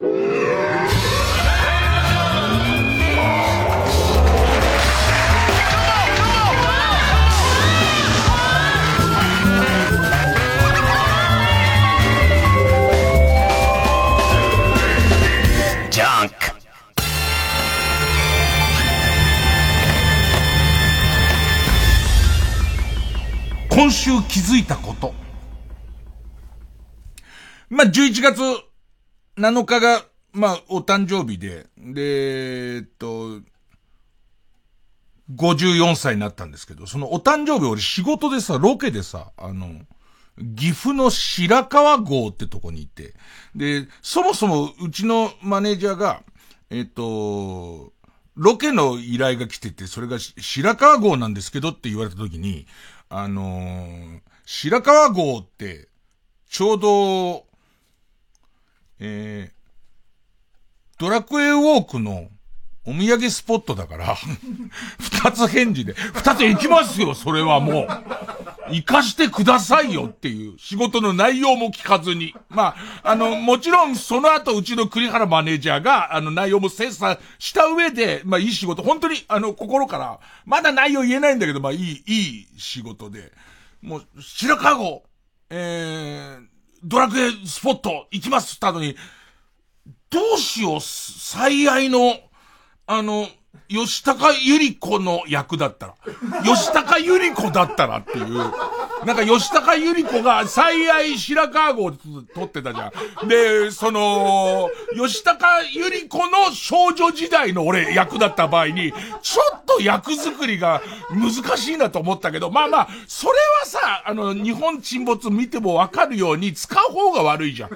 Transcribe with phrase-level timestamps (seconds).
[0.00, 0.10] 今
[23.90, 25.12] 週気づいたこと。
[27.68, 28.67] まあ、11月
[29.38, 33.40] 7日が、まあ、お誕生日で、で、えっと、
[35.34, 39.80] 54歳になったんですけど、そのお誕生日俺仕事でさ、ロケでさ、あの、
[40.56, 43.14] 岐阜の白川郷ってとこにいて、
[43.54, 46.22] で、そもそもうちのマネージャーが、
[46.70, 47.92] えっと、
[48.36, 52.66] ロケの依頼が来てて、それが白川郷なんですけどって言われた時に、
[53.08, 55.88] あのー、白川郷って、
[56.48, 57.47] ちょうど、
[59.00, 62.28] えー、ドラクエウォークの
[62.88, 64.16] お土産スポットだから、
[64.98, 67.88] 二つ返事で、二つ行きますよ、それはもう。
[68.70, 72.34] 行かしてくださいよっていう仕事の内容も聞かずに。
[72.48, 83.32] まあ、あの、もちろんその後うちの栗原マネージャーが、あの内容も精査した上で、まあいい仕事、本当にあの心から、まだ内容言えないんだけど、まあいい、いい仕事で。
[83.82, 85.02] もう、白川郷、
[85.50, 88.96] えー、ドラクエスポット行きますって言ったのに、
[90.10, 92.16] どうしよう、最愛の、
[92.86, 93.28] あの、
[93.68, 95.94] 吉高由里子の役だったら。
[96.44, 98.52] 吉高由里子だったらっていう。
[99.08, 101.96] なんか吉高由里子が最愛白川郷で
[102.34, 102.92] 撮ってたじゃ
[103.24, 103.26] ん。
[103.26, 108.92] で、その、吉高由里子の少女時代の俺役だった場合に、
[109.22, 117.70] ちょっと役作りが難しいなと思ったけど、まあまあ、それはさ、あの、日本沈没見てもわかるように使う方が悪いじゃん。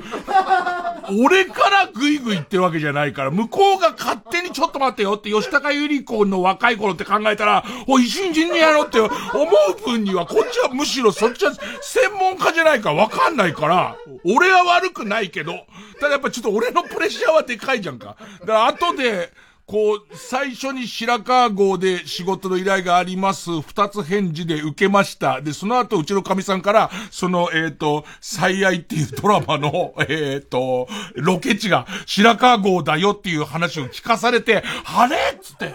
[1.19, 15.52] 俺からグイグイってるわけじゃないから、向こうが勝手にちょっと待ってよって吉高由里子の若い頃って考えたら、お、い新人にやろうって思う分には、こっちはむしろそっちは専門家じゃないからわかんないから、俺は悪くないけど、
[16.00, 18.16] ただやっぱちょっと俺のプレッシャーはでかいじゃんか。
[18.40, 19.33] だから後で、
[19.64, 23.60] こう、最初に白川郷で仕事の依頼があります。
[23.60, 25.40] 二つ返事で受けました。
[25.40, 35.72] で、その後うちの神さんから、その、えっ、ー、と、最愛っていうドラマの、 えっ、ー、と、ロケ地が白川郷だよっていう話を聞かされて、あれっつって。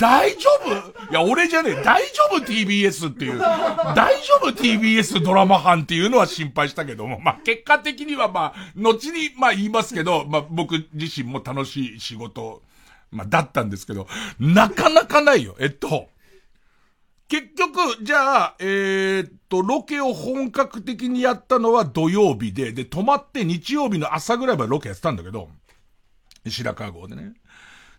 [0.00, 1.10] 大丈夫？
[1.10, 1.74] いや、俺じゃねえ。
[1.82, 3.38] 大丈夫？TBS っていう。
[3.38, 12.62] 大丈夫？TBS ドラマ班っていうのは心配したけども、まあ、結果的にはまあ、後にまあ言いますけど、まあ僕自身も楽しい仕事、
[13.10, 14.06] まあだったんですけど、
[14.38, 15.54] なかなかないよ。
[15.60, 16.08] えっと、
[17.28, 25.48] 結局、じゃあ、えー、っと、ロケを本格的にやったのは土曜日で、で、泊まって日曜日の朝ぐらいまでロケやってたんだけど、
[26.48, 27.34] 白川郷でね。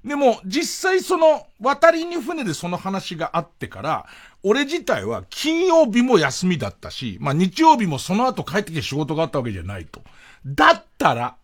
[0.03, 4.07] でも、実際その、渡りに船でその話があってから、
[4.44, 10.01] 俺自体は金曜日も休みだったし、まあ日曜日もその後帰ってきて仕事があったわけじゃないと。
[10.45, 11.35] だったら、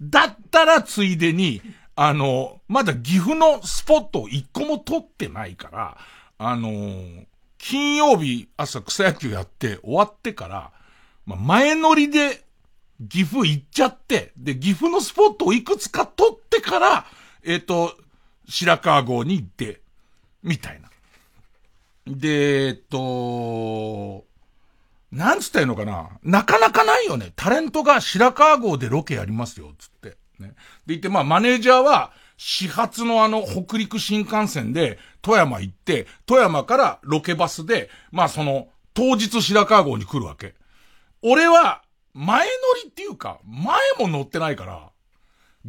[0.00, 1.60] だったらついでに、
[1.94, 5.96] あの、まだ岐阜のスポットを一個も取ってないから、
[6.38, 7.24] あの
[7.58, 10.70] 金曜日朝草野球やって終わってから、
[11.24, 12.44] まあ、前乗りで
[13.08, 17.06] 岐阜行っちゃって、で、岐阜のスポットをいくつか取ってから、
[17.42, 17.96] えっ、ー、と、
[18.48, 19.80] 白川郷に行って、
[20.42, 20.88] みたいな。
[22.06, 24.24] で、えっと、
[25.10, 26.10] なんつったらいいのかな？
[26.22, 27.32] なかなかないよね。
[27.36, 30.16] タレントが白川郷でロケやりますよ、つって。
[30.38, 30.48] ね。
[30.48, 30.54] で
[30.88, 40.54] 言って、まあ、マネージャーは、始発のあの、北陸新幹線で、富山行って、富山からロケバスで、まあ、その、当日白川郷に来るわけ。
[41.22, 41.82] 俺は、
[42.12, 42.52] 前乗
[42.84, 44.90] りっていうか、前も乗ってないから、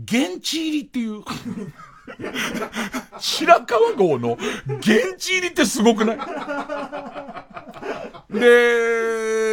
[0.04, 1.24] 現地入りっていう
[3.20, 4.38] 白川郷の
[4.80, 6.18] 現地入りってすごくない？
[8.40, 8.46] で、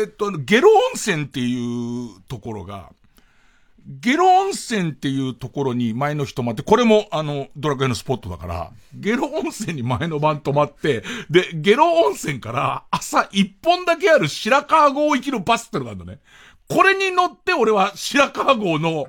[0.00, 2.90] えっと、ゲロ温泉っていうところが、
[3.86, 16.20] ゲロ温泉っていうところに前の日泊まって、これもあの、ドラクエのスポットだから、ゲロ温泉に前の晩泊まって、で、ゲロ温泉から朝一本だけある白川郷行きのバスってのがあるのね。
[16.68, 19.06] これに乗って俺は白川郷の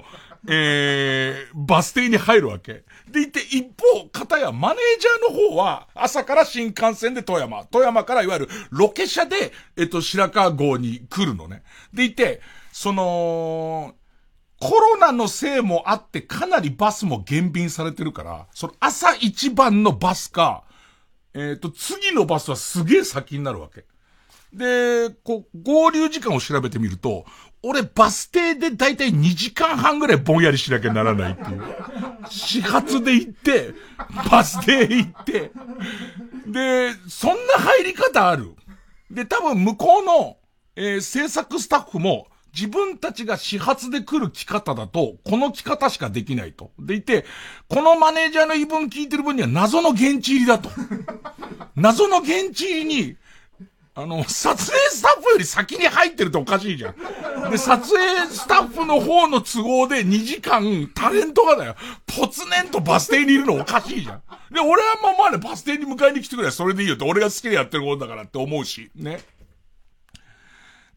[0.47, 2.83] えー、バス停に入るわけ。
[3.15, 11.63] でいて、一方、片やマネージャーの方は、朝から新幹線で富山、富山からいわゆるロケ車で、えっと、白川郷に来るのね。
[11.93, 12.41] でいて、
[12.71, 13.95] その、
[14.59, 20.63] コロナのせいもあってかなりバスも減便されてるから、その朝一番のバスか、
[21.33, 23.85] えっ、と、次のバスはすげえ先になるわけ。
[24.53, 27.25] で、こう、合流時間を調べてみると、
[27.67, 31.63] 俺バス停でだいたい2時間半ぐらいぼんやりしなきゃならないっていう。
[32.29, 33.73] 始発で行って、
[34.29, 35.51] バス停行って、
[36.45, 38.53] で、そんな入り方ある
[39.09, 40.37] で、多分向こうの、
[40.75, 46.71] えー、制作スタッフも、自分たちが始発で来る着方だと、この着方しかできないと。
[46.77, 47.25] でいて、
[47.67, 50.69] このマネージャーの言い分聞いてる分には謎の現地入りだと。
[51.75, 53.17] 謎の現地入りに、
[53.97, 57.49] あの、撮影スタッフより先に入ってるとおかしいじゃん。
[57.49, 61.75] で、撮影スタッフの方の都合で2時間、タレントがだよ、
[62.05, 64.21] 突然とバス停にいるのおかしいじゃん。
[64.53, 69.21] で、俺はまあまあね、バス停に迎えに来てくれそれでいいよって、俺が好きでやってることだからって思うし、ね。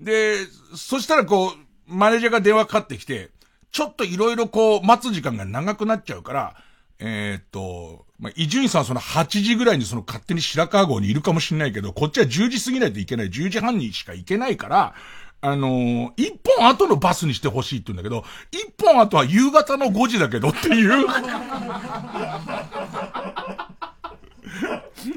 [0.00, 0.38] で、
[0.74, 1.52] そしたらこう、
[1.86, 3.30] マネージャーが電話かかってきて、
[3.70, 6.56] ちょっといろいろこう、待つ時間が長くなっちゃうから、
[6.98, 14.94] えー、っと、まあ、伊集院さんその8時ぐらいにその勝手に白川郷にいるかもしれないけど、こっちは10時過ぎないといけない、10時半にしか行けないから、
[15.40, 21.06] あのー、一本後のバスにしてほしいって言うんだけど、一本後は夕方の5時だけどっていう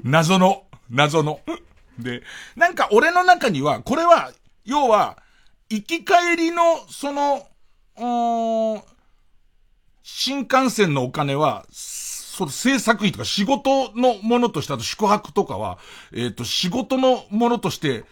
[0.03, 1.39] 謎の、謎の。
[1.97, 2.21] で、
[2.55, 4.31] なんか俺の中には、これは、
[4.63, 5.17] 要は、
[5.69, 7.47] 行き帰りの、その、
[10.03, 11.65] 新幹線のお金は、
[12.31, 15.79] その制作費とか仕事のものとして、あと宿泊とかは、
[16.13, 18.05] えっ、ー、と、仕事のものとして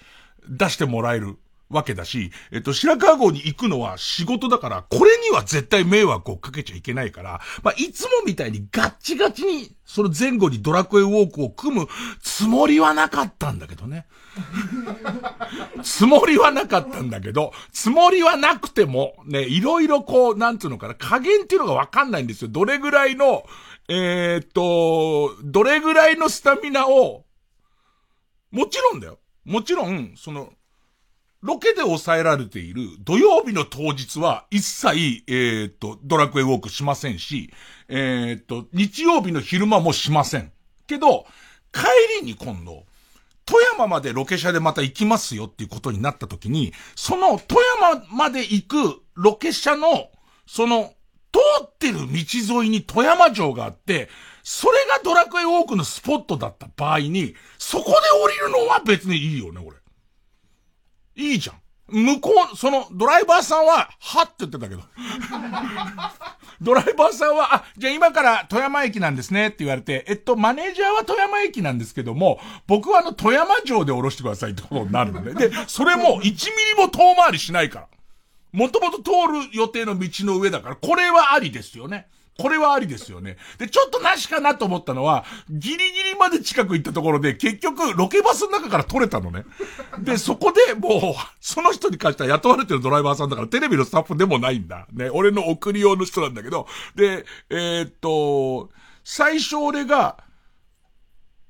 [0.50, 1.38] 出してもらえる
[1.70, 11.88] わけだし、えっ、と、白川郷に行くのは仕事だから、これには絶対迷惑をかけちゃいけないから、まあ、いつもみたいにガッチガチに、その前後にドラクエウォークを組む
[12.22, 14.06] つもりはなかったんだけどね。
[15.82, 22.50] つもりはなかったんだけど、つもりはなくても、ね、いろいろこう、なんつうのかな、加減っていうのがわかんないんですよ。
[22.50, 23.44] どれぐらいの、
[23.92, 27.26] えー、っと、どれぐらいのスタミナを、
[28.52, 29.18] もちろんだよ。
[29.46, 30.54] もちろん、その、
[31.42, 37.52] ロケで抑えられている土曜日の当日は一切、えー、っと、ドラクエウォークしませんし、
[37.88, 40.52] えー、っと、日曜日の昼間もしません。
[40.86, 41.26] けど、
[41.72, 41.86] 帰
[42.22, 42.86] りに今度、
[43.46, 50.12] 富山までロケ車でまた行きますよっていうことになった時に、その富山まで行くロケ車の、
[50.46, 50.94] その
[51.32, 54.10] 通ってる道沿いに富山城があって、
[54.44, 59.78] それがドラクエウォークのスポットだった場合に、そこで降りるのは別にいいよね、俺。
[61.16, 61.62] いいじゃん。
[61.92, 64.82] 向こう、その、ドライバーさんは、はって言ってたけど。
[66.62, 75.34] ドライバーさんは、あ、じゃあ今から富山駅なんですねって言われて、えっと、マネージャーは富山駅なんですけども、僕はあの、富山城で降ろしてくださいってことになるのね。
[75.34, 77.88] で、それも1ミリも遠回りしないから。
[78.52, 79.12] もともと通
[79.48, 82.08] る予定の道の上だから、これはありですよね。
[82.40, 83.36] これはありですよね。
[83.58, 89.44] で、ちょっとなしかなと思ったのは、ギリギリまで近く行ったところで、結局、ロケバスの中から取れたのね。
[90.00, 94.88] で、そこでもう、その人に関しては雇われてるドライバーさんだから、テレビのスタッフでもないんだ。
[94.94, 96.66] ね、俺の送り用の人なんだけど、
[96.96, 98.70] で、えー、っと、
[99.04, 100.24] 最初俺が、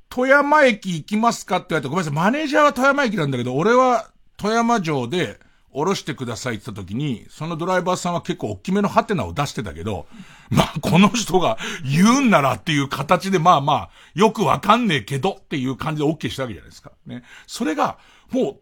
[0.09, 5.39] 富山駅行きますかって言われて、ごめんなさい、マネージャーは富山駅なんだけど、俺は富山城で、
[5.71, 10.07] 降ろしてくださいって言った時に、そのドライバーさんは結構大きめのハテナを出してたけど、
[10.49, 16.91] まあ、この人が言うんならっていう形で、まあまあ、よくわかんねえけどっていう感じで OK したわけじゃないですか。
[17.05, 17.23] ね。
[17.45, 17.97] それが、
[18.31, 18.59] もう、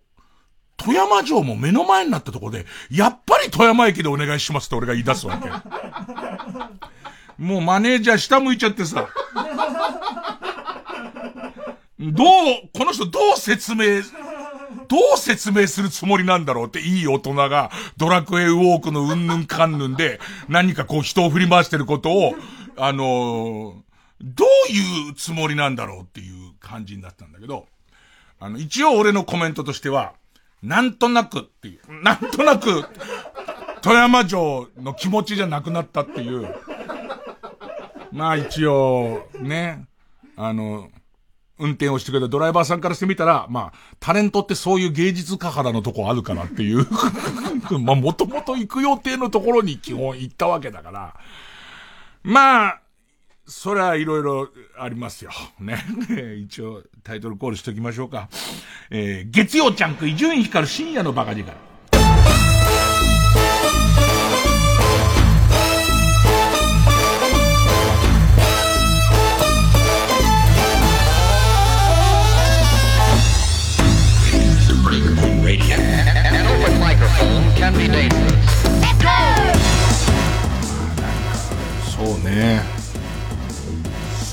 [0.78, 5.50] 富山城も目の前になったところで、やっぱり富山駅でお願いしますって俺が言い出すわけ。
[7.38, 9.08] もうマネージャー下向いちゃってさ。
[12.00, 12.26] どう、
[12.78, 14.04] この人どう説明
[14.88, 22.34] どう説明するつもりなんだろうっていい大人がドラクエウォークのうんぬんかんぬんで何かこう人を振り回してることを、
[22.78, 23.84] あの、
[24.22, 27.68] どういうつもりなんだろうっていう感じになったんだけど、
[28.40, 30.14] あの、一応俺のコメントとしては、
[30.64, 32.86] なんとなくっていう、なんとなく、
[33.82, 36.48] 富山城の気持ちじゃなくなったっていう。
[38.12, 39.86] まあ一応、ね、
[40.36, 40.90] あの、
[41.60, 46.86] 運転をしてくれたドライバーさんからしてみたら、まあ、タレントってそういう芸術家肌のとこあるかなっていう
[47.80, 51.16] まあ、もともと行く予定のところに基本行ったわけだから、
[52.24, 52.82] まあ、
[53.48, 55.32] それはいろいろありますよ。
[55.60, 55.78] ね。
[56.44, 58.28] 一応、タイトルコールしときましょうか。
[58.90, 61.54] えー、月曜ちゃんく伊集院光深夜のバカ力。
[77.56, 78.38] Can be dangerous.
[81.96, 82.62] そうね。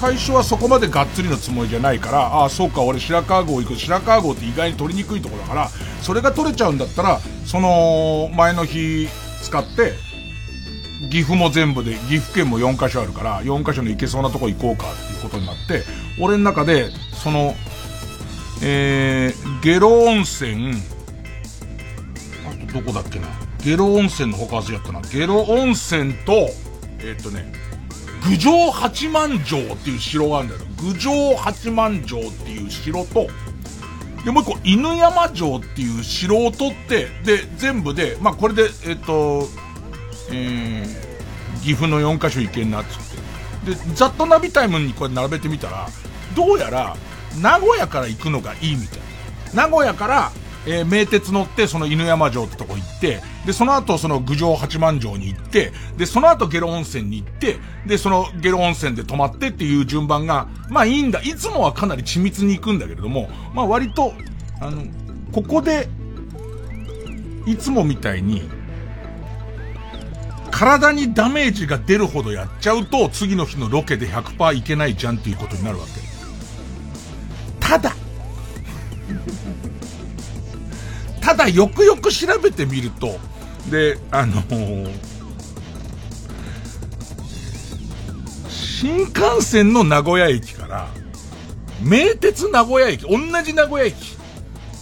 [0.01, 3.77] 最初はそこまでがっつりのつもりじゃないから、ああ、そうか、俺白川郷行く。
[3.77, 5.69] 白川郷って意外に取りにくいとこだから、
[6.03, 9.09] それが取れちゃうんだったら、その、前の日
[9.43, 9.95] 使って、
[11.11, 15.85] 岐阜も全部で、岐阜県も4カ所あるから、4カ所の行けそうなとこ行こうかっていうことになって、
[16.21, 16.91] 俺の中で、
[17.23, 17.55] その、
[18.63, 20.75] えー、ゲロ温泉、
[22.75, 23.29] どこだっけな。
[23.65, 25.01] ゲロ温泉の他忘れやったな。
[25.03, 26.33] ゲロ温泉と、
[26.99, 27.53] えー、っとね、
[28.25, 30.61] 郡上八幡城っていう城があるんだよ。
[30.83, 33.29] 郡上八幡城っていう城と、
[34.25, 39.47] で、もう一個、犬山城っていう城を取って、で、全部で、まあ、これで、えっ、と、
[40.33, 42.99] えー、岐阜の4カ所行けんなっつっ
[43.67, 43.75] て。
[43.75, 45.89] で、ざっとナビタイムにこれ並べてみたら、
[46.35, 46.97] どうやら、
[47.41, 48.99] 名古屋から行くのがいいみたい
[49.55, 49.69] な。
[49.69, 50.33] 名古屋から、
[50.67, 61.21] えー、名鉄乗ってその犬山城ってとこ行って、で、その後その郡上八幡城に行って、で、その後ゲロ温泉に行って、で、そのゲロ温泉で泊まってっていう順番が、まあいいんだ。
[61.21, 64.15] いつもはかなり緻密に行くんだけれども、まあ割と、
[64.61, 64.85] あの、
[65.33, 65.89] ここで、
[67.47, 68.49] いつもみたいに、
[70.51, 76.05] 体にダメージが出るほどやっちゃうと、次の日のロケで100%いけないじゃんっていうことになるわけ。
[77.59, 77.95] ただ、
[81.25, 83.19] ただよくよく調べてみると、
[83.71, 84.91] で、あのー、
[88.51, 90.89] 新幹線の名古屋駅から、
[91.83, 94.19] 名鉄名古屋駅、同じ名古屋駅。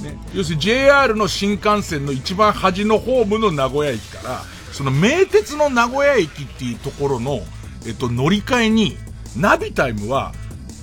[0.03, 7.39] ね、要するに JR の新幹線の一番端のホームの名古屋駅から、その名鉄の名古屋駅っていうところの、
[7.87, 8.97] えっと、乗り換えに、
[9.37, 10.33] ナビタイムは、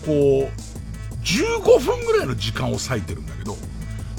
[0.05, 0.69] こう、
[1.21, 3.21] 15分ぐらいの時間を割いてる、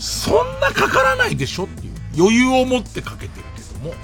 [0.00, 3.94] そんなかからないでしょっていう余裕を持ってかけてるけども、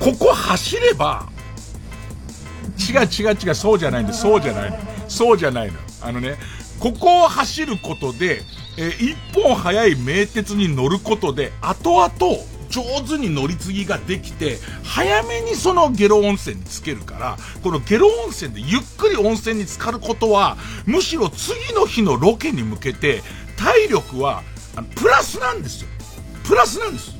[0.00, 1.28] ここ走れば、
[2.78, 4.78] 違う違う違う、そうじゃないんだ、そうじゃないの。
[5.08, 5.78] そうじゃないの。
[6.00, 6.36] あのね、
[6.80, 8.42] ここを走ることで、
[8.78, 23.22] えー、一本早い名鉄に乗ることで、後々、上手に乗り継ぎができて、早めにそのゲロ温泉につけるから、このゲロ温泉でゆっくり温泉に浸かることは、むしろ次の日のロケに向けて、
[23.56, 24.42] 体力は
[24.76, 25.88] あのプラスなんですよ。
[26.44, 27.16] プラスなんです。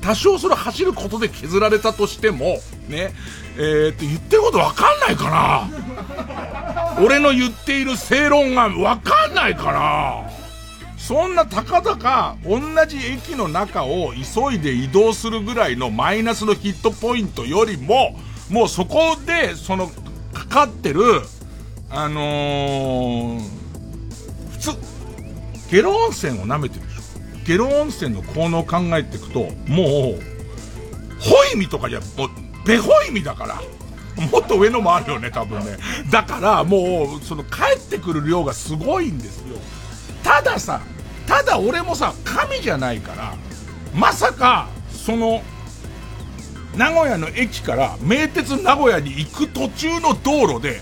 [0.00, 3.12] 多少それ走ることで削られたとしても、ね、
[3.56, 5.68] えー、って言ってることわかんないか
[6.96, 10.30] な俺の言っている正論がわかんないかな
[10.96, 18.18] そんなたかだか同じ駅の中を急いで移動するぐらいのマイナスのヒットポイントよりも、
[18.50, 19.88] もうそこで、その、
[20.32, 21.02] かかってる、
[21.90, 23.40] あのー、
[24.50, 24.70] 普通、
[25.70, 27.02] ゲロ温泉を舐めてるでしょ。
[27.46, 30.20] ゲロ温泉の効能を考えていくと、もう、
[31.18, 32.28] ホイミとかじゃ、もう、
[32.66, 33.62] ベホイミだから。
[34.30, 35.76] もっと上のもあるよね、多分ね。
[36.10, 39.58] だから、もう、その、帰ってくる量がすごいんですよ。
[40.22, 40.80] たださ、
[41.26, 43.34] ただ俺もさ、神じゃないから、
[43.94, 45.42] まさか、その、
[46.76, 50.80] 名古屋の駅から名鉄名古屋に行く途中の道路で、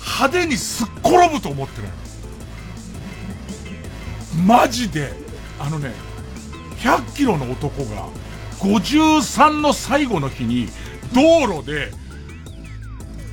[0.00, 1.90] 派手にすっ転ぶと思ってない
[4.46, 5.12] マジで、
[5.58, 5.92] あのね、
[6.78, 8.08] 100キロの男が、
[8.60, 10.68] 53の最後の日に、
[11.14, 11.92] 道路で、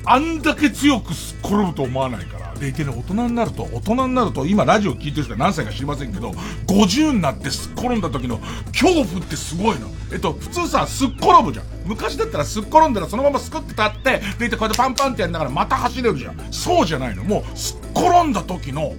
[0.04, 2.42] あんだけ強くすっ転ぶと思わないから。
[2.54, 6.30] でいてね、大人になると、大人になると、今ラジオ聞いてる人は何歳か知りませんけど、
[6.68, 8.38] 50になってすっ転んだ時の
[8.72, 9.88] 恐怖ってすごいの。
[10.12, 11.66] えっと、普通さ、すっ転ぶじゃん。
[11.86, 16.36] 昔だったらすっ転んだらそのまますくって立って、でいてこうやってパンパンってやりながらまた走れるじゃん。
[16.52, 17.24] そうじゃないの。
[17.24, 18.94] もう、すっ転んだ時の、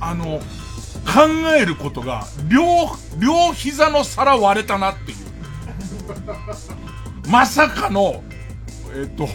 [0.00, 0.40] あの、
[1.06, 2.62] 考えることが、両、
[3.18, 5.18] 両膝の皿割れたなっていう。
[7.28, 8.22] まさかの、
[8.94, 9.28] えっ、と、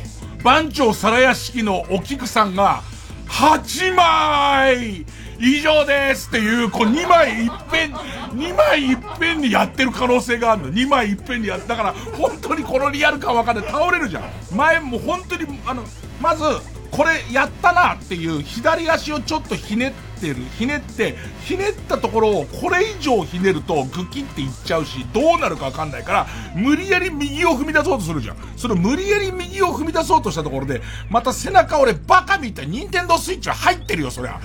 [0.44, 2.84] 番長皿屋敷のお菊さんが、
[3.28, 5.06] 8枚
[5.40, 10.74] 以上ですっていう、こう2枚いっぺん、2枚いっぺんにやってる可能性があるの。
[10.74, 13.66] 2枚いっぺんにやって、だから本当にこのリアル感わかんない。
[13.66, 14.24] 倒れるじゃん。
[14.56, 15.84] 前も本当に、あの、
[16.22, 16.44] まず、
[16.90, 28.38] これやったなっていう左足をちょっとひねってる、ひねって、ひねったところをこれ以上ひねるとグキっていっちゃうし、どうなるかわかんないから、無理やり右を踏み出そうとするじゃん。
[28.56, 34.40] その無理やり右を踏み出そうとしたところで、また背中俺バカみたいに、ニンテンドースイッチは入ってるよ、そりゃ。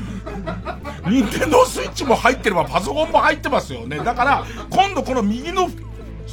[1.08, 3.98] ニンテンドースイッチも入ってればパソコンも入ってますよね。
[3.98, 5.68] だから、今度この右の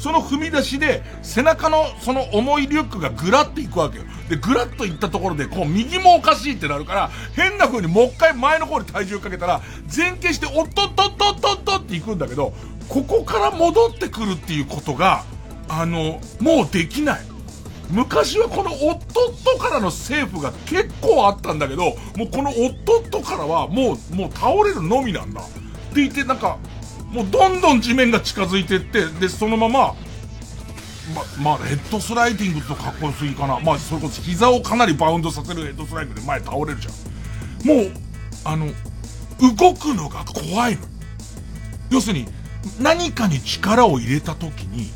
[0.00, 4.04] その踏み出しで、背中のその重いリュックがぐらっていくわけよ。
[4.30, 9.60] で、ぐらっといったところで、こう、右もおかしいってなるから、変な風にもう一回前の方に体重かけたら、
[9.94, 12.54] 前傾して、おっとっとっとっとっとっていくんだけど、
[12.88, 15.24] ここから戻ってくるっていうことが、
[15.68, 17.20] あの、もうできない。
[17.90, 25.42] 昔はこの夫からの政府が結構あったんだけど、もうこの夫からはもう、もう倒れるのみなんだ。
[25.42, 25.44] っ
[25.92, 26.56] て言ってなんか、
[27.10, 29.94] もうどんどん地面が近づいてって、で、そのまま、
[31.14, 33.58] ま、まあ、ヘッドスライディングとかっこよすぎかな。
[33.58, 37.66] まあ、それこそ膝をかなりバウンドさせるヘッドスライディングで前倒れるじゃん。
[37.66, 37.92] もう、
[38.44, 38.66] あの、
[39.40, 40.82] 動くのが怖いの。
[41.90, 42.26] 要するに、
[42.80, 44.90] 何かに力を入れた時に、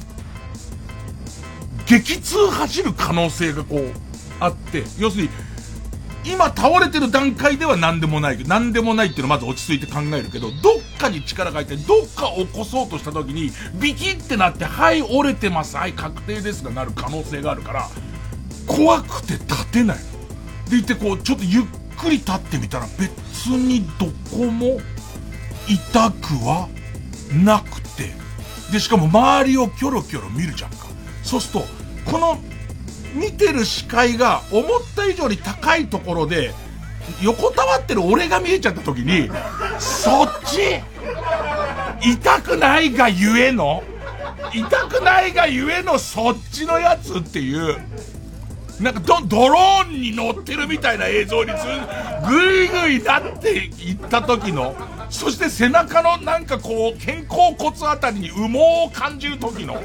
[1.87, 3.93] 激痛走る可能性がこう、
[4.39, 5.31] あって、要するに、
[6.25, 10.61] 今倒れてる段階では何でもない、何でもないっていうのをまず落ち着いて考えるけど、どっ
[10.99, 17.89] かに力が入って、どっか起こそうとした時に、ビキってなって、はい、折れてます、はい、確定ですがなる可能性があるから、
[18.67, 19.97] 怖くて立てない。
[19.97, 20.03] で
[20.71, 21.63] 言ってこう、ちょっとゆっ
[21.99, 24.81] くり立ってみたら、別にどこも
[25.69, 26.69] 痛くは
[27.33, 28.13] なくて、
[28.73, 30.87] で、しかも周りをキョロキョロ見るじゃんか。
[31.23, 32.39] そうすると、この
[33.15, 36.53] 見てる視界が思った以上に高いところで、
[37.23, 39.31] 横たわってる俺が見えちゃった時に、
[39.79, 40.81] そっち？
[42.03, 43.83] 痛くないがゆえの？
[44.53, 47.77] 痛くないがゆえのそっちのやつっていう、
[48.81, 51.57] なんかドドローンに乗ってるみたいな映像にず
[52.29, 54.75] ぐいぐいなっていった時の、
[55.11, 59.81] そして背中のなんかこう、肩甲骨あたりに羽毛を感じる時の、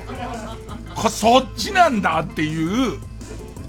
[1.10, 3.00] そっちなんだっていう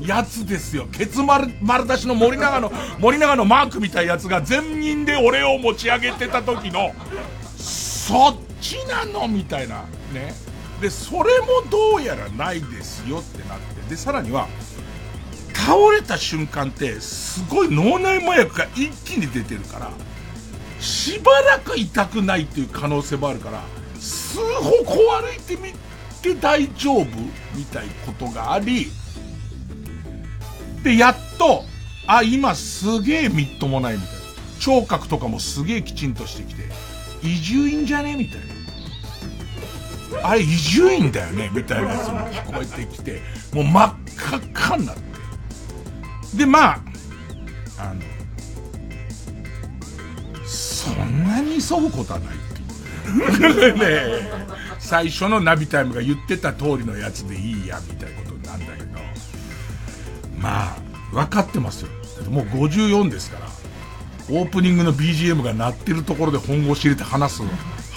[0.01, 0.87] やつですよ。
[0.93, 6.95] ケツ丸丸出しの森永の、森永のマークみたいなやつが全員で俺を持ち上げてた時の、
[7.57, 9.85] そっちなのみたいな。
[10.13, 10.35] ね。
[10.81, 13.91] で、それもどうやらないですよってなって。
[13.91, 14.49] で、さらには、
[15.55, 19.91] 倒れた瞬間って、すごい脳内麻薬が一気に出てるから、
[20.81, 23.63] しばらく痛くないっていう可能性もあるから、
[23.99, 25.75] 数歩こう歩いてみ
[26.23, 27.05] て大丈夫
[27.55, 28.91] みたいなことがあり、
[30.83, 31.65] で、やっと、
[32.07, 34.21] あ、今すげえみっともないみたいな。
[34.61, 36.65] 聴覚とかもすげえきちんとしてきて、
[37.23, 38.41] 移住院じゃねみたい
[40.23, 40.29] な。
[40.29, 43.21] あれ移住院だよねみたいなやつも聞こえてきて、
[43.53, 43.95] もう真っ
[44.29, 45.03] 赤っかになって。
[46.37, 46.81] で、まあ、
[47.79, 48.03] あの、
[50.47, 53.79] そんなに急ぐことはないっていう。
[53.79, 58.80] ね最初のナビタイムが言ってた通りのやつでいいや、みたいなことなんだけど。
[60.41, 60.77] まあ、
[61.13, 61.91] 分かってますよ。
[62.31, 63.47] もう54ですから、
[64.31, 67.43] オープニングの BGM が鳴ってるところで本腰入れて話す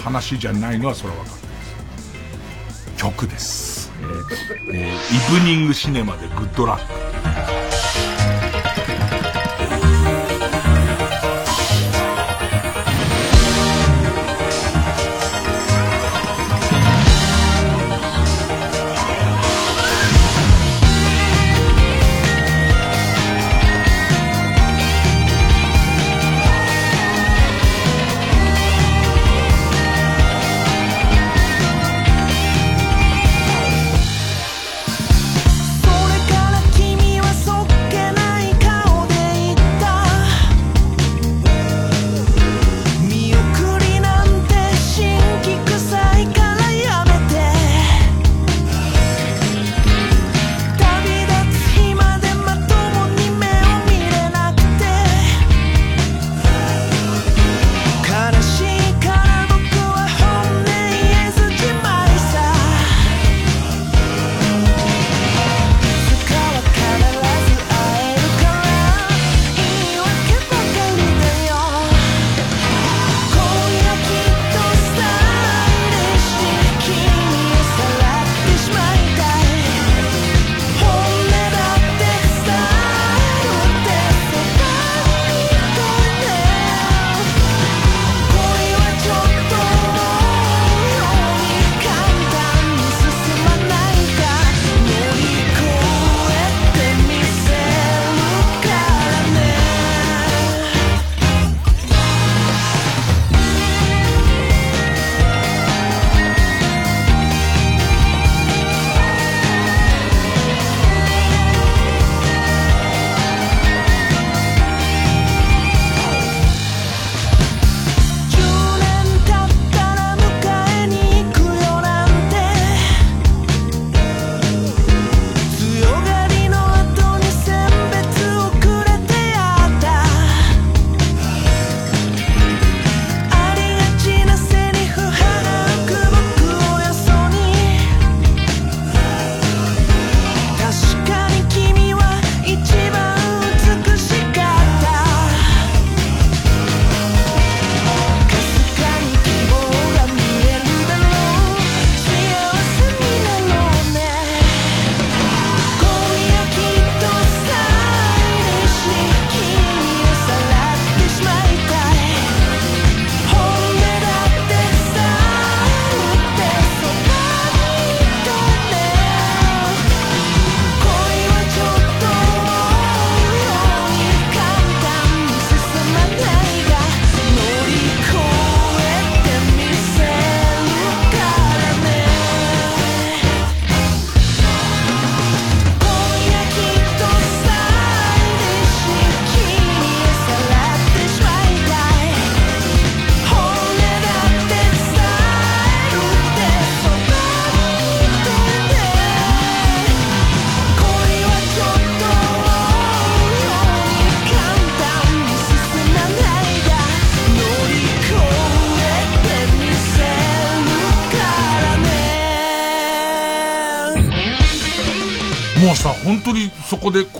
[0.02, 2.96] 話じゃないのはそれは分かってます。
[2.96, 3.92] 曲です。
[4.00, 4.92] えー、えー、
[5.38, 8.13] イブニングシネマでグッドラック。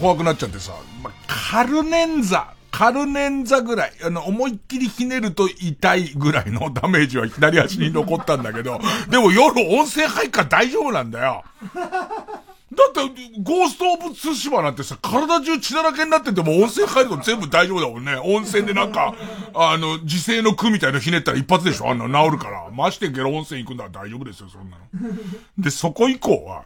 [0.04, 11.42] 怖くなっちゃってさ、まカルネンザ、カルネンザぐらい、あの、思いっきりひねると痛いぐらいのダメージは左足に残ったんだけど、 でも夜温泉入っから大丈夫なんだよ。
[11.74, 18.16] だって、ゴースト・オブ・ツシマなんてさ、体中血だらけになってても温泉入ると全部大丈夫だもんね。
[18.16, 19.14] 温泉でなんか、
[19.54, 22.68] あの、自生の句みたいなひねったら一発でしょあんな治るから。
[22.70, 25.16] ましてゲロ温泉行くんだら大丈夫ですよ、そんなの。
[25.56, 26.64] で、そこ以降は、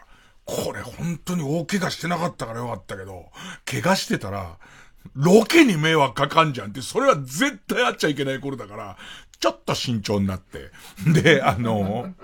[0.49, 3.27] これ本当に大怪我してなかったからよかったけど、
[3.67, 4.57] 怪我してたら、
[5.15, 8.97] ロケに迷惑かかんじゃんって、それは絶対あっちゃいけない頃だから、
[9.41, 10.71] ちょっと慎重になって。
[11.23, 12.15] で、あの、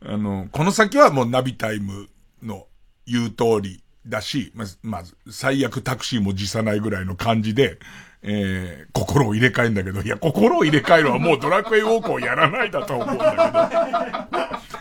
[0.00, 2.08] あの、この先はもうナビタイム
[2.40, 2.68] の
[3.04, 7.80] 言う通りだし、まず、まず、最悪タクシーも辞さないぐらいの感じで、
[8.22, 13.36] えー、心を入れ替えんだけど、いや、心を入れ替えるはもうドラクエウォークをやらないだと思うんだけ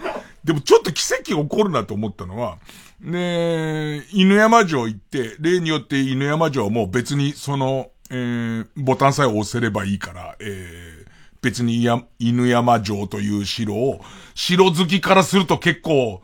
[0.05, 0.14] ど。
[0.45, 2.59] でもちょっと奇跡起こるなと思ったのは、
[3.01, 11.07] ね犬山城行って、例によって犬山城も別にその、えー、ボタンさえ押せればいいから、えー、
[11.41, 14.01] 別にや、犬山城という城を、
[14.35, 16.21] 城好きからすると結構、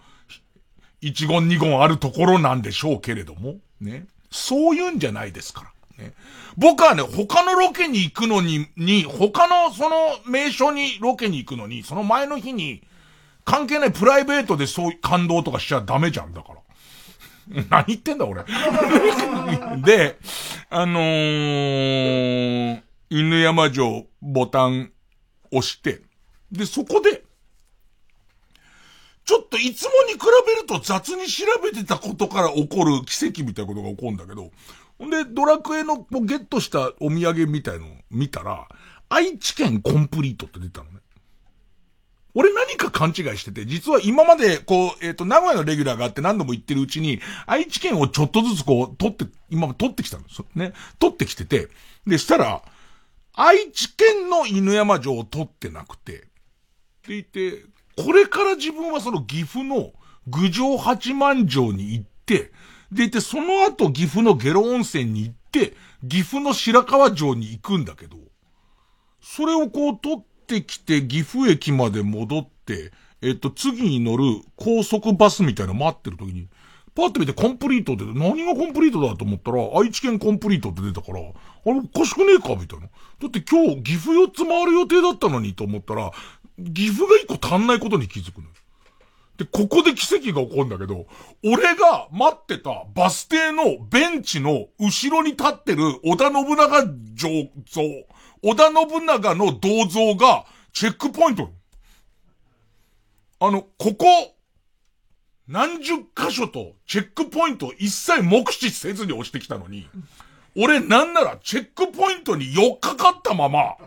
[1.02, 4.06] 一言二言あるところなんでしょうけれども、ね。
[4.30, 6.04] そういうんじゃないですから。
[6.06, 6.14] ね。
[6.58, 9.96] 僕はね、他のロケに行くのに、に、他のその
[10.28, 12.84] 名所にロケに行くのに、その前の日に、
[13.46, 16.62] 関係ないプライベートでそういう感動とかしちゃダメじゃん、だから。
[17.70, 18.44] 何言ってんだ、俺。
[19.84, 20.18] で、
[20.70, 24.92] あのー、犬山城ボタン
[25.52, 26.02] 押して、
[26.52, 27.24] で、そこで、
[29.26, 34.52] ちょっといつもに比べると雑に調べてたことから起こる奇跡みたいなことが起こるんだけど、
[34.98, 38.68] ほんで、ドラクエのゲットしたお土産みたいのを見たら、
[39.10, 41.00] 愛知県コンプリートって出たのね。
[42.34, 50.74] 俺何か勘違いしてて、実は今まで、こう、えっ、ー、と、名古屋のレギュラーがあって何度も言ってるうちに、愛知県をちょっとずつこう、取って、今も取ってきたんですよね。
[51.00, 51.68] 取ってきてて、
[52.08, 52.62] で、したら、
[53.34, 56.28] 愛知県の犬山城を取ってなくて、って
[57.08, 57.66] 言って、
[57.98, 59.92] これから自分はその岐阜の
[60.28, 62.52] 郡上八幡城に行って、
[62.92, 65.74] でいて、その後岐阜の下呂温泉に行って、
[66.08, 68.18] 岐阜の白川城に行くんだけど、
[69.22, 74.24] それをこう取ってきて岐阜駅まで戻って、えっと、次に乗る
[74.58, 76.48] 高速バスみたいな待ってる時に、
[76.94, 81.24] パッと見てコンプリートって何がコンプリートだと思ったら、愛知県コンプリートって出たから、あ
[81.66, 82.88] れおかしくねえかみたいな。
[82.88, 86.12] だって今日岐阜4つ回る予定だったのにと思ったら、
[86.58, 88.54] 岐阜が1個足んないことに気づくのよ。
[89.38, 91.06] で、ここで奇跡が起こるんだけど、
[91.44, 96.92] 俺が待ってたバス停のベンチの後ろに立ってる織田信長像、
[98.44, 101.52] 織田信長の銅像がチェックポイント。
[103.40, 104.06] あの、ここ、
[105.48, 109.90] 何十箇所とチェックポイント一切目視せずに押してきたのに、
[110.56, 113.78] 俺なんならチェックポイントに4日かかったまま、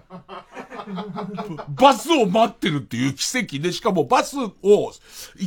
[1.68, 4.92] バスを待ってるっていう奇跡で、しかもバスを1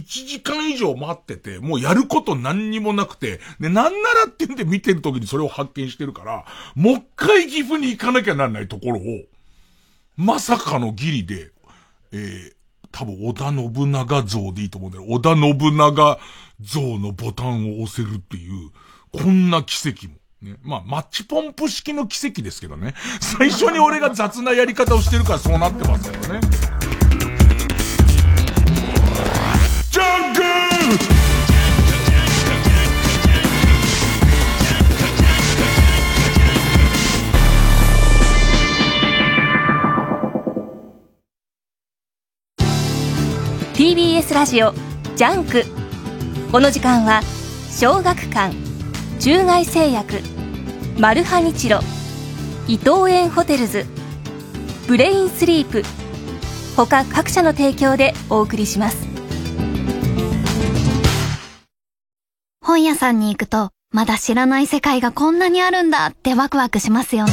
[0.03, 9.01] 時間以上待ってて、もうやること何にもなくて、で、なんならってんで見てる時にそれを発見してるから、もう一回岐阜に行かなきゃなんないところを、
[10.15, 11.51] まさかのギリで、
[12.11, 12.53] えー、
[12.91, 15.05] 多分織田信長像でいいと思うんだよ。
[15.07, 16.19] 織田信長
[16.61, 18.69] 像のボタンを押せるっていう、
[19.11, 20.16] こんな奇跡も。
[20.41, 20.55] ね。
[20.63, 22.93] まあ、マッチポンプ式の奇跡ですけどね。
[23.19, 26.39] 最初に俺が雑なやり方をしてるからそうなってますけどね。
[29.91, 30.43] ジャンク
[43.73, 44.73] TBS ラジオ
[45.15, 45.63] ジャンク
[46.51, 47.21] この時間は
[47.69, 48.66] 小学館
[49.19, 50.21] 中外製薬
[50.99, 51.79] マルハニチロ
[52.67, 53.85] 伊藤園ホテルズ
[54.87, 55.81] ブレインスリープ
[56.75, 59.07] 他各社の提供でお送りします。
[62.63, 67.31] 本屋さんに行くとまだ知らない世界がこんなにあるんだってワクワクしますよね。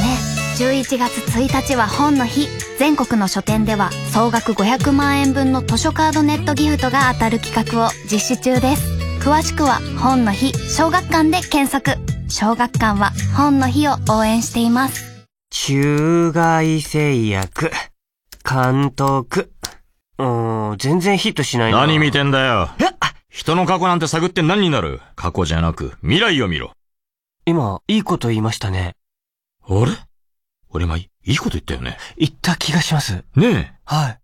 [0.57, 2.47] 11月1日は本の日。
[2.79, 8.94] 全国の書店では総額500万円分の図書カードネットギフトが当たる企画を実施中です。
[9.25, 11.99] 詳しくは本の日小学館で検索。
[12.29, 15.25] 小学館は本の日を応援しています。
[15.49, 17.71] 中外製薬、
[18.47, 19.51] 監督。
[20.19, 21.79] うーん、全然ヒットしないな。
[21.79, 22.69] 何見てんだよ。
[22.79, 22.83] え
[23.27, 25.01] 人の過去なんて探って何になる？
[25.15, 26.73] 過去じゃなく未来を見ろ。
[27.47, 28.95] 今、いいこと言いましたね。
[29.67, 29.91] あれ？
[30.69, 31.97] 俺今、いいこと言ったよね。
[32.15, 33.23] 言った気がします。
[33.35, 33.73] ねえ。
[33.85, 34.19] はい。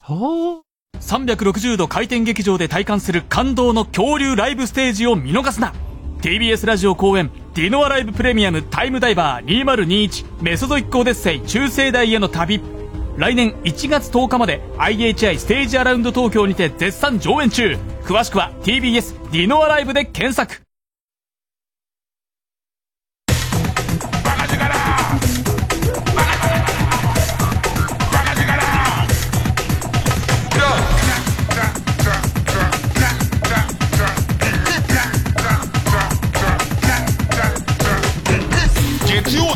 [0.00, 0.62] はあ。
[1.02, 5.74] 360度回転劇場で体感する感動の恐竜ライブステージを見逃すな。
[6.20, 12.60] TBS ラジオ公演ディノアライブプレミアムタイムダイバー2021メソゾイックオデッセイ中世代への旅。
[13.16, 17.76] 来年1月10日まで IHI ステージアラウンド東京にて絶賛上演中。
[18.04, 20.62] 詳しくは TBS ディノアライブで検索。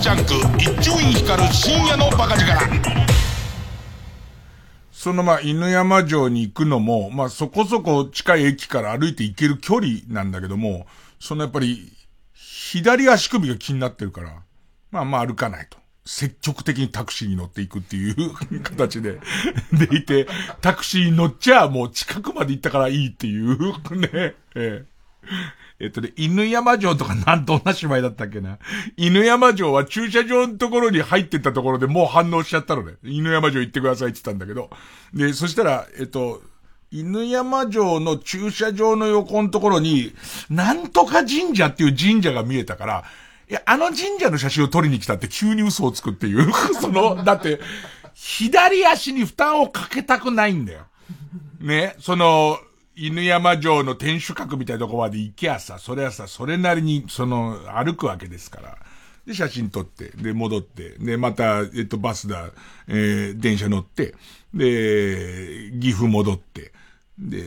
[0.07, 2.47] ジャンク一丁院光る深夜のバカ力
[4.92, 10.87] そのまあ犬山城に行くのも、まあそこそこ近い駅から歩いて行ける距離なんだけども、
[11.19, 11.92] そのやっぱり
[12.35, 14.45] 左足首が気になってるから、
[14.92, 15.77] まあまあ歩かないと。
[16.05, 19.19] 積極的にタクシーに乗っていくっていう形で、
[19.75, 20.29] でいて、
[20.61, 23.57] タクシーに乗っちゃもう近くまで行ったからいいっていう
[23.97, 24.85] ね、ええ。
[25.78, 28.58] えっとね、犬山城とかなん、どんな芝居だったっけな。
[28.96, 32.94] 犬山城は駐車場のところに入ってったところでもう反応しちゃったのね。
[33.04, 34.70] 犬山城行ってくださいって言ったんだけど。
[35.12, 36.42] で、そしたら、えっと、
[36.90, 40.14] 犬山城の駐車場の横のところに、
[40.48, 43.04] なんとか神社っていう神社が見えたから、
[43.48, 46.50] いや、あの神社の写真を撮りに来たって急に嘘をつくっていう。
[46.80, 47.60] その、だって、
[48.14, 50.86] 左足に負担をかけたくないんだよ。
[51.60, 52.58] ね、その、
[52.98, 58.78] 犬山城の天守閣みたいなとこまで行きゃさ、それはさ、それなりに、その、歩くわけですから。
[59.26, 62.50] で、写真撮って、で、戻って、で、また、えっと、バスだ、
[62.88, 64.14] えー、電車乗って、
[64.54, 66.72] で、岐阜戻って、
[67.18, 67.42] で、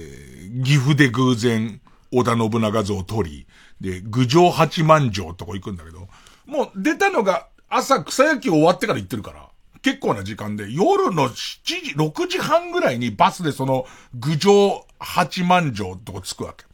[0.64, 1.82] 岐阜で偶然、
[2.12, 3.48] 織田信長像を撮り、
[3.82, 6.08] で、郡上八幡城とこ行くんだけど、
[6.46, 9.49] もう出たのが朝草野球終わってから行ってるから、
[9.82, 16.66] 結構な時間で、夜の7時、6時半ぐらいにバスでその、郡上八幡城とこ着くわけ。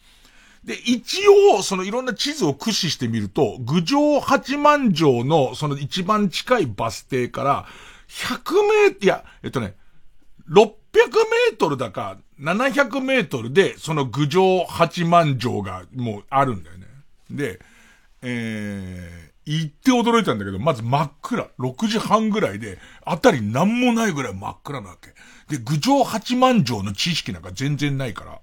[0.64, 7.66] で、一応、そのいろんな地図を駆使してみると、郡上八幡城のその一番近いバス停から、
[8.08, 9.76] 100メートル、いや、えっとね、
[10.50, 16.88] 600メートルだか、700メートルで、その郡上八幡城がもうあるんだよね。
[17.30, 17.60] で、
[18.24, 21.48] えー、行って驚いたんだけど、まず真っ暗。
[21.60, 25.10] 6時半ぐらいで、あたり何もないぐらい真っ暗なわけ。
[25.56, 28.42] で、郡上八幡城の知識なんか全然ないから、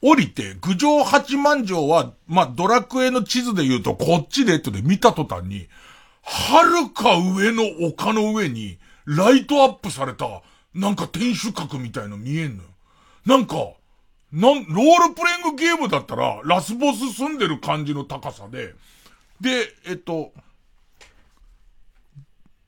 [0.00, 5.68] 降りて、郡上八幡城は、まあ、ドラクエの地図で言うと、こっちでってで見た途端に、
[6.22, 12.68] はるか上の丘の上に、ライトアップされた、なんか天守閣みたいの見えんのよ。
[13.26, 13.56] なんか、
[14.32, 18.74] なん、ロールプレイングゲームだったら、ラスボス住んでる感じの高さで、
[19.42, 20.32] で、えっと、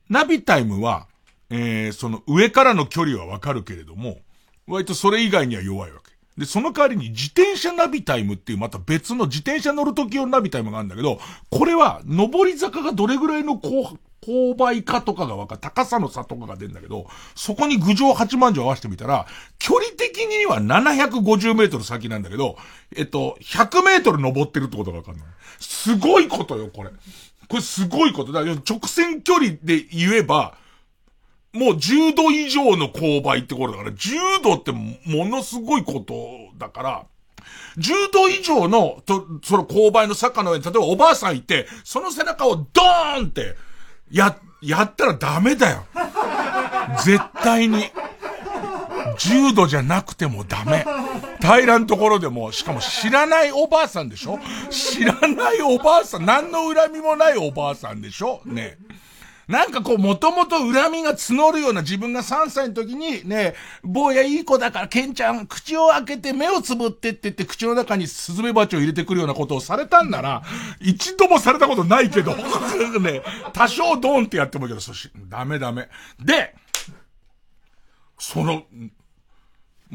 [0.09, 1.07] ナビタイムは、
[1.49, 4.17] えー、その上からの距離はわかるけれども、
[4.67, 6.11] 割とそれ以外には弱いわけ。
[6.37, 11.17] で、その代わりに自転車ナビタイムっていうまた別の自転車乗るとき用ナビタイムがあるんだけど、
[11.49, 19.27] これは上り坂がどれぐらいの後、勾配かとかがわかる、高さの差とかが出るんだけど、そこに郡上八幡城合わせてみたら、
[19.59, 22.57] 距離的には750メートル先なんだけど、
[22.95, 25.23] えっと、100メートル登ってるってことがわかるの。
[25.59, 26.89] すごいことよ、これ。
[27.47, 28.41] これすごいことだ。
[28.41, 30.57] 直線距離で言えば、
[31.53, 37.05] もう10度以上の勾配ってことだから、10度ってものすごいことだから、
[37.77, 43.55] 10度以上の、と、その勾配の坂の上に、例えばおばあさんいて、その背中をドーンって、
[44.11, 45.85] や、やったらダメだよ。
[47.03, 47.85] 絶対に。
[49.17, 50.85] 重度じゃなくてもダメ。
[51.39, 54.39] 平らんところでも、しかも知らないおばあさんでしょ？
[54.69, 58.41] 知らないおばあさん、何の恨みもないおばあさんでしょ？
[58.45, 58.77] ね。
[59.47, 63.53] なんかこう、もともと恨みが募るような自分が3歳の時に、ね、
[63.83, 70.43] 坊やいい子だから、ケンちゃん、口を開けて目をつぶってって言って、口の中にスズメバチを入れてくるようなことをされたんなら、
[70.79, 72.35] 一度もされたことないけど、
[72.99, 73.21] ね、
[73.53, 75.89] 多少ドーンってやってもいいけど、そし、ダメダメ。
[76.19, 76.55] で、
[78.17, 78.63] その、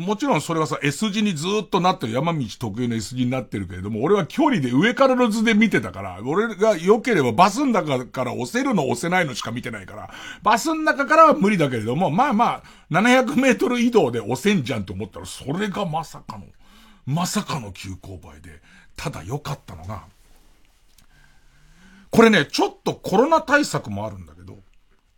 [0.01, 10.11] もちろんそれはさ、S 字にずっとなってる山道特有の S 字になってるけれども、俺は距離で上からの図で見てたから、俺が良ければバスの中から押せるの押せないのしか見てないから、
[10.43, 16.47] バスの中からは無理だけれども、まあまあ、700メートル移動で押せんじゃんと思ったら、それがまさかの、
[17.07, 18.61] まさかの急勾配で、
[18.97, 20.05] ただ良かったのが、
[22.11, 24.59] これね、ちょっとコロナ対策もあるんだけど、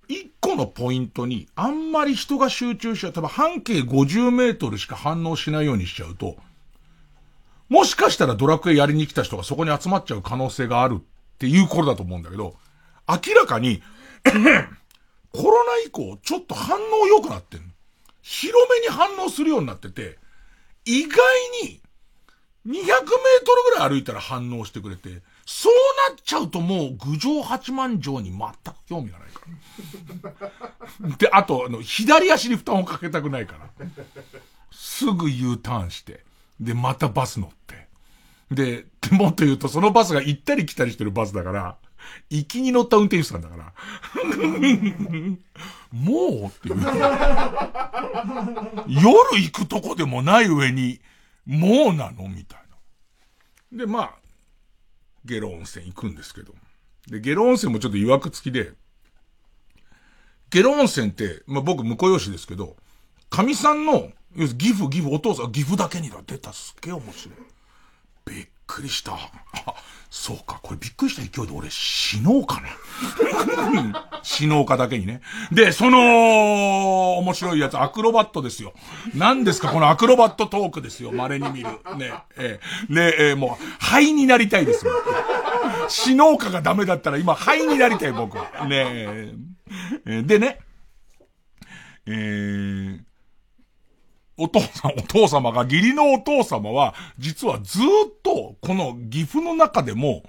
[0.08, 3.12] 一個のポイントに、あんまり人が集中しちゃう。
[3.12, 6.36] 多分半径50メートルしか反応しないようにしちゃうと、
[7.68, 11.02] もしかしたらドラクエやりに来た人がそこに集まっちゃう可能性があるっ
[11.38, 12.54] ていう頃だと思うんだけど、
[13.08, 13.82] 明らかに
[15.32, 17.66] コロナ以降、ちょっと反応良くなってんの。
[18.20, 20.18] 広めに反応するようになってて、
[20.84, 21.18] 意外
[21.64, 21.80] に、
[22.66, 25.74] 200メートルぐらい歩いたら反応してくれて、そう
[26.10, 29.21] なっちゃうともう郡上八幡城に全く興味がない。
[31.18, 33.86] で、あと、あの、左足に負担をかけたくないから。
[34.70, 36.24] すぐ U ターンして、
[36.60, 37.88] で、またバス乗って。
[38.50, 41.76] で、で もっと言うと、そのバスが行ったり来たりしてるバスだから、
[42.30, 43.72] 行きに乗った運転手さんだから。
[45.92, 46.76] もうっていう。
[48.88, 51.00] 夜行くとこでもない上に、
[51.46, 52.60] もうなのみたい
[53.72, 53.78] な。
[53.78, 54.14] で、まあ、
[55.24, 56.54] ゲロ温泉行くんですけど。
[57.06, 58.72] で、ゲロ温泉もちょっと曰く付きで、
[60.52, 62.76] ゲロ温泉って、まあ僕、婿養子ですけど、
[63.30, 66.18] 神さんの、要するに岐阜、岐阜、お父さん、岐阜だけにだ。
[66.26, 67.34] 出た、すっげえ面白い。
[68.26, 69.14] びっくりした。
[69.14, 69.18] あ、
[70.10, 72.68] そうか、これびっくりした勢いで俺死のうかな。
[74.22, 75.22] 死のうかだけにね。
[75.50, 78.74] で、その、面白いやつ、アクロバットですよ。
[79.14, 81.12] 何ですか、このアクロバットトークですよ。
[81.12, 81.70] 稀に見る。
[81.96, 84.92] ね、えー、ね、え、もう、灰になりたいですよ。
[85.88, 88.66] 死のうかがダメだったら今、灰になりたい、僕は。
[88.66, 89.32] ね
[90.06, 90.22] え。
[90.22, 90.58] でね、
[92.06, 93.00] えー、
[94.36, 97.82] お父さん、お父様が、義理のお父様は、実はずっ
[98.22, 100.22] と、この岐阜の中でも、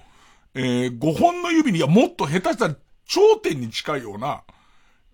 [0.54, 4.44] えー、5本の指に、いや、もっと下手したら頂点に近いような、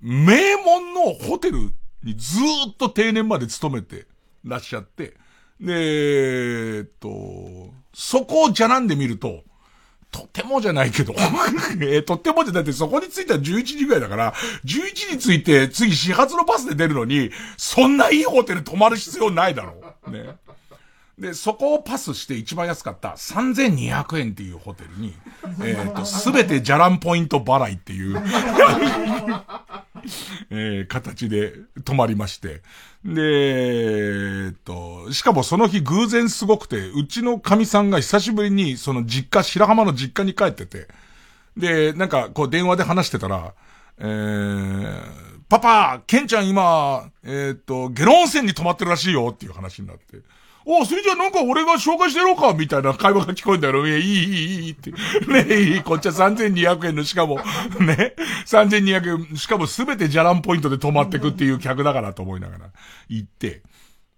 [0.01, 1.73] 名門のホテル
[2.03, 4.07] にずっと定年まで勤めて
[4.43, 5.15] らっしゃって、
[5.59, 9.43] で、えっと、そこをじゃなんで見ると、
[10.11, 11.13] とてもじゃないけど、
[11.81, 14.33] えー、とってもじゃないってそこに着いたら11時ぐらいだから、
[14.65, 19.75] 11時着いて次始発のバスで出るのに、そんないいホテル泊まる必要ないだろ
[20.07, 20.11] う。
[20.11, 20.35] ね。
[21.19, 25.13] で、そこをパスして一番安かった3200円っていうホテルに、
[25.61, 28.15] えっ、ー、と、すべてジャランポイント払いっていう
[30.49, 32.61] えー、形で泊まりまして。
[33.03, 33.21] で、
[34.47, 40.87] えっと、しかもその日偶然すごくて、うちの神さんが久しぶりにその実家、白浜の実家に帰ってて、
[41.55, 43.53] で、なんかこう電話で話してたら、
[43.99, 45.01] えー、
[45.47, 50.17] パパ、ケンちゃん今、えー、っと、ゲロ温泉に泊まってるらしいよっていう話になって。
[50.65, 53.87] おそれじゃなんか俺が紹介してやろうかみたいな会話が聞こえんだよ。
[53.87, 54.91] い、いい、いい、いいって。
[55.27, 57.39] ねいい、こっちは3200円の、しかも、
[57.79, 62.69] ね、3200円、しかもすべてじゃらんポイントで止まってくっていう客だからと思いながら
[63.07, 63.61] 行って。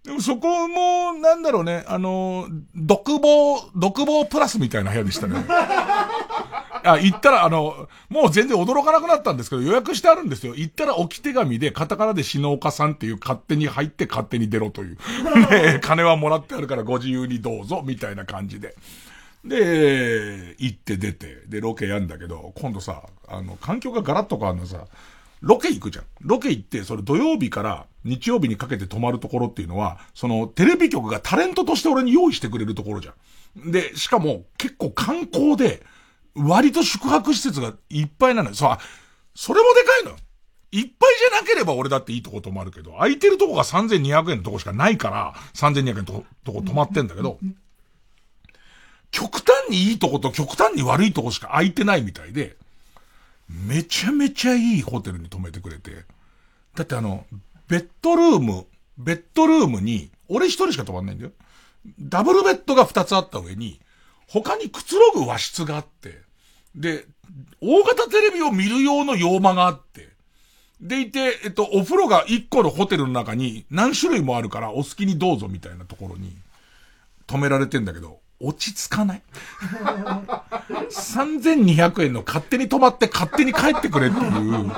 [0.04, 5.44] でもそこも、なんだろうね、あの、独房、独房プラスみたいな部屋でしたね。
[6.84, 10.56] あ、行ったら、あの、もう全然驚かなくなったんですけど、予約してあるんですよ。
[10.56, 14.98] 行ったら置き手紙で、カタカナで篠岡さんっていう勝手に入って勝手に出ろという。
[15.50, 18.74] ね金はもらってあるからご自由にどうぞ、みたいな感じで。
[19.44, 24.86] で、行って出て、で、ロケやんだけど、今度さ、あの、環境がガラッと変わるのさ、
[25.42, 26.04] ロケ行くじゃん。
[26.20, 33.12] ロケ行って、それ土曜日から日曜日にかけて泊まるところっていうのは、そのテレビ局がタレントとして俺に用意してくれるところじゃ
[33.60, 33.70] ん。
[33.70, 35.82] で、しかも結構観光で、
[36.34, 38.54] 割と宿泊施設がいっぱいなのよ。
[38.54, 38.78] そう、
[39.34, 40.16] それもでかいのよ。
[40.70, 47.38] いっぱいじゃなければ俺だっていいとこ泊まるけど、空いてるとこが3200円のとこしかないから、3200円のととこ泊まってんだけど、
[49.10, 52.56] 極端にいいとこと極端に悪いとこしか空いてないみたいで、
[53.48, 56.04] めちゃめちゃいいホテルに泊めてくれて、
[56.74, 57.26] だってあの、
[57.68, 58.66] ベッドルーム、
[58.98, 61.32] ベッドルームに、俺一人しか泊まんないんだよ。
[61.98, 63.80] ダブルベッドが二つあった上に、
[64.28, 66.22] 他にくつろぐ和室があって、
[66.74, 67.06] で、
[67.60, 70.10] 大型テレビを見る用の洋間があって、
[70.80, 76.36] でいて、えっと、お風呂が一個のホテルの中に何種類もあるからお好きにどうぞみたいなところに
[77.28, 79.22] 止められてんだけど、落ち着かない
[80.90, 84.72] ?3200 円の勝手に泊まって勝手に帰ってくれっていう、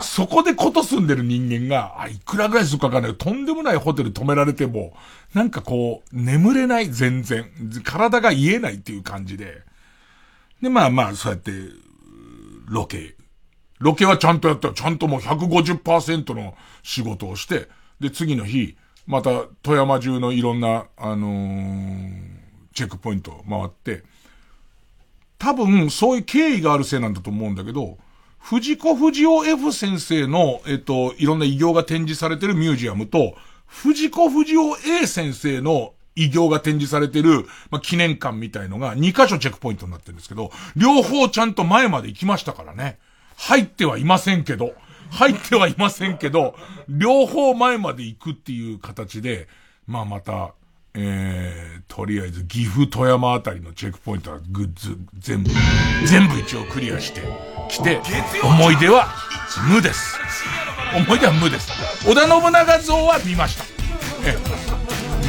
[0.00, 4.94] そこでこと住んでる人間が、あ、いくらぐらいするかかんないとんでもないホテル泊められても、
[5.34, 7.50] なんかこう、眠れない全然。
[7.84, 9.62] 体が癒えないっていう感じで。
[10.62, 11.52] で、まあまあ、そうやって、
[12.68, 13.16] ロケ。
[13.80, 17.68] ロケはちゃんとやったちゃんともう150%の仕事をして、
[18.00, 18.76] で、次の日、
[19.06, 22.35] また富山中のいろんな、あのー
[22.76, 24.04] チェックポイント回って、
[25.38, 27.98] 多分、そういう経緯があるせいなんだと思うんだけど、
[28.38, 33.34] 藤子不二雄 F 先生の、えっと、いろんな偉業が展示されてるミュージアムと、
[33.66, 34.60] 藤子不二雄
[35.02, 42.98] A 先生の偉業が展示されてる、まあ、記念館みたいのが2箇所チェックポイントになってるんですけど、両方ちゃんと前まで行きましたからね。
[43.36, 44.74] 入ってはいませんけど、
[45.10, 46.54] 入ってはいませんけど、
[46.88, 49.48] 両方前まで行くっていう形で、
[49.86, 50.54] まあまた、
[50.98, 55.50] えー、とりあえず岐阜富山あたりのチェックポイントはグッズ全部、
[56.06, 57.20] 全部一応クリアして
[57.68, 58.00] きて、
[58.42, 59.08] 思い出は
[59.70, 60.18] 無です。
[60.96, 61.70] 思い出は無です。
[62.08, 63.64] 織田信長像は見ました。
[64.24, 64.36] え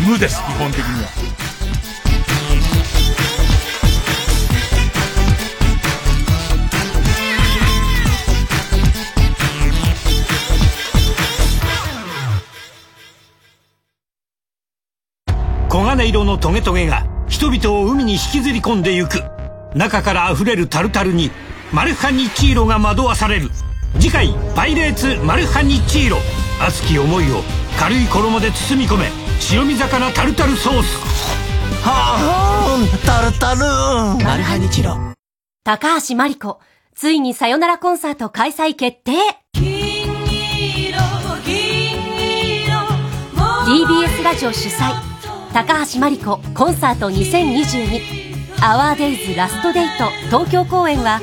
[0.07, 1.46] 無です、基本的には。
[15.83, 19.23] のトゲトゲが人々を海に引きずり込んでゆく。
[19.75, 21.29] 中から溢れるタルタルに
[21.71, 23.51] マルハニチーロが惑わされる。
[23.99, 26.17] 次回「パイレーツマルハニチーロ」
[26.59, 27.43] 熱き思いを
[27.77, 30.97] 軽い衣で包み込め白身魚タルタルソース。
[31.83, 33.59] はあタルタル
[34.23, 34.97] マルハニチロ。
[35.63, 36.59] 高橋真理子
[36.95, 39.11] ついにさよならコンサート開催決定。
[43.65, 45.06] TBS ラジオ主催
[45.57, 51.19] 高橋真理子コンサート2022アワーデイズラストデート東京公演は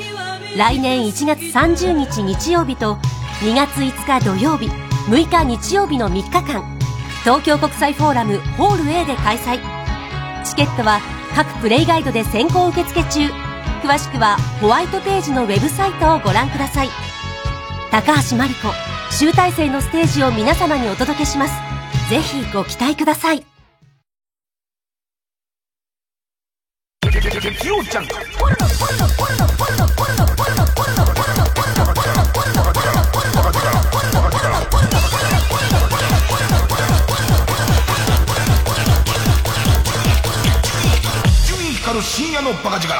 [0.57, 2.95] 来年1月30日日曜日と
[3.39, 4.65] 2月5日土曜日
[5.07, 6.77] 6日日曜日の3日間。
[7.23, 9.57] 東京国際フォーラムホール A で開催。
[10.43, 10.99] チケットは
[11.33, 13.29] 各プレイガイドで先行受付中。
[13.83, 16.89] 詳しくはホワイトページのウェブサイトをご覧ください。
[17.89, 18.67] 高橋真理子
[19.17, 21.53] 集大成のステージを皆様にお届けします。
[22.09, 23.54] ぜひご期待ください。
[27.35, 27.53] 光
[41.97, 42.93] る深夜のバカ力。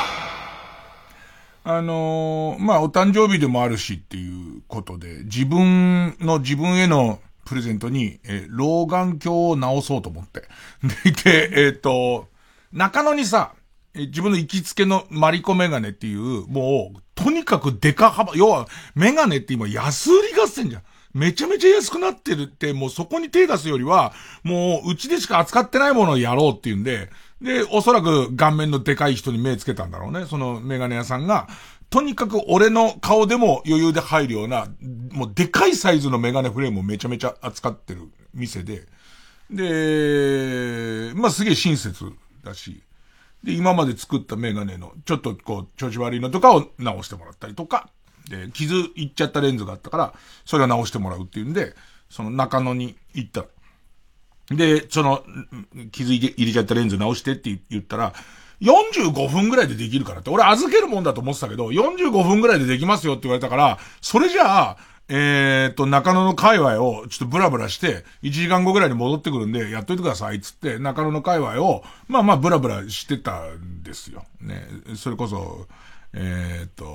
[1.64, 10.42] あのー、まあ、お誕生日でもあるしっていうことで、自分の自分へのプレゼントに、え、老眼鏡を直そうと思って。
[11.06, 11.14] で、
[11.48, 12.28] でえっ、ー、と、
[12.74, 13.54] 中野にさ、
[13.96, 20.84] 自分の行きつけのマリコメガネっていう、もう、とにかくデカ幅、要は、メガネって今安売り合戦じゃん。
[21.14, 27.10] めちゃめちゃ安くなってるって、もうそこに手出すよりは、もう、うちでしか扱ってないものをやろうっていうんで、
[27.42, 30.26] で、おそらく顔面のでかい人に目つけたんだろうね。
[30.26, 31.48] そのメガネ屋さんが、
[31.90, 34.68] とにかく俺の顔でも余裕で入るような、
[35.12, 38.86] もうでかいサイズのメガネフレームをめちゃめちゃ扱ってる店で、
[39.50, 42.12] で、まあすげえ親切
[42.44, 42.84] だし、
[43.46, 47.90] で、今まで作ったメガネの、ちょっとこう、調子悪いのとかを直してもらったりとか、
[48.28, 50.14] で、傷いっちゃったレンズがあったから、
[50.46, 51.76] それを直してもらうっていうんで、
[52.10, 53.46] その中野に行った。
[54.50, 55.24] で、その、
[55.92, 58.14] 傷入れちゃったレンズ直してって言ったら、
[58.62, 64.78] 45分ぐらいでできるからって、俺預けるもんだと思ってたけど、45分ぐらいでできますよって言われたから、それじゃあ、
[65.08, 74.26] えー、と、中野の界隈をちょっとブラブラして、1時間後ぐらいに戻ってくるんで、やっといてください、つって、中野の界隈を、まあまあブラブラしてたんですよ。
[74.42, 74.68] ね。
[74.96, 75.68] それこそ、
[76.14, 76.86] えー、と、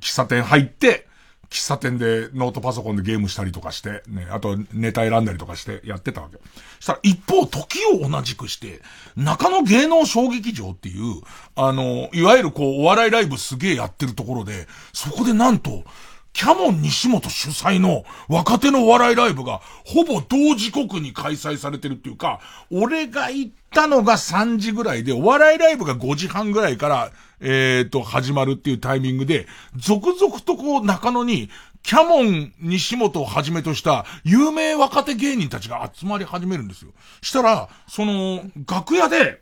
[0.00, 1.06] 喫茶店入って、
[1.52, 6.38] 喫茶店でノートパソコンでゲームしたりとかして、ね、あとネタ選んだりとかしてやってたわけ。
[6.80, 8.80] したら一方、時を同じくして、
[9.16, 11.20] 中野芸能小劇場っていう、
[11.54, 15.84] あの、いわゆるこう、お笑いライブすげえやってるところで、そこでなんと、
[16.32, 27.10] キャモン西本主催の若手のお笑いライブがほぼ同時刻に開催されてるっていうか、俺が行ったのが3時ぐらいで、お笑いライブが5時半ぐらいから、
[27.40, 31.50] えっ、ー、と、始まるっていうタイミングで、続々とこう中野に、
[31.82, 36.92] キャモン西本をはじめとした有名若手芸人たちが集まり始めるんですよ。
[37.20, 39.40] したら、その、楽屋で、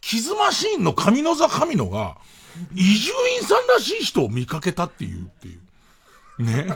[0.00, 2.16] キズマシーンの上野座神野が、
[2.74, 5.61] 伊集院さんらしい人を見かけたっていう、っていう。
[6.42, 6.66] ね。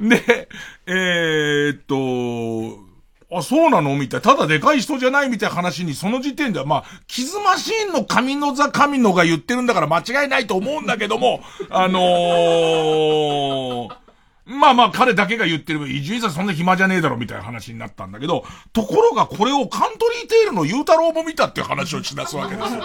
[0.00, 0.48] で、
[0.86, 2.86] えー、っと、
[3.30, 3.96] あ、そうなの？
[3.96, 4.34] みたいな。
[4.34, 11.40] ただでかい人じゃないみたいな話に、その時点では、まあ、キズマシーンの神の座神のが言ってるんだから間違いないと思うんだけども、
[11.70, 13.88] あのー、
[14.46, 22.80] まあまあ彼だけが言ってる、伊集院さんそんな暇じゃねえだろみたいな話になったんだけど、ところがこれをカントリーテールのゆうたろうも見たっていう話をしだすわけですよ。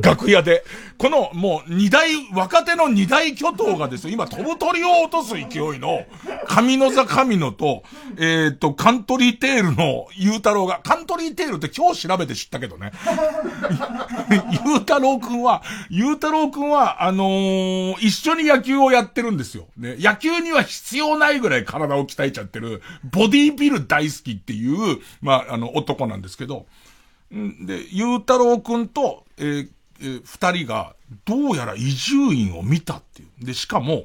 [0.00, 0.64] 楽屋で。
[0.98, 5.48] この、もう、二大、若手の二大巨頭がですよ、今飛ぶ鳥を落とす勢い
[5.78, 6.04] の、
[6.46, 7.82] 神の座神野と、
[8.18, 12.92] えっ、と、カントリーテールのゆうたろうが、カントリーテールって今日調べて知ったけどね。
[14.66, 19.66] ゆうたろうくんは、ゆうたろうくんは、あのー、一緒に野球をやってるんですよ。
[19.76, 19.96] ね。
[19.98, 26.66] 野球には必要ないぐらい体を鍛えちゃってる、ボディービル大好きっていう、まあ、あの、男なんですけど、
[27.32, 29.70] で、ゆうたろうくんと、えー、
[30.00, 33.44] えー、二人が、どうやら移住院を見たっていう。
[33.44, 34.04] で、しかも、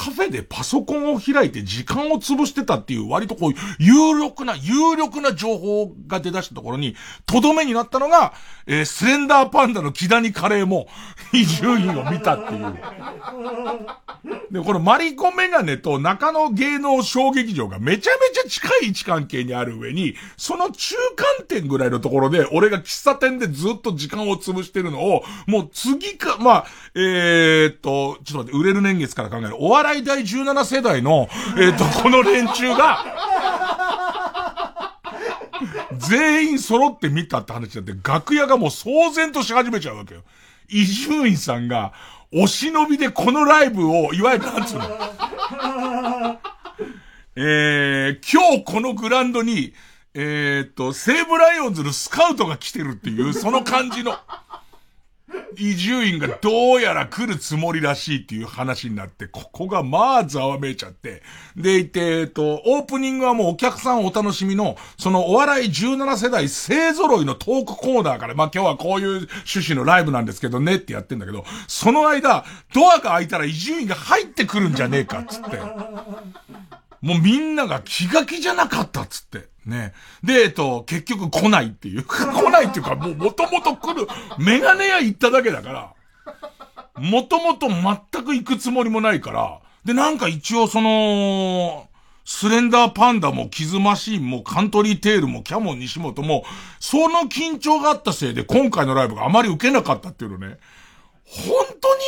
[0.00, 6.96] カフェでパソコンを開いて時間を潰してたっていう割とこう有力な、有力な情報が出だしたところに、
[7.26, 8.32] とどめになったのが、
[8.66, 10.86] えー、スレンダーパンダの木谷カレーも、
[11.34, 12.78] 伊集院を見たっていう。
[14.50, 20.96] で、このマリコメガネと中野芸能小劇場がめちゃめちゃ近い位置関係にある上に、その中
[21.38, 29.56] 間点ぐらいのところで、俺が喫茶店でずっと時間を潰してるのを、もう次か、まあ、えー、っと、ちょっと待って、売れる年月から考える。
[29.58, 31.28] お笑い第17世代の、
[31.58, 33.04] え、っと、この連中が、
[35.98, 40.22] 全員揃って見たって話になって、楽屋がもう騒然とし始めちゃうわけよ。
[40.68, 41.92] 伊集院さんが、
[42.32, 44.84] お忍びでこのライブを、いわゆるなんつうの？
[47.36, 49.74] えー、今日このグランドに、
[50.14, 54.16] えー、っと、西武ライオンズのスカウトが来てるっていう、その感じの。
[55.56, 61.22] 伊集院がどうやら来るつもりらしいっていう話になって、ここがまあざわめいちゃって。
[61.56, 75.58] でいて、えっと、オープニングはもうお客さんお楽しみの、そのお笑い17世代勢揃いのトークコーナーから、まあ今日はこういう趣旨のライブなんですけどねってやってんだけど、その間、ドアが開いたら伊集院が入ってくるんじゃねえかっつって。
[77.02, 79.49] もうみんなが気が気じゃなかったっつって。
[79.66, 79.92] ね。
[80.22, 82.04] で、えっと、結局来ないっていう。
[82.04, 84.08] 来ないっていうか、もう元々来る。
[84.38, 85.92] メガネ屋行っただけだから。
[86.96, 89.58] もともと全く行くつもりもないから。
[89.84, 91.88] で、なんか一応その、
[92.24, 96.44] スレンダーパンダもキズマシーンもカントリーテールもキャモン西本も、
[96.78, 100.58] その緊張があったせいで今回のライブがあまり受けなかったっていうのね。
[101.30, 102.02] 本当に？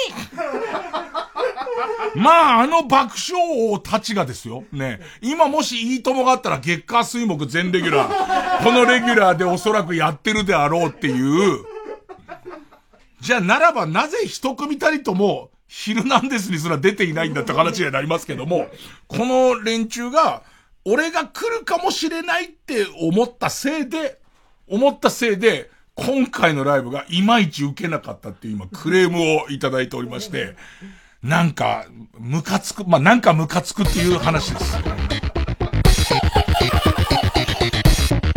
[2.21, 4.65] まあ、あの爆笑王たちがですよ。
[4.73, 5.01] ね。
[5.21, 8.65] 今もしいいともがあったら月下水木全レギュラー。
[8.65, 11.65] このレギュラーでおそらくやってるであろうっていう。
[13.21, 18.67] じゃあならばなぜ一組たりとも、ヒルナンデスにすら出ていないんだって話になりますけども、
[19.07, 20.43] この連中が、
[20.85, 24.19] 俺が来るかもしれないって思ったせいで、
[24.69, 30.57] 思ったせいで、今回のライブがいまいち受けなかったっていう今クレームをいただいておりまして、
[31.23, 31.87] なんか、
[32.19, 34.79] ムカつく、まあ、なんかムカつくっていう話です。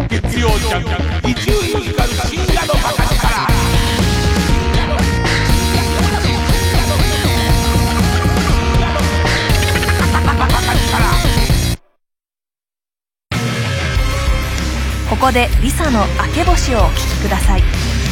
[0.09, 0.83] 月曜ジャン
[1.21, 2.04] ク、一流ミュー
[15.09, 18.04] ここでリサの「明け星」をお聴きください。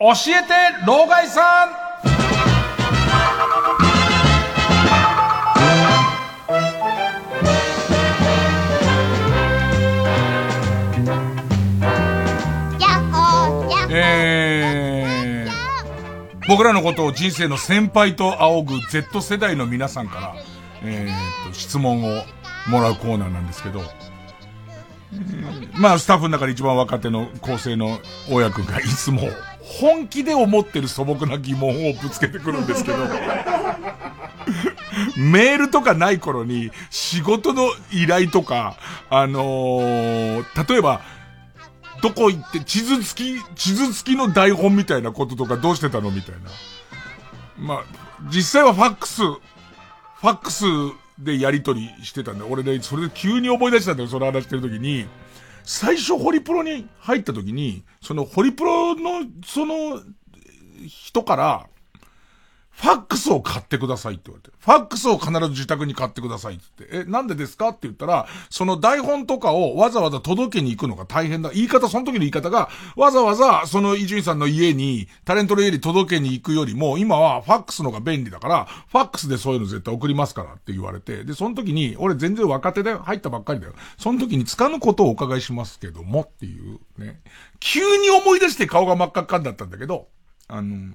[0.00, 0.54] 教えて
[0.86, 1.87] 老害さん
[16.48, 20.34] 僕らのことを人生の先輩と仰ぐ Z 世代の皆さんから、
[20.82, 22.24] えー、と質問を
[22.70, 23.82] もらうコーナーなんですけど、
[25.74, 27.98] まあ、スタッフの中で一番若手の構成の
[28.30, 29.28] 大家君がいつも、
[29.60, 32.98] 本気で思ってる素朴な疑問をぶつけてくるんですけど、
[35.16, 38.76] メールとかない頃に仕事の依頼とか、
[39.10, 41.02] あのー、例えば、
[42.02, 46.50] どこ行って地図付き、地図付きの台本みたいなこととかどうしてたのみたいな。
[47.58, 47.84] まあ、
[48.32, 50.64] 実際はファックス、ファックス
[51.18, 52.44] でやり取りしてたんで。
[52.44, 55.06] 俺ね、それで急に思い出したんだよ、その話してる時に。
[55.64, 60.00] 最初ホリプロに入った時に、そのホリプロの、その、
[60.86, 61.66] 人から、
[62.78, 64.56] ファックスを買ってくださいって言われて。
[64.56, 67.08] ファックスを必ず自宅に買ってくださいって言って。
[67.08, 71.50] え、なんでですかって言ったら、その台本とかをわざわざ届けに行くのが大変だ。
[71.50, 81.24] 言い方、その時の言い方が、わざわざその伊集院さんの家に、タレントの家に届けに行くよりも、今はファックスのが便利だから、ファックスでそういうの絶対送りますからって言われて。
[81.24, 83.72] で、その時に、俺全然若手で入ったばっかりだよ。
[83.98, 87.20] その時に使うことをお伺いしますけどもっていうね。
[87.58, 90.06] 急に思い出して顔が真っ赤っかになったんだけど、
[90.46, 90.94] あの、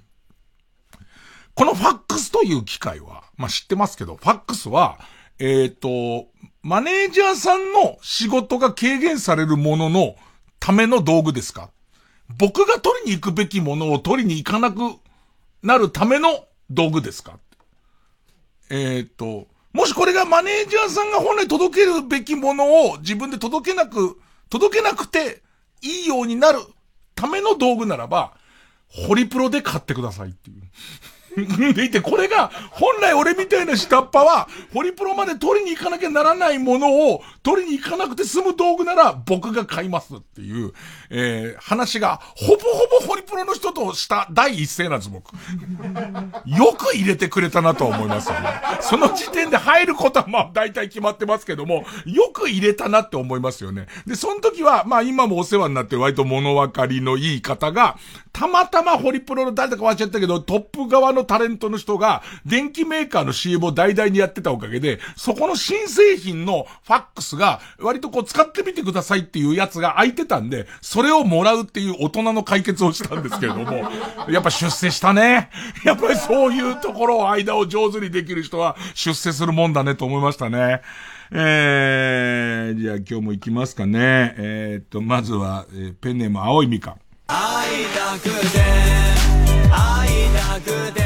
[1.55, 4.99] このファックスという機械は、まあ、知ってますけど、ファックスは、
[5.39, 6.29] えっ、ー、と、
[6.61, 10.15] マネージャーさんの仕事が軽減されるものの
[10.59, 11.69] ための道具ですか？
[12.37, 14.79] 僕が取りに行くべきものを取りに行かなく
[15.61, 17.37] なるための道具ですか？
[18.69, 25.41] えっ、ー、と、もしこれがマネージャーさんが本来届けるべきものを自分で届けなく、届けなくて
[25.81, 26.59] いいようになる
[27.15, 28.37] ための道具ならば、
[28.87, 30.61] ホリプロで買ってくださいっていう。
[31.73, 40.73] でいて、これが、本来俺みたいな下っ端は、ホリプロまで取りに行かなきゃならないものを、取りに行かなくて済む道具なら、僕が買いますっていう、
[41.09, 45.33] えー、話が、ほぼほぼホリプロの人とした第一声なんです、僕。
[46.45, 48.49] よく入れてくれたなと思いますよね。
[48.81, 53.87] その時点で入ることはまあ大体決まってますけども、よく入れたなって思いますよね。
[54.05, 57.97] で、その時は、まあ今もお世話になって割と物分かりのいい方が、
[58.31, 73.89] たまたまホリプロの誰だか忘れちゃったけど、トップ側のタレントの人が、電気メーカーの CM を大々にやってたおかげで、そこの新製品のファックスが、割とこう使ってみてくださいっていうやつが空いてたんで、それをもらうっていう大人の解決をしたんですけれども、
[74.29, 75.49] やっぱ出世したね。
[75.83, 80.81] やっぱりそういうところを間を上手にできる人は出世するもんだねと思いましたね。
[81.31, 84.35] えー、じゃあ今日も行きますかね。
[84.37, 86.95] えー、っと、まずは、えー、ペンネーム青いみかん。
[87.27, 88.59] 会いたくて
[89.71, 91.02] 会いたくて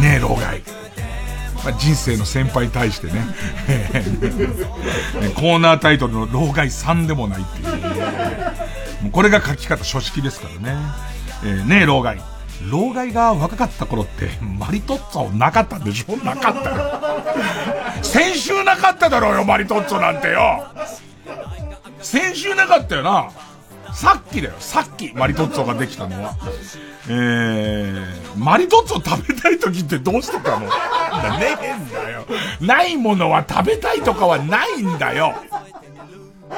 [0.00, 0.62] ねえ老害
[1.62, 3.12] まあ、人生の先輩に対してね
[5.36, 7.66] コーナータイトルの老害3でもないっていう。
[9.02, 10.78] もうこれが書き方書式ですからね。
[11.44, 12.18] えー、ねえ老害。
[12.70, 16.16] 老害が若かった頃って、マリトッツォなかったんでしょ？
[16.24, 18.02] なかった。
[18.04, 20.64] 先週なかっただろうよ、マリトッツォなんてよ。
[22.00, 23.28] 先週なかったよな。
[23.92, 26.34] さっきだよ、さっき、マリトッツォができたのは。
[27.08, 28.04] えー、
[28.38, 30.66] マリトッツォ食べたい時ってどうしてたの？
[31.38, 32.24] ねえんだよ。
[32.60, 35.34] ないものは食べたいとかはないんだよ。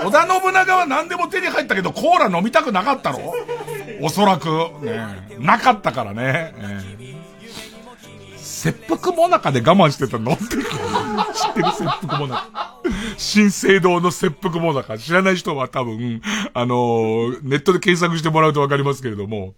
[0.04, 3.34] 織田信長は何でも手に入ったけど、コーラ飲みたくなかったろ
[4.00, 4.48] おそらく、
[4.82, 5.06] ね、
[5.38, 6.52] なかったからね。
[6.56, 7.12] えー
[8.62, 10.34] 切腹もなかで我慢してたの？
[10.34, 12.76] っ て知ってる切腹もなか。
[13.16, 14.98] 新生堂の切腹もなか。
[14.98, 16.22] 知らない人は多分、
[16.54, 19.54] あのー、ネットで検索してもらうとわかりますけれども、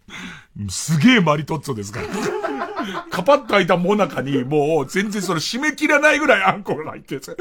[0.69, 2.07] すげえマリトッツォですから。
[3.11, 7.37] カパッと開いたもなかに、もう全然それ締め切らないぐらいあんこが入ってて、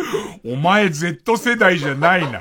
[0.46, 2.40] お前 Z 世代じゃないな。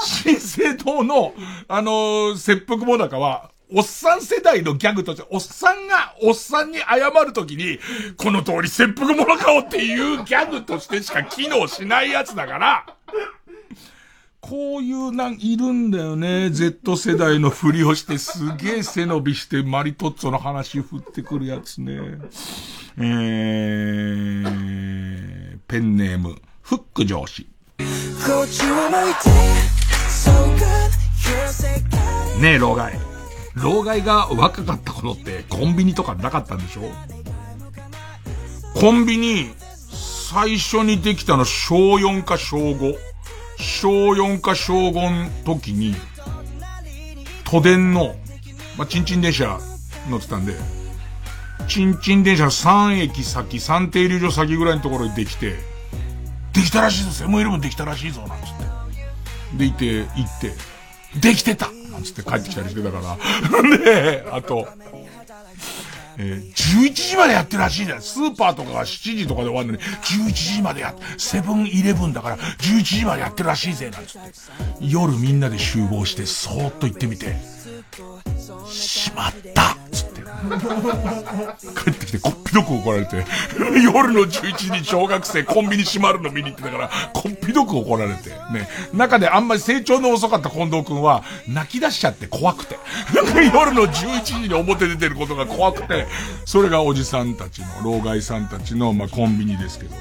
[0.00, 1.34] 新生堂の、
[1.68, 7.78] あのー、切腹もなかは、おっさん世代のギャグとして、おっさんがおっさんに謝るときに、
[8.16, 12.86] この通り切腹者顔っていうギャグとしてしか機能しないやつだから、
[14.40, 16.48] こういうなん、いるんだよね。
[16.50, 21.98] Z 世代のふりをしてすげえ背伸びしてマリトッツォの話振ってくるやつね。
[22.96, 27.46] えー、ペンネーム、フック上司。
[32.40, 33.17] ねえ、老害。
[33.62, 36.90] 老害が若かった頃ってコンビニとかなかったんでしょ？
[38.74, 39.50] コンビニ、
[39.90, 42.96] 最初にできたの小4か小5。
[43.58, 45.96] 小4か小5の時に、
[47.44, 48.14] 都電の、
[48.76, 49.58] まあ、チンチン電車
[50.08, 50.54] 乗ってたんで、
[51.66, 55.56] チンチン電車の3駅先、3停留所先ぐらいのところにできて、
[56.52, 59.58] できたらしいぞ、セブンイレブンできたらしいぞ、なんつって。
[59.58, 60.52] でいて、行って、
[61.20, 63.78] できてたんつって帰ってきたりしてたから。
[63.78, 64.68] で、あと、
[66.20, 68.02] えー、11時までやってるらしいじゃん。
[68.02, 74.32] スーパーとかが7時とかで終わるのに、11時までやっ、セブンイレブンだから11時までやってるらしいぜ、なんつって。
[74.80, 77.36] 夜みんなで集合して、そーっと行ってみて、
[78.66, 80.18] しまったつって。
[81.74, 83.24] 帰ってきてこっぴどく怒られて、
[83.82, 88.68] 夜の11時に小学生コンビニ閉まるの見に行ってたから、こっぴどく怒られて、ね。
[88.92, 92.78] 中であんまり成長の遅かった近藤くんは、泣き出しちゃって怖くて。
[93.52, 96.06] 夜の11時に表出てることが怖くて、
[96.44, 99.96] それがおじさんたちの、老害さんたちの、まあ、コンビニですけど。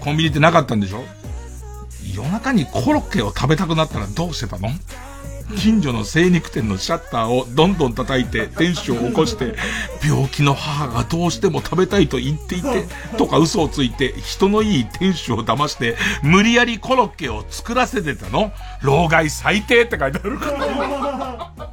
[0.00, 1.04] コンビニってなかったんでしょ？
[2.14, 4.68] 夜中にコロッケを食べたくなったらどうしてたの？
[5.54, 9.54] 近所の精肉店のシャッターをどんどん叩いてテンションを起こして、
[10.04, 12.84] 病気の母がどうしても食べたいと言っていて、
[13.16, 18.52] とか嘘をついて、人のいい店主を騙して、無理やりコロッケを作らせてたの。
[18.82, 21.52] 老害最低って書いてあるから。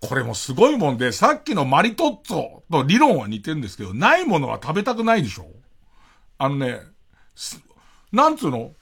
[0.00, 5.46] これもすごいもんで、さっきのマリトッツォと理論は似てるんですけど、ないものは食べたくないでしょ。
[6.38, 6.80] あのね、
[8.12, 8.72] なんつうの？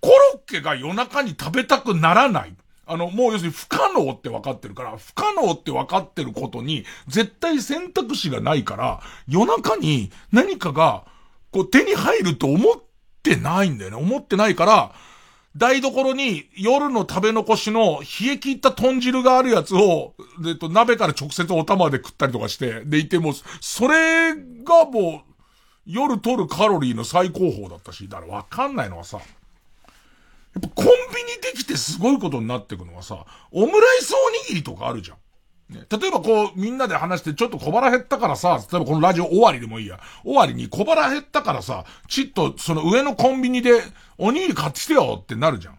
[0.00, 2.54] コロッケが夜中に食べたくならない。
[2.86, 11.04] あの、もう要するに不可能って分かってるから、不可能って分かってることに、絶対選択肢がないから、夜中に何かが、
[11.52, 12.82] こう手に入ると思っ
[13.22, 13.96] てないんだよね。
[13.96, 14.92] 思ってないから、
[15.56, 20.14] 台所に夜の食べ残しの冷え切った豚汁があるやつを、
[20.46, 25.30] えっと、鍋から直接お玉で食ったりとかして、でいても、それがもう、
[25.86, 29.20] 夜取るカロリーの最高峰だったし、だからわかんないのはさ、
[30.54, 35.16] やっぱコンビニできてすごいことになってくのはさ、オムライスおにぎりとかあるじゃん。
[35.72, 40.00] ね、例えばこう、みんなで話してちょっと小腹減ったからさ、例えばこのラジオ終わりでもいいや。
[40.24, 43.80] 終わりに小腹減ったからさ、ちっとその上のコンビニで
[44.18, 45.78] おにぎり買ってきてよってなるじゃん。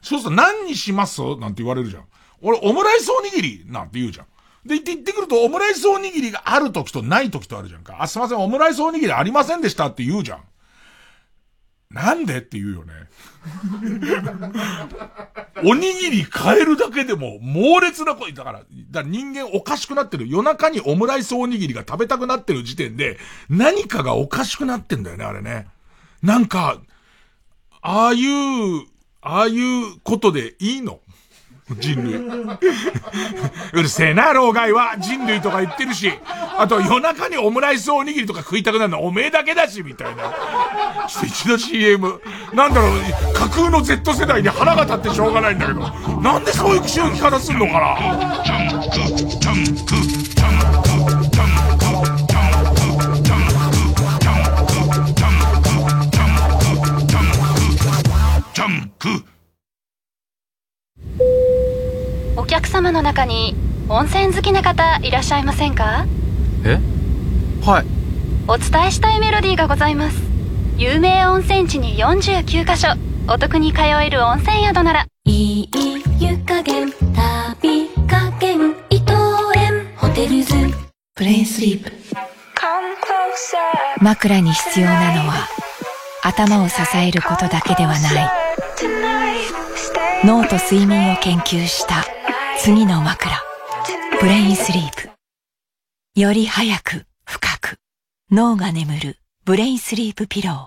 [0.00, 1.20] そうすると何にします？
[1.36, 2.04] なんて言われるじゃん。
[2.40, 4.26] 俺オムライスおにぎりなんて言うじゃん。
[4.66, 7.98] で、言って言ってくると、オムライスおにぎりがある時とない時とあるじゃんか。
[8.00, 10.40] あ、すいません、オムライスおにぎりありませんでしたって言うじゃん。
[11.90, 12.92] なんでって言うよね。
[15.64, 20.28] おにぎり変えるだけでも猛烈な声、だから、だから人間おかしくなってる。
[20.28, 23.18] 夜中にオムライスおにぎりが食べたくなってる時点で、
[23.48, 25.68] 何かがおかしくなってんだよね、あれね。
[26.22, 26.80] なんか、
[27.80, 28.86] ああいう、
[29.22, 31.00] ああいうことでいいの？
[31.74, 32.14] 人類。
[33.72, 34.96] うるせえな、老害は。
[34.98, 36.12] 人類とか言ってるし。
[36.58, 40.22] あと夜中にオムライスおにぎりとか食いたくなるのはおめえだけだし、みたいな。
[41.08, 42.20] ちょっと一度 CM。
[42.54, 43.00] なんだろう、
[43.34, 45.80] 架空の Z 世代に腹が立ってしょうがないんだけど。
[46.20, 47.96] なんでそういう口の聞き方すんのかな
[58.54, 59.08] ジャンク、
[62.56, 63.54] 客様の中に
[63.90, 66.06] 温泉好きな方いらっしゃいませんか？
[66.64, 66.80] え？
[67.62, 67.86] はい。
[68.48, 70.16] お伝えしたいメロディーがございます。
[70.78, 72.88] 有名温泉地に49カ所。
[73.28, 75.06] お得に通える温泉宿なら。
[75.26, 75.68] いい
[76.18, 79.12] 湯加減旅加減伊藤
[79.54, 79.86] 園。
[79.98, 80.54] ホテルズ
[81.14, 81.92] ブレインスリープ。
[84.00, 85.46] 枕に必要なのは
[86.24, 88.30] 頭を支えることだけではない。
[90.24, 92.02] 脳と睡眠を研究した
[92.58, 93.30] 次の枕。
[94.20, 95.10] ブレインスリープ。
[96.18, 97.76] より早く深く。
[98.30, 99.18] 脳が眠る。
[99.44, 100.66] ブレインスリープピロー。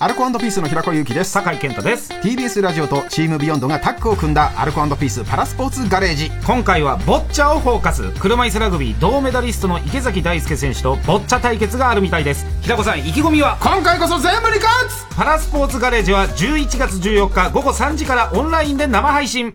[0.00, 1.30] アルコ&ピースの平子祐希です。
[1.30, 2.12] 酒井健太です。
[2.14, 6.30] TBS ラジオとチームビヨンドがタッグを組んだアルコ&ピースパラスポーツガレージ。
[6.44, 8.10] 今回はボッチャをフォーカス。
[8.20, 12.44] 車椅子ラグビー銅メダリストの池崎大輔選手とボッチャ対決があるみたいです。
[12.60, 13.56] 平子さん意気込みは？
[13.60, 15.16] 今回こそ絶対に勝つ。
[15.16, 19.54] パラスポーツガレージは11月14日午後3時からオンラインで生配信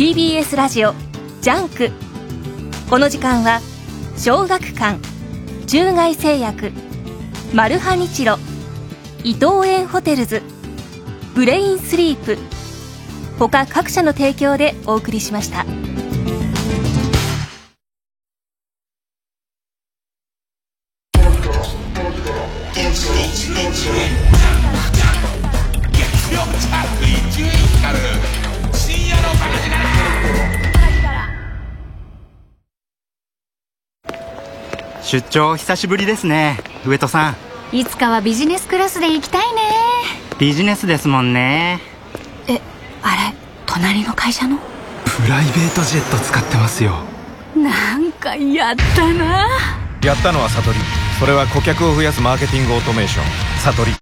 [0.00, 0.94] TBS ラジオ
[1.42, 1.90] ジャンク
[2.88, 3.60] この時間は
[4.16, 4.98] 小学館
[5.66, 6.72] 中外製薬
[7.52, 8.38] マルハニチロ
[9.24, 10.40] 伊藤園ホテルズ
[11.34, 12.38] ブレインスリープ
[13.38, 15.66] 他各社の提供でお送りしました。
[35.10, 36.56] 出張久しぶりですね
[36.86, 37.36] 上戸さん。
[37.76, 39.62] いつかはビジネスクラスで行きたいね。
[40.38, 41.80] ビジネスですもんね。
[42.46, 42.60] え
[43.02, 43.36] あれ
[43.66, 44.58] 隣の会社の？
[45.04, 46.92] プライベートジェット使ってますよ。
[47.56, 49.48] なんかやったな。
[50.04, 50.78] やったのは悟り
[51.18, 53.24] それは顧客を増やすマーケティングオートメーション。
[53.74, 53.96] 悟り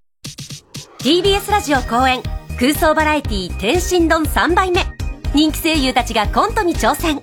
[0.98, 2.22] TBS ラジオ公演。
[2.58, 4.84] 空想バラエティ天津丼3杯目。
[5.34, 7.22] 人気声優たちがコントに挑戦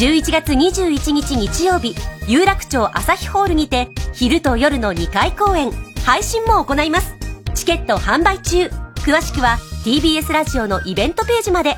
[0.00, 1.94] 11月21日日曜日
[2.26, 5.70] 有楽町朝日ホールにて昼と夜の2回公演
[6.06, 7.14] 配信も行います。
[7.54, 8.70] チケット販売中。
[9.04, 11.76] 詳しくは TBS ラジオのイベントページまで。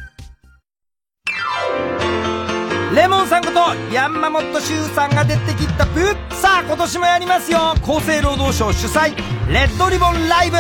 [2.95, 3.59] レモンさんこと
[3.93, 7.73] ヤンマモットシュウさんが出てきたプさあ今年もやりますよ。
[7.73, 9.17] 厚生労働省主催
[9.53, 10.59] レッドリボンライブ。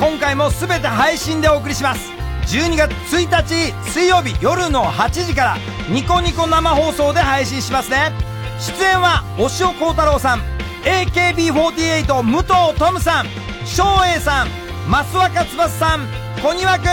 [0.00, 2.23] 今回も全て配信でお送りします。
[2.46, 5.56] 12月1日水曜日夜の8時から
[5.88, 8.12] ニコニコ生放送で配信しますね。
[8.60, 10.42] 出演は押尾幸太郎さん
[10.84, 13.26] AKB48 武藤トムさん
[13.64, 14.48] 照英さん
[14.88, 16.06] 増若翼さん
[16.42, 16.86] 小庭くん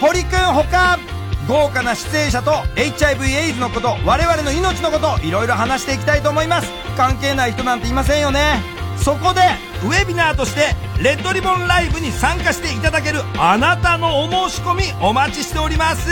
[0.00, 0.98] 堀くんほか
[1.48, 6.70] 豪華な出演者と HIV エイズのこと我々の命のこといろいろ話していきたいと思います。
[6.96, 8.62] 関係ない人なんていませんよね。
[9.02, 9.40] そこで
[9.82, 16.10] ウェビナーとしてレッドリボンライブに参加していただけるあなたのお申し込みお待ちしております。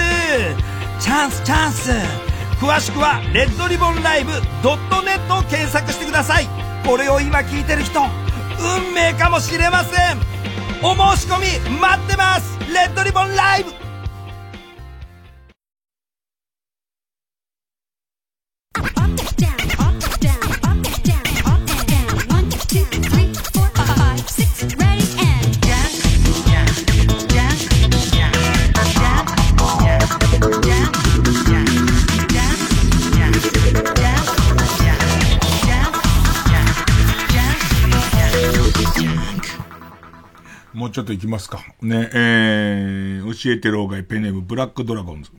[0.98, 1.92] チャンスチャンス。
[2.60, 4.32] 詳しくはレッドリボンライブ
[4.62, 6.48] .net を検索してください。
[6.86, 8.00] これを今聞いてる人
[8.58, 10.18] 運命かもしれません。
[10.82, 12.58] お申し込み待ってます。
[12.72, 13.87] レッドリボンライブ。
[40.98, 41.60] ちょっと行きますか。
[41.80, 45.30] ね、えー、教えて老害ペネームブラックドラゴンズ。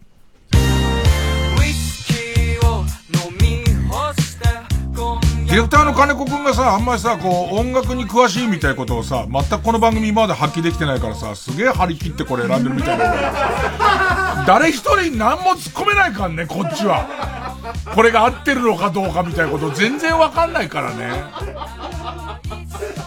[5.47, 14.45] ディレクターの金子くんがさ、あんまりさ、こう、音楽に詳しいみたいなことをさ、全くこの番組今まで発揮できてないからさ、すげえ張り切ってこれ選んでるみたいな。
[14.47, 17.57] 誰一人何も突っ込めないからね、こっちは。
[17.93, 21.09] これが合ってるのかどうかみたいなこと全然わかんないからね。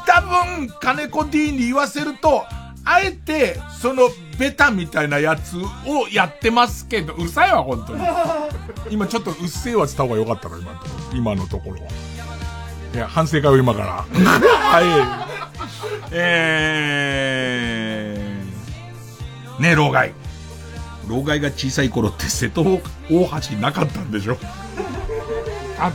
[0.07, 2.45] 多分、金子 D に言わせると、
[2.84, 8.03] あえて、その、ベタみたいなやつをやってますけど、うるさいわ、本当に。
[8.90, 10.57] 今ちょっとうっせえわつった方がよかったな、
[11.12, 11.76] 今のところ。
[11.76, 11.88] 今のところは。
[12.95, 13.86] いや、反省会を今から。
[14.11, 15.34] はい。
[16.11, 20.12] えー、ね老害。
[21.09, 22.80] 老害が小さい頃って瀬戸大
[23.51, 24.36] 橋なかったんでしょ？
[25.87, 25.93] あ、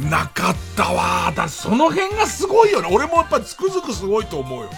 [0.00, 2.88] なかったわだ、その辺がすごいよね。
[2.90, 4.70] 俺もやっぱつくづくすごいと思うよ。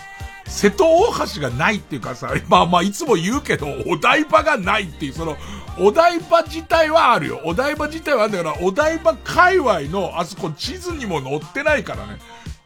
[0.46, 5.36] 瀬戸大橋がないっていうかさ、まあまあいつも言うけど、お台場がないっていう、その、
[5.78, 7.40] お台場自体はあるよ。
[7.44, 12.18] お台場自体はあるんだから、お台場界隈のあそこ地図にも載ってないからね。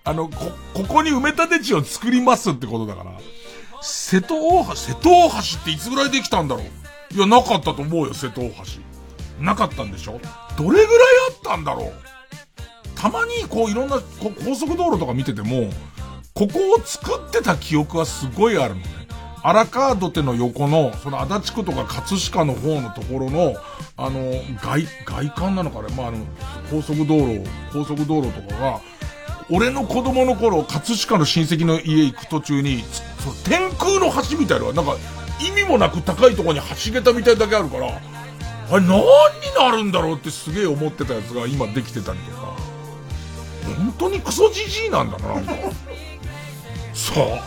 [0.04, 3.12] あの、こ、ここに埋め立て地を作りますってことだから。
[3.82, 7.14] 瀬戸大橋、瀬戸大橋っていつぐらいできたんだろう？
[7.14, 8.54] いや、なかったと思うよ、瀬戸大橋。
[9.42, 10.20] なかったんでしょ？
[10.56, 10.86] どれぐらい
[11.30, 11.92] あったんだろう？
[12.94, 14.00] たまにこういろんな
[14.44, 15.70] 高速道路とか見てても、
[16.34, 18.86] ここを作ってた記憶はすごいあるのね。
[19.42, 23.54] 荒川土手の横の、その足立区とか葛飾の方のところの、
[23.96, 24.32] あの、
[24.62, 26.18] 外、外観なのかね、まあ、あの、
[26.70, 27.42] 高速道路、
[27.72, 28.80] 高速道路とかが、
[29.50, 32.84] 俺の子供の頃、葛飾の親戚の家行く途中に、
[33.20, 34.96] その天空の橋みたいな、なんか、
[35.40, 37.98] 意味もなく高いところに橋桁みたいだけあるから、
[38.70, 39.02] あれ何に
[39.58, 42.56] なるんだろうってすげえ思ってたやつが今できてたりとか、
[43.76, 45.52] 本当にクソじじいなんだな、なんか。
[46.94, 47.40] そう。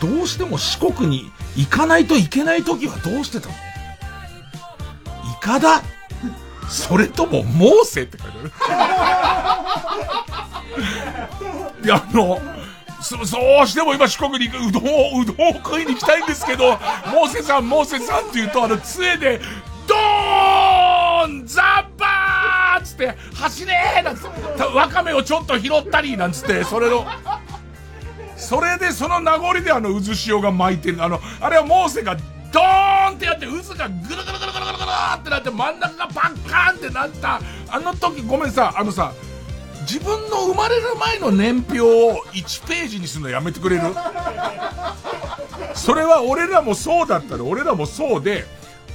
[0.00, 3.54] どうしても四国に行かないといけない時はどうしてたの？
[3.54, 3.56] イ
[5.40, 5.82] カだ
[6.68, 8.52] それともモーセって書いてある。
[11.84, 12.40] いや、あの、
[13.02, 16.70] そ、そうしても今四国に行くうどんを、うどんを食いに行きたいんですけど、
[17.12, 19.40] モーセさん、モーセさんって言うと、あの、杖で、
[19.86, 27.06] ドーンザッバーつって、走れーなんつって、わかめをちょっと拾ったりなんつって、それの、
[28.36, 31.02] それでその名残であの渦潮が巻いてる。
[31.02, 32.16] あの、あれはモーセが
[32.52, 37.40] ドーンってやって渦がぐるぐるぐるぐるぐるぐるってなって真ん中がパッカーンってなった。
[37.70, 39.12] あの時ごめんさ、あのさ、
[39.82, 43.82] 自分の生まれる前の年表を1ページにするのやめてくれる？
[45.74, 48.44] それは俺らもそうだったら俺らもそうで、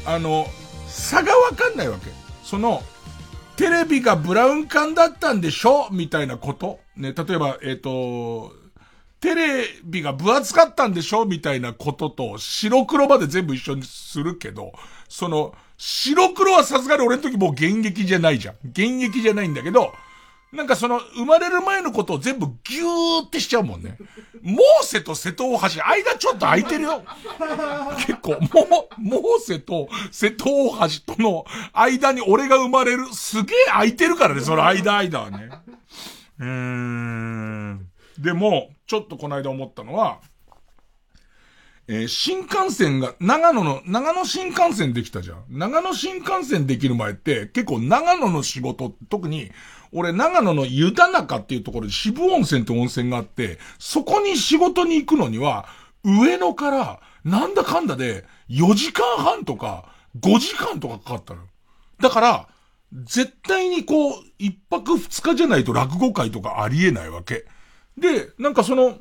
[0.06, 0.48] あの、
[0.98, 2.12] 差がわかんないわけ。
[2.44, 2.82] その、
[3.56, 5.90] テレビがブラウン管だったんでしょ？
[5.92, 6.80] みたいなこと？
[6.96, 8.52] ね、例えば、えっ、ー、と、
[9.20, 11.26] テレビが分厚かったんでしょ？
[11.26, 14.74] みたいなことと、白黒まで全部一緒にするけど、
[15.08, 18.56] その、白黒はさすがに俺の時もう現役じゃないじゃん。
[18.66, 19.94] 現役じゃないんだけど、
[20.52, 23.98] なんかその、生まれる前のことを全部ギューってしちゃうもんね。
[24.42, 27.04] モーセと瀬戸大橋、間ちょっと空いてるよ。
[28.06, 35.50] 結構、もう、モーセと瀬戸大橋との間に俺が生まれる、すげえ空いてるからね、その間間はね。
[36.40, 37.90] うーん。
[38.18, 40.20] でも、ちょっとこの間思ったのは、
[41.90, 45.44] えー、新幹線が、長野の、長野新幹線できたじゃん。
[45.50, 49.52] 長野新幹線できる前って、結構長野の仕事、特に、
[49.92, 55.68] 俺長野の湯田中っていうところで渋温泉って温泉があって、そこに仕事に行くのには、
[56.04, 61.42] 上野から、なんだかんだで、4時間半とか、5時間とかかかったの。
[62.00, 62.48] だから、
[62.94, 67.46] 絶対にこう、一泊二日じゃないと落語会とかありえないわけ。
[67.98, 68.98] で、なんかその、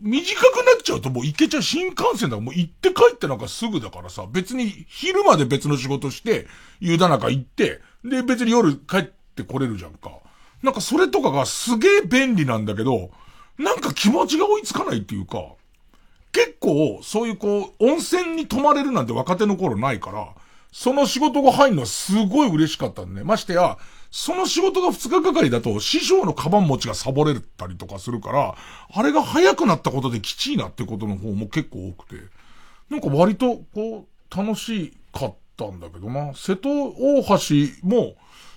[0.00, 6.46] 短くなっちゃうともう行けちゃう新幹線だもう行って帰ってなんかすぐだからさ、別に昼まで別の仕事して、
[6.80, 10.10] 夕田中行って、で別に夜帰ってこれるじゃんか。
[10.62, 13.10] なんかそれとかがすげえ便利なんだけど、
[13.58, 15.44] なんか気持ちが追いつかないっていうか、
[16.32, 20.28] 結構そういうこう、温泉に泊まれるなんて若手の頃ないから、
[20.72, 23.78] その仕事が入るのはすごい嬉しかったんで、ね、ましてや、
[24.10, 28.54] その仕事が2日がかりだと、師匠のカバン持ちがサボれたりとかするから、
[28.92, 32.22] あれが早くなったことできちいなってことの方も結構多くて、
[32.90, 36.32] なんか割と、こう、楽しかったんだけどな。
[36.34, 38.16] 瀬戸大橋も、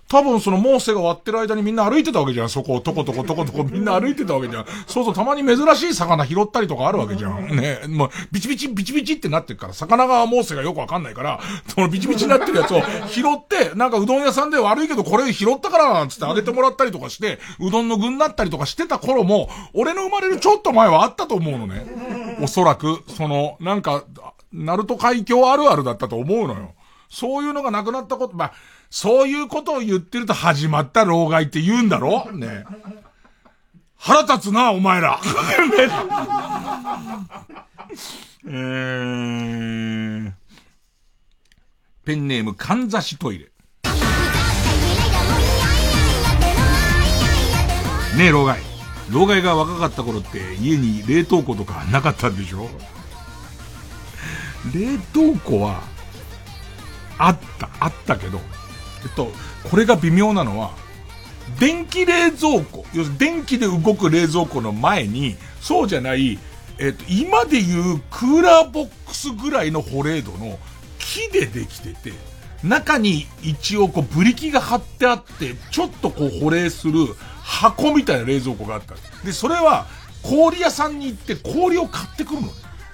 [0.09, 2.49] 多分そのモーセが割ってる間にみんな歩いてたわけじゃん。
[2.49, 4.65] そこをとことことことこみんな歩いてたわけじゃん。
[4.87, 7.55] そうそう、たまに珍しい魚拾ったりとかあるわけじゃん。
[7.55, 7.81] ね。
[7.87, 21.85] もう、ビチビチ、ビチビチってなってるから、魚がモーセがよくわかんないから、そのビチビチになってるやつを拾って、なんかうどん屋さんで悪いけどこれ拾ったからなんつってあげてもらったりとかして、うどんの具になったりとかしてた頃も、俺の生まれるちょっと前はあったと思うのね。
[22.41, 24.05] おそらく、その、なんか、
[24.51, 26.73] ナルト海峡あるあるだったと思うのよ。
[27.09, 28.53] そういうのがなくなったこと、まあ、
[28.89, 32.31] そういうことを言ってると始まった老害って言うんだろ？
[32.31, 32.65] ね
[33.97, 35.19] 腹立つな、お前ら。
[38.47, 40.31] えー、
[42.05, 43.45] ペンネーム、かんざしトイレ。
[48.15, 48.59] ねえ、老害。
[49.11, 52.69] 老害が若かった頃って家に冷凍庫とかなかったんでしょ？
[54.73, 55.81] 冷凍庫は、
[57.19, 58.39] あった、あったけど、
[59.03, 59.31] えっと、
[59.69, 60.71] これが微妙なのは、
[61.59, 66.39] 電気冷蔵庫、要するに電気で動く冷蔵庫の前に、そうじゃない、
[66.79, 70.57] えっと、今でいうクーラーボックスぐらいの保冷度の
[70.97, 72.13] 木でできてて、
[72.63, 77.07] 中に一応こうブリキが貼ってあって、ちょっとこう保冷する
[77.41, 78.95] 箱みたいな冷蔵庫があった。
[79.25, 79.87] で、それは
[80.23, 82.49] 氷屋さんに行って氷を買ってくるの。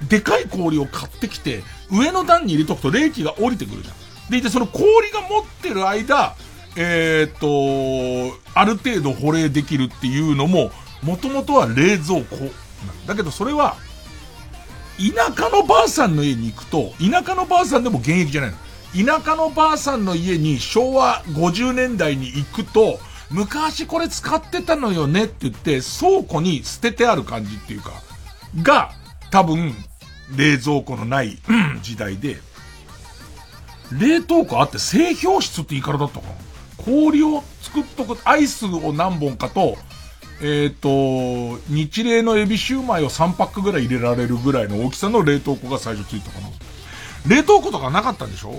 [0.07, 3.95] でかい氷を買ってきて、上の段に入れとくと冷気が降りてくるじゃん。
[4.29, 6.35] でいて、その氷が持ってる間、
[6.75, 7.47] えっ、と、
[8.53, 10.71] ある程度保冷できるっていうのも、
[11.03, 12.51] もともとは冷蔵庫
[13.05, 13.77] だけどそれは、
[14.97, 18.57] 田舎のばあさんの家に行くと、田舎のばあさんでも現役じゃないの。
[19.05, 22.99] 田舎のばあさんの家に昭和50年代に行くと、
[23.29, 27.91] 昔これ使ってたのよねって言って、倉庫に捨ててある感じっていうか、
[28.61, 28.91] が、
[29.31, 29.75] 多分、
[30.35, 31.37] 冷蔵庫のない
[31.81, 32.37] 時代で、
[33.91, 36.33] 冷凍庫あって製氷室って言い方だったかな？
[36.83, 39.75] 氷を作っとく、アイスを何本かと、
[40.41, 46.49] えっ、ー、と、日例のエビシューマイを3パックぐらい入れられるぐらいの大きさの冷凍庫が最初ついたかな。
[47.27, 48.53] 冷凍庫とかなかったんでしょ？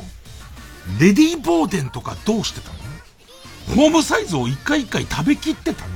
[1.01, 3.77] レディーボーデンとかどうしてたの？
[3.77, 5.95] ホームサイズを一回一回食べきってたの？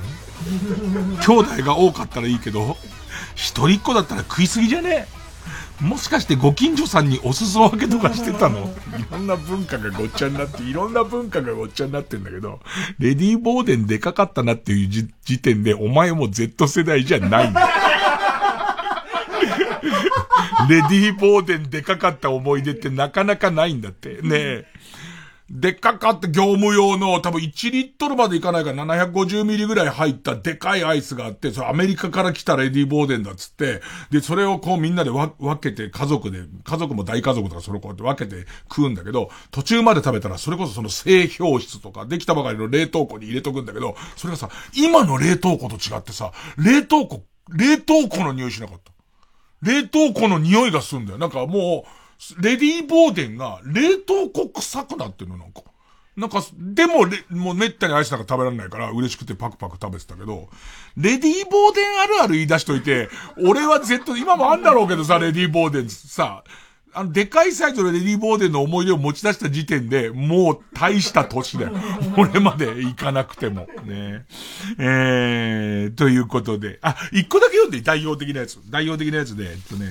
[1.22, 2.76] 兄弟が多かったらいいけど、
[3.34, 5.06] 一人っ子だったら食いすぎじゃね？
[5.80, 8.70] えもしかしてご近所さんにお裾分けとかしてたの？
[8.98, 12.60] いろんな文化がごっちゃになって、いろんな文化がごっちゃになってんだけど、
[12.98, 17.68] レディー・ボーデンでかかったなっていう時点で、お前も Z 世代じゃないんだ。
[20.68, 24.20] レディー・ボーデンでかかった思い出ってなかなかないんだって。
[24.22, 24.66] ねえ。
[25.52, 48.92] でっかかって業務用の多分1リットルまでいかないから750ミリぐらい入ったでかいアイスがあって、それアメリカから来たレディー・ボーデンだっつって、で、それをこうみんなで分けて家族で、家族も大家族とかそれをこうやって分けて食うんだけど、途中まで食べたらそれこそその製氷室とかできたばかりの冷凍庫に入れとくんだけど、それがさ、今の冷凍庫と違ってさ、冷凍庫、冷凍庫の匂いしなかった。
[49.62, 51.18] 冷凍庫の匂いがするんだよ。
[51.18, 51.99] なんかもう、
[52.40, 55.62] レディー・ボーデンが冷凍庫臭くなってるの、なんか。
[56.16, 60.48] なんか、でも、もうめったにアイスなんか食べられないから嬉しくてパクパク食べてたけど、
[60.96, 63.08] レディー・ボーデンあるある言い出しといて、
[63.38, 66.44] 俺は Z、今もあんだろうけどさ、レディー・ボーデンさ、
[66.92, 71.72] あの、でかいサイズのレディー・ボーデンの思い出を持ち出した時点で、もう大した年だよ。
[72.18, 73.68] 俺まで行かなくても。
[73.84, 74.24] ね
[74.78, 76.80] えー、ということで。
[76.82, 78.58] あ、一個だけ読んで代表的なやつ。
[78.68, 79.86] 代表的なやつで、えっとね、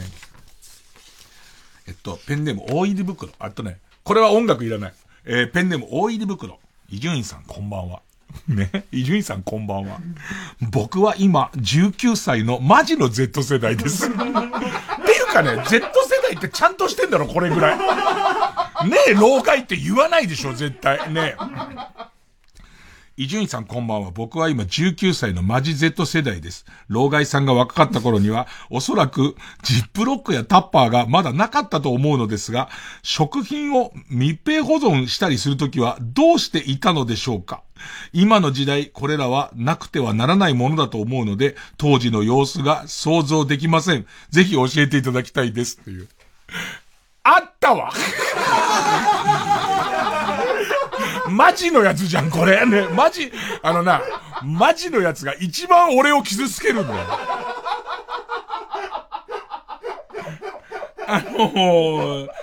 [1.89, 3.31] えっと、ペンネーム大入り袋。
[3.39, 4.93] あとね、これは音楽いらない。
[5.25, 6.59] えー、ペンネーム大入り袋。
[6.87, 8.01] 伊集院さんこんばんは。
[8.47, 8.85] ね？
[8.91, 9.97] 伊集院さんこんばんは。
[10.71, 14.05] 僕は今、19歳のマジの Z 世代です。
[14.07, 14.23] っていう
[15.33, 17.77] かね、Z 世代ってちゃんとしてんだろ、これぐらい。
[18.87, 21.11] ねえ、老害って言わないでしょ、絶対。
[21.11, 21.43] ねえ。
[23.19, 24.11] 伊集院さんこんばんは。
[24.11, 26.65] 僕は今19歳のマジ Z 世代です。
[26.87, 32.69] 老害さんが若かった頃には、おそらくジップロックやタッパーがまだなかったと思うのですが、
[33.03, 37.61] 食品を密閉保存したりするときはどうしていたのでしょうか？
[38.13, 44.05] 今の時代、これらはなくてはならないものだと思うので、当時の様子が想像できません。
[44.29, 45.77] ぜひ教えていただきたいです。
[45.83, 46.07] という。
[47.23, 47.91] あったわ
[51.39, 52.65] マジのやつじゃん、これ。
[52.65, 53.31] ね、マジ、
[53.63, 54.01] あのな、
[54.43, 56.99] マジのやつが一番俺を傷つけるんだよ。
[61.07, 62.33] あのー、タ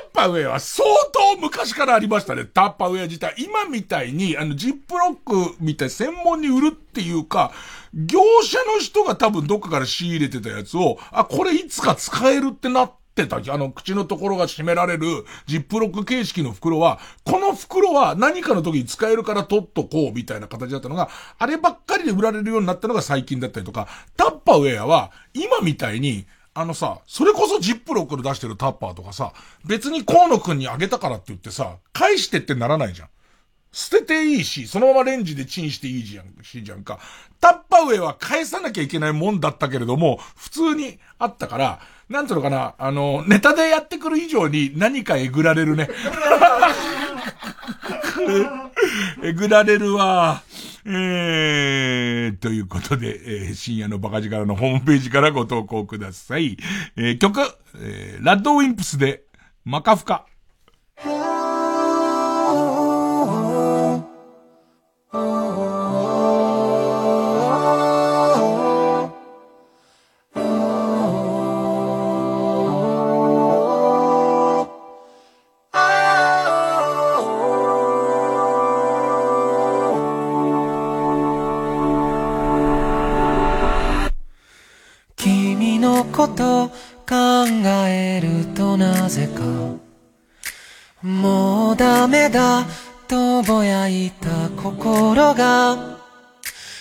[0.00, 2.44] ッパウェアは相当昔からありましたね。
[2.44, 3.34] タッパウェア自体。
[3.36, 7.50] 今みたいに、あの、ジップロックみたい専門に売るっていうか、
[7.92, 13.36] 業者の人が多分どっかから仕入れてたやつを、あ、これいつか使えるってなってってた。
[13.52, 21.08] あの、口のところが閉められるジップロック形式の袋は、この袋は何かの時に使えるから取っとこうみたいな形だったのが、
[21.38, 29.32] あればっかりで売られるようになったのが最近だったりとか、タッパーウェアは今みたいに、あのさ、それこそジップロックで出してるタッパーとかさ、
[29.64, 33.08] 別に河野くんにあげたからって言ってさ、返してってならないじゃん。
[33.72, 36.98] 捨てていいし、そのままレンジでチンしていいじゃん、しじゃんか。
[37.40, 45.88] タッパーウェイは返さなきゃいけないもんだったけれども、普通にあったから、なんつうのかな、あの、ネタでやってくる以上に何かえぐられるね。
[49.22, 50.42] えぐられるわ。
[50.84, 56.56] えー、ということで、えー、深夜のバカ力のホームページからご投稿ください。
[56.96, 57.40] えー、曲、
[57.74, 59.24] えー、ラッドウィンプスで、
[59.64, 60.26] マカフカ。
[86.16, 86.68] こと
[87.06, 87.46] 考
[87.86, 89.42] えるとなぜか
[91.02, 92.64] もうダメだ
[93.06, 95.98] とぼやいた心が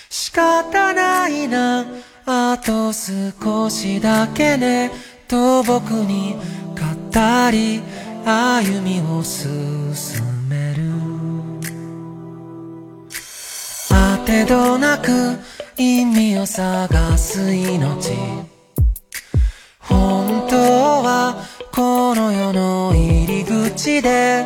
[0.10, 1.86] 仕方ないな
[2.26, 4.90] あと少しだけね
[5.28, 6.36] と僕に
[6.74, 7.82] 語り
[8.26, 9.52] 歩みを進
[10.50, 10.86] める。
[13.90, 15.38] 当てどなく
[15.78, 18.55] 意味を探す命。
[21.72, 24.46] この世の入り口で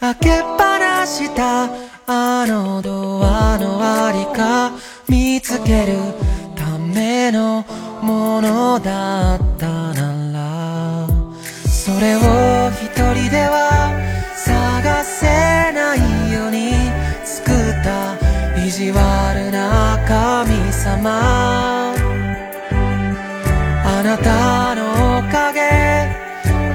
[0.00, 1.68] 開けっぱなした
[2.06, 4.72] あのドアのありか
[5.08, 5.94] 見つける
[6.54, 7.64] ための
[8.02, 11.08] ものだったなら
[11.68, 12.20] それを
[12.70, 13.92] 一人では
[14.36, 15.26] 探せ
[15.72, 16.72] ないように
[17.24, 17.54] 作っ
[17.84, 18.16] た
[18.64, 21.76] 意地悪な神様。
[23.88, 24.95] あなたの
[25.46, 25.60] おかげ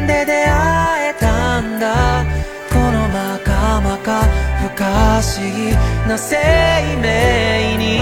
[0.07, 2.23] で出会えたんだ
[2.69, 4.23] このまかまか
[4.64, 5.76] 不可思議
[6.07, 6.38] な生
[7.02, 7.99] 命に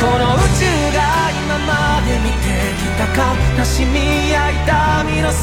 [0.00, 3.06] この宇宙が今まで見てきた
[3.56, 5.38] 悲しみや痛みの全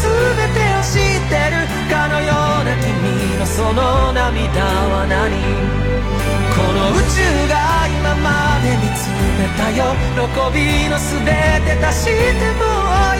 [0.52, 2.28] てを知ってるかのよ
[2.60, 6.39] うな君のその涙は何
[6.80, 7.20] の宇宙
[7.52, 10.24] が今まで見つめたよ喜
[10.56, 11.28] びの全
[11.68, 12.64] て足しても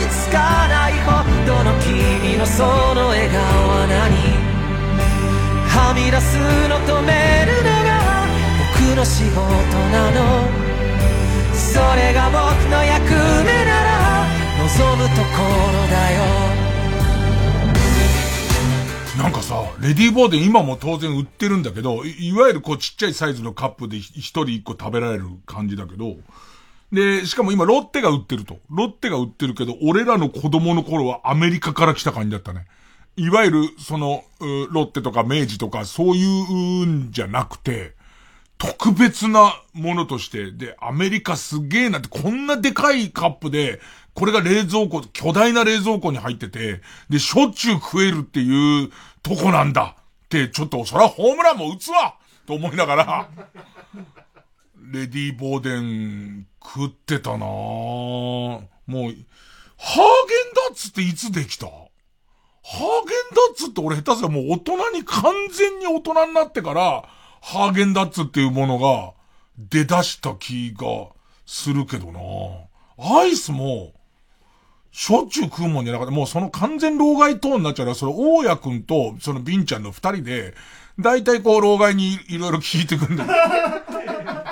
[0.00, 3.36] いつかないほどの君のその笑顔
[3.68, 4.16] は何?
[5.68, 6.38] はみ出す
[6.68, 7.90] の止めるのが
[8.72, 9.38] 僕の仕事
[9.92, 10.18] なの。
[11.54, 13.12] それが僕の役
[13.44, 14.26] 目なら
[14.58, 16.39] 望むところだよ。
[19.20, 26.16] なんかさ、レディーボーデン今も当然売ってるんだけど、いわゆるこうちっちゃいサイズのカップで一人一個食べられる感じだけど、
[26.90, 28.60] で、しかも今ロッテが売ってると。
[28.70, 32.64] ロッテが売ってるけど、俺らの子供の頃はアメリカから来た感じだったね。
[33.16, 34.24] いわゆる、その、
[34.70, 37.94] ロッテとか明治とかそういうんじゃなくて、
[38.56, 43.80] 特別なものとして、で、アメリカすげえなって、こんなでかいカップで、
[44.12, 48.90] これが冷蔵庫、巨大な冷蔵庫に入ってて、で、しょっちゅう食えるっていう
[49.22, 49.96] とこなんだ？
[50.24, 52.16] って、ちょっと、そらホームランも打つわ！
[52.46, 53.28] と思いながら、
[54.92, 57.38] レディー・ボーデン食ってたな。
[57.38, 59.22] もう、ハーゲンダ
[60.72, 61.66] ッツっていつできた？
[61.66, 62.78] ハー
[63.08, 67.04] ゲンダッツって俺下手すらもう大人に完全に大人になってから、
[67.40, 69.12] ハーゲンダッツっていうものが
[69.58, 71.08] 出だした気が
[71.46, 72.20] するけどな。
[73.18, 73.92] アイスも、
[75.00, 76.12] しょっちゅう食うもんじゃなかった。
[76.12, 80.52] もうその完全老害等になっちゃうから、その大家くんと、そのビンちゃんの二人で、
[80.98, 83.32] だいたいこう老害にいろいろ聞いてくんだよ。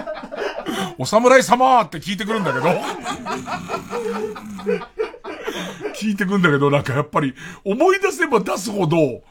[0.96, 2.64] お侍様って聞いてくるんだけど。
[5.94, 9.22] 聞いてくんだけど、なんかやっぱり、思い出せば出すほど、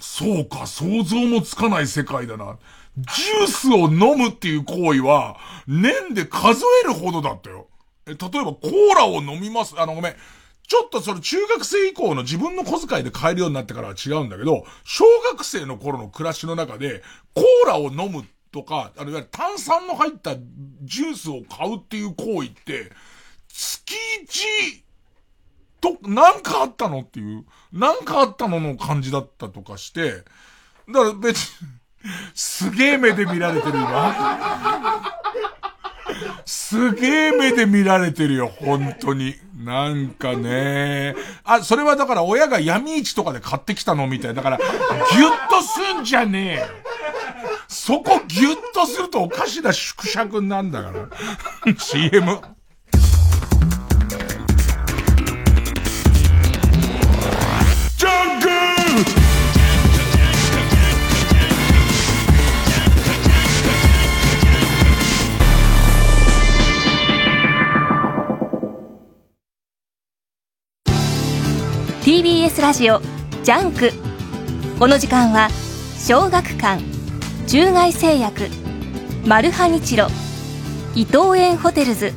[0.00, 2.58] そうか、想像もつかない世界だな。
[2.96, 5.36] ジュースを飲むっていう行為は、
[5.68, 7.68] 年で数えるほどだったよ。
[8.06, 9.76] え、例えばコーラを飲みます。
[9.78, 10.16] あの、ごめん。
[10.66, 17.02] ちょっとその中学生以降の自分の小遣いで買えるようになってからは違うんだけど、小学生の頃の暮らしの中で、
[17.34, 20.36] コーラを飲むとか、あの、いわゆる炭酸の入った
[20.82, 22.90] ジュースを買うっていう行為って、
[23.48, 24.84] 月一
[25.80, 30.24] と、なんかあったのっていう、なんかあったのの感じだったとかして、
[30.88, 31.68] だから別に、
[32.34, 35.12] すげえ目で見られてる今。
[36.46, 39.34] すげえ目で見られてるよ、本当に。
[39.64, 41.14] なんかね。
[41.44, 44.34] あ、それはだから親が闇市とかで買ってきたのみたい。
[44.34, 46.68] だから、ギュッとすんじゃねえ
[47.68, 51.74] そこギュッとするとおかしな縮尺なんだから。
[51.78, 52.40] CM。
[72.64, 72.98] ラジオ
[73.42, 73.90] ジャンク。
[74.78, 75.50] この時間は
[75.98, 76.82] 小学館
[77.46, 78.48] 中外製薬
[79.26, 80.06] マルハニチロ
[80.94, 82.14] 伊藤園ホテルズ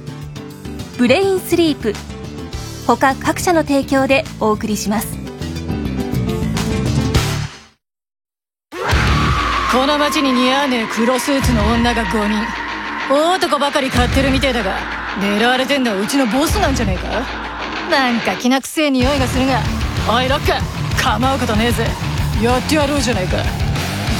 [0.97, 1.93] ブレインスリープ
[2.87, 5.17] 他各社の提供でお送りします。
[9.73, 13.13] この街に似合わねえ黒スーツの女が5人。
[13.13, 14.77] 大男ばかり買ってるみてえだが
[15.19, 17.25] 狙われてんのはうちのボスなんじゃねえか？
[17.91, 19.59] なんか気なくせえ匂いがするが。
[20.09, 21.85] おいロック構うことねえぜ。
[22.41, 23.37] やってやろうじゃないか。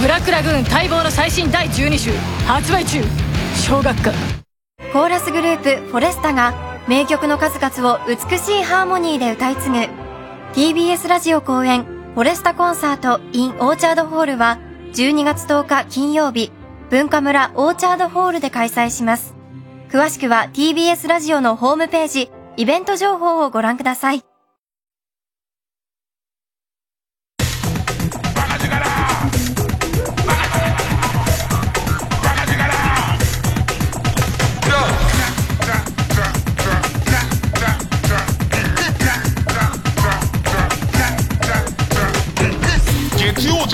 [0.02, 2.12] ブラックラグーン待望の最新第12週
[2.46, 3.02] 発売中。
[3.56, 4.16] 小学館
[4.92, 6.54] コーラスグループフォレスタが
[6.90, 9.76] 名曲の数々を美しいハーモニーで歌い継ぐ。
[10.54, 11.84] TBS ラジオ公演
[12.16, 14.60] フォレスタコンサート in オーチャードホールは
[14.94, 16.52] 12月10日金曜日
[16.90, 19.36] 文化村オーチャードホールで開催します。
[19.90, 24.24] 詳しくは TBS ラジオのホームページイベント情報をご覧ください。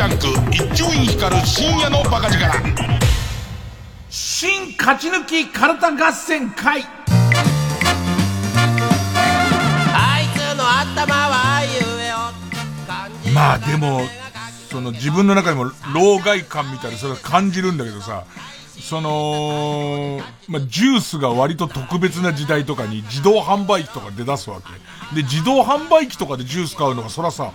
[0.03, 2.51] ャンク一丁院光る深夜のバカ力。
[4.09, 6.83] 新勝ち抜きカルタ合戦会。
[9.95, 11.69] あいつの頭はゆ
[12.01, 14.01] えをまあでも
[14.69, 18.25] その自分の中にも老害感みたいなそれは感じるんだけどさ
[18.79, 25.15] その、まあ、ジュースが割と特別な時代とかに自動販売機とか出だすわけ。
[25.15, 27.51] で、自動販売機とかでジュース買うのが、そらさ、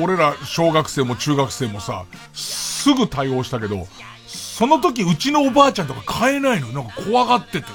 [0.00, 3.86] 俺ら小学生も中学生もさ、すぐ対応したけど、
[4.26, 6.68] その時うちのおばあちゃんとか買えないの。
[6.68, 7.66] なんか怖がってて。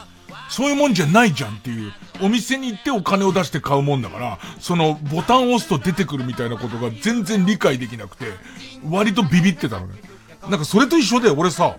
[0.49, 1.91] そういうもんじゃないじゃんっていう。
[2.21, 8.27] お店に行ってお金を出して買うもんだから、そのボタンを押すと出てくるみたいなことが全然理解できなくて、
[8.87, 9.95] 割とビビってたのね。
[10.49, 11.75] なんかそれと一緒で俺さ、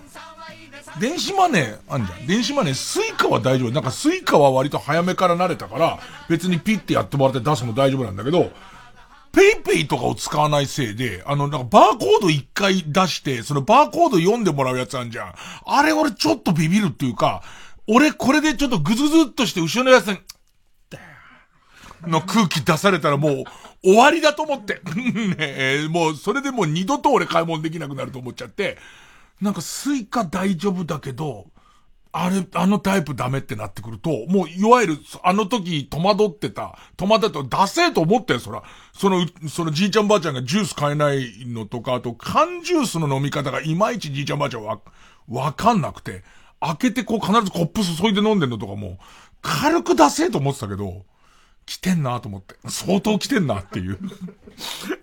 [1.01, 2.27] 電子マネーあんじゃん。
[2.27, 3.71] 電子マネー、スイカは大丈夫。
[3.71, 5.99] なんかスイカは割と早めから慣れたから、
[6.29, 8.51] 別にピッてやってもらって出すも大丈夫なんだけど、
[9.33, 15.35] ペイペイとかを使わないせいで、あの、なんかバーコード一回出して、そのバーコード読んでもらうやつあんじゃん。
[15.67, 17.43] あれ俺ちょっとビビるっていうか、
[17.87, 20.19] 俺これでちょっとグズグズっとして後ろのやつに、
[22.07, 23.45] の空気出されたらもう
[23.83, 24.81] 終わりだと思って。
[24.97, 28.79] ねえもうそれでもう二度と俺買い物できなくなると思っちゃって、
[29.41, 31.47] なんかスイカ大丈夫だけど、
[32.19, 38.63] あれ、あのタイプダメってなってくると、もう、いわゆる、あの時戸惑ってた、戸惑って出せと思ったよ、そら。
[38.95, 44.81] その、そのじいちゃんばあちゃんがジュース買えないのとか、あと缶ジュースの飲み方がいまいちじいちゃんばあちゃんわ、
[45.29, 46.25] わかんなくて、
[46.59, 48.99] 開けてこう必ずコップ注いで飲んでんのとかも、
[49.43, 51.05] 軽く出せと思ってたけど、
[51.67, 52.55] 来てんなと思って。
[52.69, 53.99] 相当来てんなっていう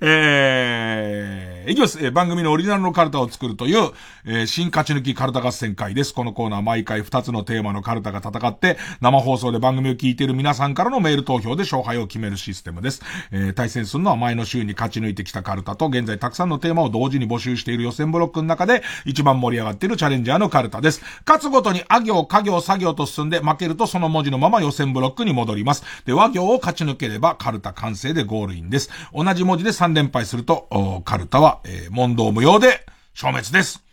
[0.01, 2.03] えー、いきます。
[2.03, 3.91] えー、番組のオリジナルのカルタを作るという、
[4.25, 6.13] えー、新勝ち抜きカルタ合戦会です。
[6.13, 13.01] このコーナー毎回2つのテーマのカルタが戦って、生放送で番組を聞いている皆さんからのメール投票で勝敗を決めるシステムです。
[13.31, 21.01] えー、対戦するのは前の週に勝ち抜いてきたカルタと、現在たくさんのテーマを同時に募集している予選ブロックの中で、一番盛り上がっているチャレンジャーのカルタです。
[21.25, 25.83] 勝つごとに、あ行、家行、作業と進んで、負けるとその文字のまま予選ブロックに戻ります。
[26.05, 28.89] で、和行を勝ち抜ければ、カルタ完成でゴールインです。
[29.13, 33.83] 同じ文字で3連敗すると、カルタは、えー、問答無用で消滅です。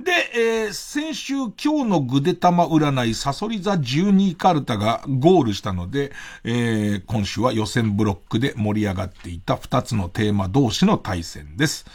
[0.00, 6.12] で、えー、先週今日のぐでたま占い、サソリ座12カルタがゴールしたので、
[6.44, 11.86] えー、今週は予選ブロックで盛り上がっていた2つのテーマ同士の対戦です。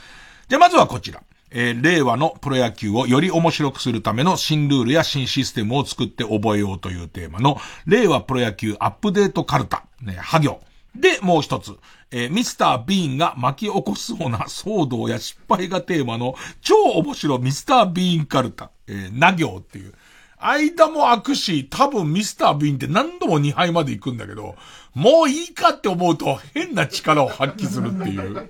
[0.48, 1.22] じゃまずはこちら。
[1.54, 10.62] えー、令和のプロ野球をより面白くするための新ルールや新システムを作って覚えようというテーマの、令和プロ野球アップデートカルタ、ね、ハ行。
[10.96, 11.78] で、もう一つ、
[12.12, 19.94] えー、ミスター・ビーンが巻き起こすような騒動や失敗がテーマの超面白ミスター・ビーンカルタ、えー、な行っていう。
[20.38, 24.56] 間も開くし、多分ミスター・ビーンって何度も2敗まで行くんだけど、
[24.94, 28.50] もういいかって思うと変な力を発揮するっていう。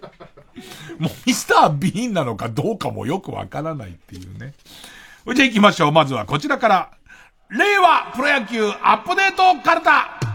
[0.97, 4.53] もうミスター・ビーンなのかどうかもよくわからないっていうね。
[5.35, 5.91] じゃあ行きましょう。
[5.91, 6.91] まずはこちらから。
[7.49, 10.30] 令和プロ野球アップデートカルタ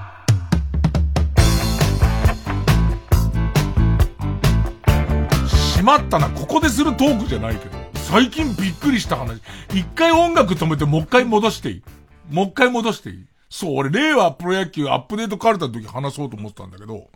[5.86, 7.78] まったな、ここでするトークじゃないけど。
[7.94, 9.40] 最近びっくりした話。
[9.72, 11.82] 一回音楽止めてもう一回戻していい
[12.28, 17.08] もう一回戻していいそう、俺、令和プロ野球アップデートカルタの時話そうと思ってたんだけど、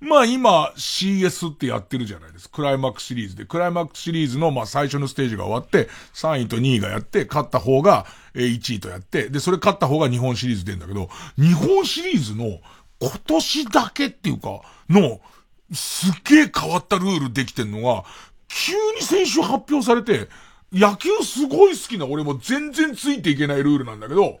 [0.00, 2.56] まあ今 CS ってやってるじゃないですか。
[2.56, 3.44] クライマックスシリーズで。
[3.44, 12.60] クライマックスシリーズのまあ最初のステージが終わって、3位と2位がやって、勝った方が1位とやって、で、それ勝った方が日本シリーズ出るんだけど、日本シリーズの
[12.98, 15.20] 今年だけっていうか、の、
[15.72, 18.04] すっげえ変わったルールできてんのが、
[18.48, 20.28] 急に先週発表されて、
[20.72, 24.40] 野球すごい好きな俺も全然ついていけないルールなんだけど、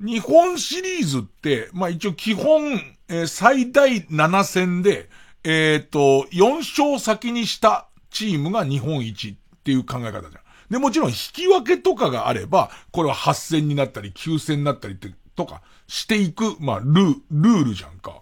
[0.00, 5.10] 日本シリーズって、まあ一応基本、えー、最大7戦で、
[5.44, 10.32] えっ、ー、と、4勝先にしたチームが日本一っていう考え方じゃん。
[10.70, 18.20] で、もちろん引き分けとかがあれば、これは8戦になったり9戦になったりって、とかしていく、まあ、ル、ルールじゃんか。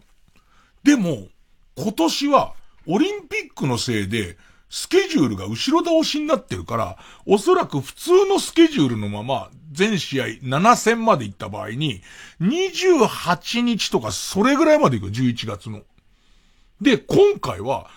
[0.83, 1.29] でも、
[1.79, 2.55] 今年は、
[2.89, 4.37] オリンピックのせいで、
[4.69, 12.03] スケジュールが後ろ倒しになってるから、おそらく普通のスケジュールのまま、全試合7戦まで行った場合に、
[12.41, 15.83] 28日とかそれぐらいまで行く、11月の。
[16.81, 17.89] で、今回は、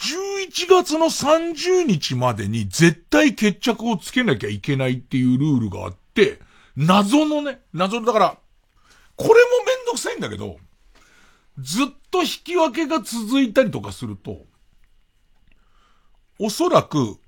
[0.00, 6.40] 11月の30日までに絶対決着をつけなきゃいけないっていうルールがあって、
[6.76, 8.38] 謎のね、謎の、だから、
[9.16, 10.58] これもめんどくさいんだけど、
[11.58, 14.44] ずっと引き分けが続いたりとかすると、
[16.38, 17.18] おそらく、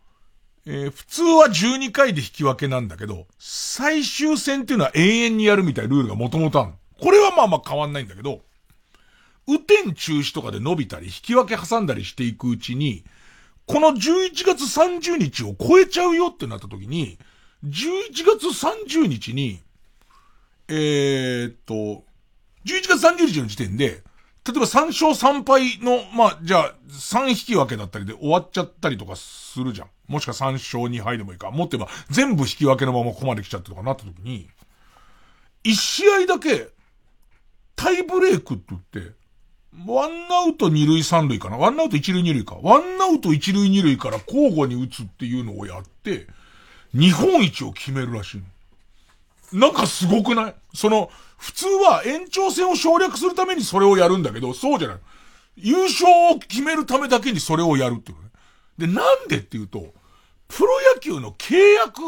[0.66, 6.72] えー、普通は12回で引き分けなんだけど、最終戦っていうのは永遠にやるみたいなルールがもともとある。
[7.00, 8.40] これはまあまあ変わんないんだけど、
[9.48, 13.04] 雨天中止とかで伸びたり、引き分け挟んだりしていくうちに、
[13.66, 17.18] この11月30日を超えちゃうよってなった時に、
[17.64, 17.70] 11
[18.24, 19.60] 月30日に、
[20.68, 22.04] えー、っと、
[22.64, 24.02] 11月30日の時点で、
[24.46, 29.88] 例えば3勝3敗の、まあ、じゃあ、3引き分けだったりで終わっちゃったりとかするじゃん。
[30.06, 31.50] もしくは3勝2敗でもいいか。
[31.50, 34.48] もっと言えば、全部引き分けのままここまで来ちゃってとかなった時に、
[35.64, 36.68] 1試合だけ、
[37.74, 39.14] タイブレークって言って、
[39.84, 42.56] ワンアウト2塁3塁かなワンアウト1塁2塁か。
[42.62, 46.28] ワンアウト1塁2塁から交互に打つっていうのをやって、
[46.94, 48.42] 日本一を決めるらしい
[49.52, 50.54] なんかすごくない？
[50.74, 54.98] その、普通は延長戦を省略するためにそれをやるんだけど、そうじゃない。
[55.56, 58.30] 優勝を決めるためだけにそれをやるっていうね。
[58.78, 59.94] で、なんでっていうと、
[60.48, 62.00] プロ野球の契約、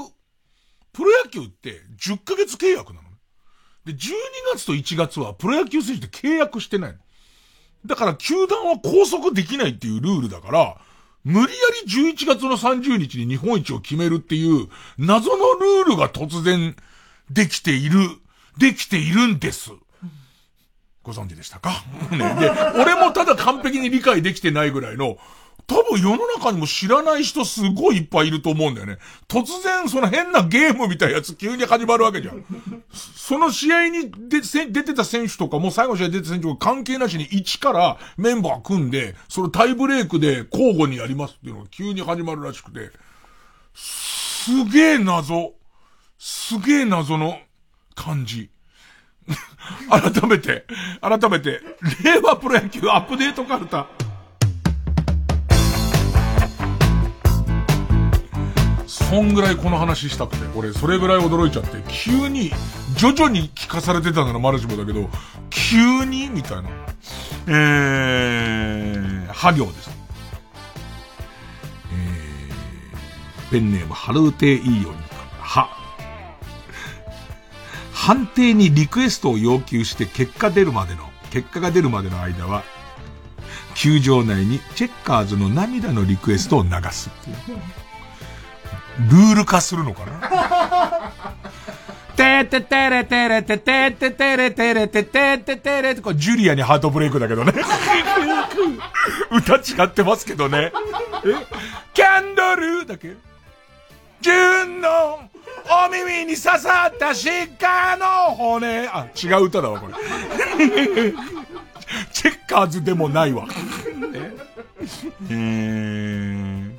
[0.93, 3.17] プロ野球って10ヶ月契約なのね。
[3.85, 4.13] で、12
[4.53, 6.99] 月と1月はプロ野球選手って契約してないの。
[7.87, 10.77] だから球団は拘束できないっていうルールだから、
[11.25, 11.49] 無理や
[11.85, 16.75] り11月の30日に日本一を決めるっていう謎のルールが突然
[17.31, 17.99] できている
[18.57, 19.71] できているんです。
[21.03, 21.71] ご存知でしたか？
[22.11, 22.19] ね。
[22.41, 22.51] で、
[22.81, 25.17] 俺もただ完璧に理解できてないぐらいの、
[25.67, 28.99] 多分世の中にも知らない人すごいいっぱいいると思うんだよね。
[29.29, 32.45] 突然その変なゲームみたいなやつ急に始まるわけじゃん。
[32.93, 34.41] その試合に出
[34.71, 42.91] 出てた選手とかも最後の試合出てた選手が関係なしに1からメンバー組んで、そのタイブレイクで交互にやりますっていうのが急に始まるらしくて、
[43.75, 45.53] すげえ謎。
[46.19, 47.39] すげえ謎の
[47.95, 48.51] 感じ。
[49.89, 50.67] 改めて、
[51.01, 51.61] 改めて、
[52.03, 53.87] 令和プロ野球アップデートカルタ。
[58.87, 62.51] そんぐらいこの話したくて、俺それぐらい驚いちゃって、急に、
[62.97, 65.09] 徐々に聞かされてたのがマルチもだけど、
[65.51, 66.69] 急にみたいな。
[67.47, 69.91] えー、は行です。
[71.93, 74.95] えー、ペンネーム、ハルーテイーヨン
[75.39, 75.78] は、
[77.99, 82.63] 判定にリクエストを要求して結果出るまでの、結果が出るまでの間は、
[83.75, 87.37] 球場内にチェッカーズの涙のリクエストを流すっていう。
[89.11, 91.13] ルール化するのかな？
[92.15, 97.53] てててれてれててててれてれててててれって、これジュリアにハートブレイクだけどね。
[99.33, 100.73] 歌違ってますけどね。
[101.25, 101.35] え
[101.95, 103.17] キャンドルだけ
[104.21, 105.29] 純の
[105.71, 108.89] お耳に刺さった鹿の骨。
[108.89, 109.95] あ、違う歌だわ、これ。
[112.13, 113.47] チェッカーズでもないわ。
[115.31, 116.73] えー、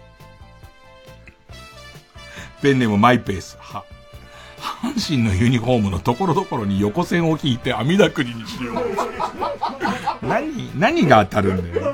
[2.61, 3.57] ペンネームマイペース。
[3.59, 3.83] は。
[4.59, 10.25] 阪神のユニフォームのところどころに横線を引いて網だくりにしよう。
[10.25, 11.93] 何、何が当たるんだよ。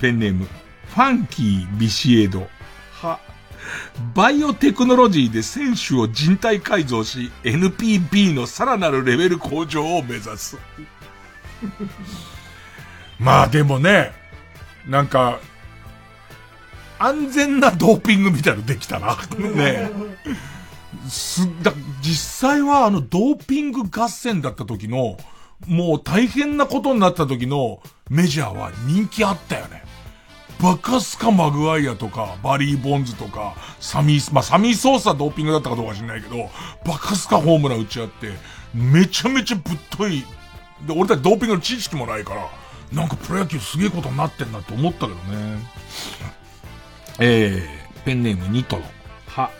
[0.00, 2.46] ペンネーム、ファンキービシエド。
[3.00, 3.20] は。
[4.14, 10.58] バイオテクノロジーで選手を人体改造し、NPB のさらなるレベル向上を目指す。
[13.18, 14.12] まあでもね、
[14.86, 15.38] なんか、
[16.98, 19.16] 安全なドーピングみたいのできたな。
[19.36, 19.90] ね
[21.08, 25.18] す、だ、実際はあのドーピング合戦だった時の、
[25.66, 29.84] もう大変なことになった時のメジャーは人気あったよね。
[30.62, 36.48] バカスカ・マグワイアとか、バリー・ボンズとか、サミー、まあ、サミー・ソースはドーピングだったかどうか知らないけど、
[36.86, 38.30] バカスカホームラン打ち合って、
[38.72, 40.24] めちゃめちゃぶっとい。
[40.86, 42.48] で、俺たちドーピングの知識もないから、
[42.92, 45.58] なんかプロ野球すげえことになってんなって思ったけどね。
[47.18, 48.82] えー、ペンネームニトロ。
[49.26, 49.50] は、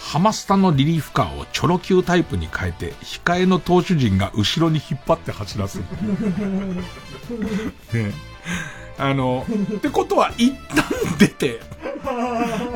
[0.00, 5.84] ハマスタのリリーフカーをチョロ級タイプに変えて、控えの投手陣が後ろに引っ張って走らせる。
[7.92, 8.32] ね
[9.02, 9.44] あの、
[9.76, 10.84] ってことは一旦
[11.18, 11.60] 出て、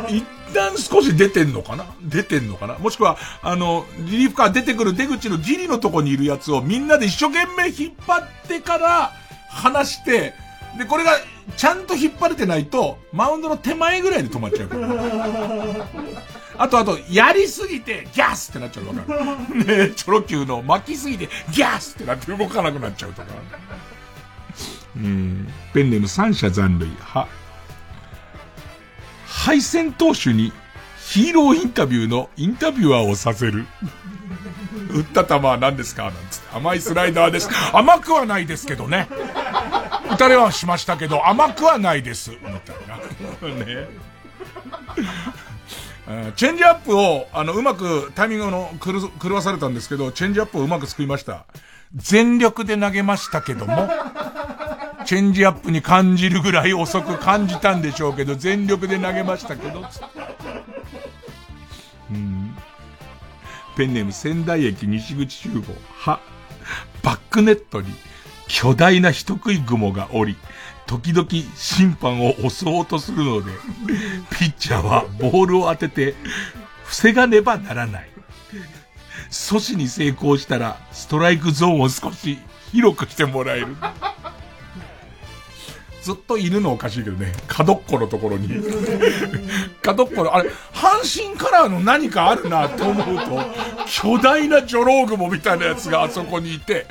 [0.09, 1.87] 一旦少し出てんのかな？
[2.03, 2.77] 出てんのかな？
[2.79, 9.13] もしくは、あの、リリーフカー出てくる出口のギリのとこにいるやつをみんなで一生懸命引っ張ってから
[9.51, 10.35] 離して、
[10.77, 11.13] で、これが
[11.57, 15.87] ちゃんと引っ張れてないと、マウンドの手前ぐらいで止まっちゃうから。
[16.59, 19.05] あとあと、やりすぎて、ギャスってなっちゃうわか
[19.53, 19.65] る。
[19.65, 23.29] ねチョロ Q の巻きすぎて、ギャスってなって動かなくなっちゃうとか。
[24.97, 25.49] うん。
[25.75, 26.89] ペンネーム三者残塁。
[27.01, 27.29] は。
[29.27, 30.53] 敗戦投手に
[30.99, 33.67] ヒーローインタビューのインタビュアーをさせる。
[34.91, 36.05] 打った球は何ですか？
[36.05, 36.57] なんつって。
[36.57, 37.49] 甘いスライダーです。
[37.73, 39.09] 甘くはないですけどね。
[40.13, 42.31] 打たれはしましたけど、甘くはないです。
[42.31, 43.65] みたいな。
[43.65, 43.89] ね。
[46.37, 51.45] チェンジアップを、あの、うまくタイミングの狂狂わされたんですけど、チェンジアップをうまく救いました。
[51.95, 53.91] 全力で投げましたけども、
[55.07, 59.85] チェンジアップに感じるぐらい遅く感じたんでしょうけど、全力で投げましたけど、
[62.11, 62.57] うん。
[63.77, 65.63] ペンネーム仙台駅西口集合。
[65.97, 66.21] は、
[67.03, 67.95] バックネットに
[68.49, 70.37] 巨大な人食い雲がおり、
[70.87, 73.53] 時々審判を襲おうとするので、
[74.39, 76.15] ピッチャーはボールを当てて、
[76.85, 78.11] 防がねばならない。
[79.31, 82.39] 阻止に成功したら、ストライクゾーンを少し
[82.73, 83.77] 広くしてもらえる。
[86.07, 87.33] ずっといるのおかしいけどね。
[87.49, 88.49] 角っこのところに。
[89.83, 93.45] 角っこの、あれ、阪神カラーの何かあるなと思うと、
[93.87, 96.87] 巨大なジョローグモみたいなやつがあそこにいて、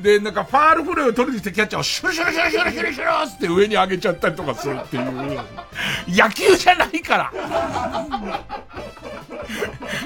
[0.00, 5.40] で、なんかファールフライを取りに来てキャッチャーをシュルシュルシュルシュルシュルシュルって上に上げちゃったりとかするっていう。
[6.08, 7.32] 野球じゃないから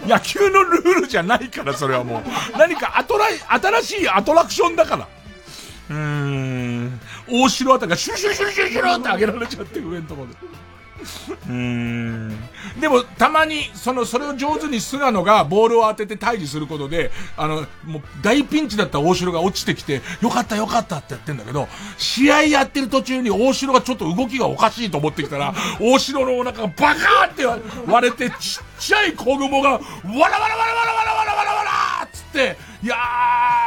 [0.05, 2.59] 野球のルールじゃないから、それはもう。
[2.59, 3.27] 何かアトラ、
[3.83, 5.07] 新しいアトラクションだから。
[5.91, 7.01] うん。
[7.29, 10.35] 大城あたりがシュルシュシュシュシュって上げられちゃって上のところで。
[11.49, 12.29] うん。
[12.81, 27.47] でも、たまに、その、それを上手に菅野がボールを当てて退治することで、あの、もう、大ピンチだった大城が落ちてきて、よかったよかったってやってんだけど、試合やってる途中に大城がちょっと動きがおかしいと思ってきたら、大城のお腹がバカーって
[27.91, 30.49] 割れて、ちっちゃい小雲が、わらわらわらわ
[30.85, 31.71] らわらわらわらわら、
[32.83, 32.97] いや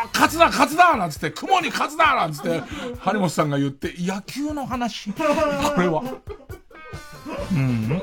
[0.06, 2.62] ー、勝つだ勝つだなんつって、雲に勝つだなんつって、
[3.00, 5.24] 張本さんが言って、野球の話 こ
[5.78, 6.04] れは。
[7.52, 8.02] うん。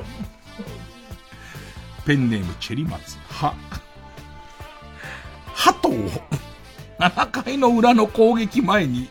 [2.05, 3.16] ペンネームチェリマツ。
[3.28, 3.55] は。
[5.55, 5.93] 鳩を、
[6.98, 9.09] 7回の裏の攻撃前に、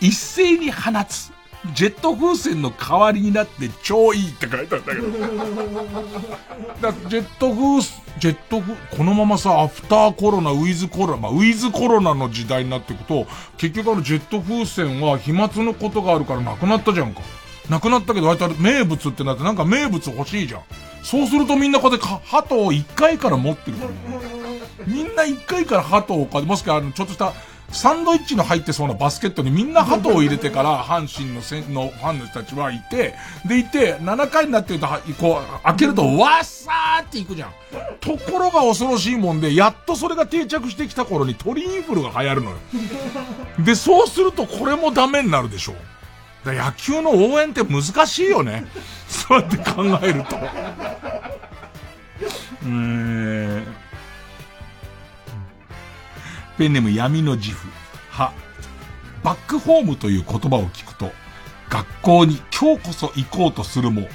[0.00, 1.31] 一斉に放つ。
[1.74, 5.08] ジェット風船の代わりになって超いいって書いてあるんだけど。
[6.80, 7.80] だジェット風、
[8.18, 13.26] ジェット風、このままさ、アフターコロナ、ウィズコロナ、まあ、ウィズコロナの時代になっていくと、
[13.58, 17.20] 結局あのジェット風船は飛沫のことがあるからなくなったじゃんか。
[17.70, 20.62] なくなったけど、あいつ名物ってなってなんか名物欲しいじゃん。
[21.04, 23.96] そうするとみんなこうやって鳩を1回から持ってるから、ね、
[24.86, 27.32] みんな1回から鳩をか、もしくはあの、ちょっとした、
[27.72, 33.14] サンドイッチの入ってそうなバスケットにみんな鳩を入れてから阪神のせのファンの人たちはいて、
[33.46, 34.86] でいて、7回になってると、
[35.18, 37.52] こう、開けるとわっさーっていくじゃん。
[38.00, 42.56] ところが恐ろしいもんで、やっとそれが定着してきた頃に鳥インフルが流行るのよ。
[43.64, 45.74] で、そうするとこれもダメになるでしょ。
[46.44, 48.66] だ野球の応援って難しいよね。
[49.08, 50.36] そうやって考えると。
[52.64, 53.81] うーん。
[56.58, 57.68] ペンネーム闇の自負。
[58.10, 58.32] は、
[59.22, 61.12] バックホームという言葉を聞くと、
[61.68, 64.08] 学校に今日こそ行こうとするも、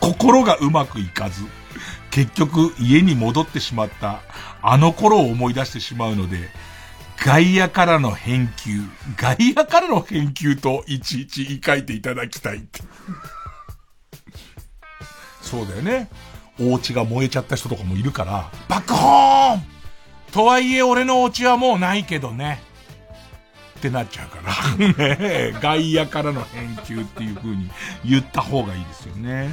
[0.00, 1.42] 心がうまくいかず、
[2.10, 4.20] 結局家に戻ってしまった
[4.62, 6.50] あの頃を思い出してしまうので、
[7.24, 8.80] 外野からの返球、
[9.16, 12.80] 外野からの返球といちいち言い換えていただきたいって。
[15.40, 16.10] そうだよね。
[16.60, 19.77] お家が燃えちゃった人とかもいるから、バックホーム
[20.32, 22.60] とはいえ俺のお家はもうないけどね。
[23.78, 25.54] ってなっちゃうからね。
[25.62, 27.70] 外野からの返球っていう風に
[28.04, 29.50] 言った方がいいですよね。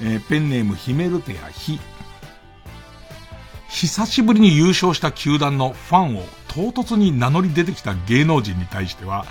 [0.00, 1.78] えー、ペンネームヒメルテアヒ。
[3.68, 9.24] 久しぶりに優勝した球団のファンを唐突に名乗り出てきた芸能人に対しては、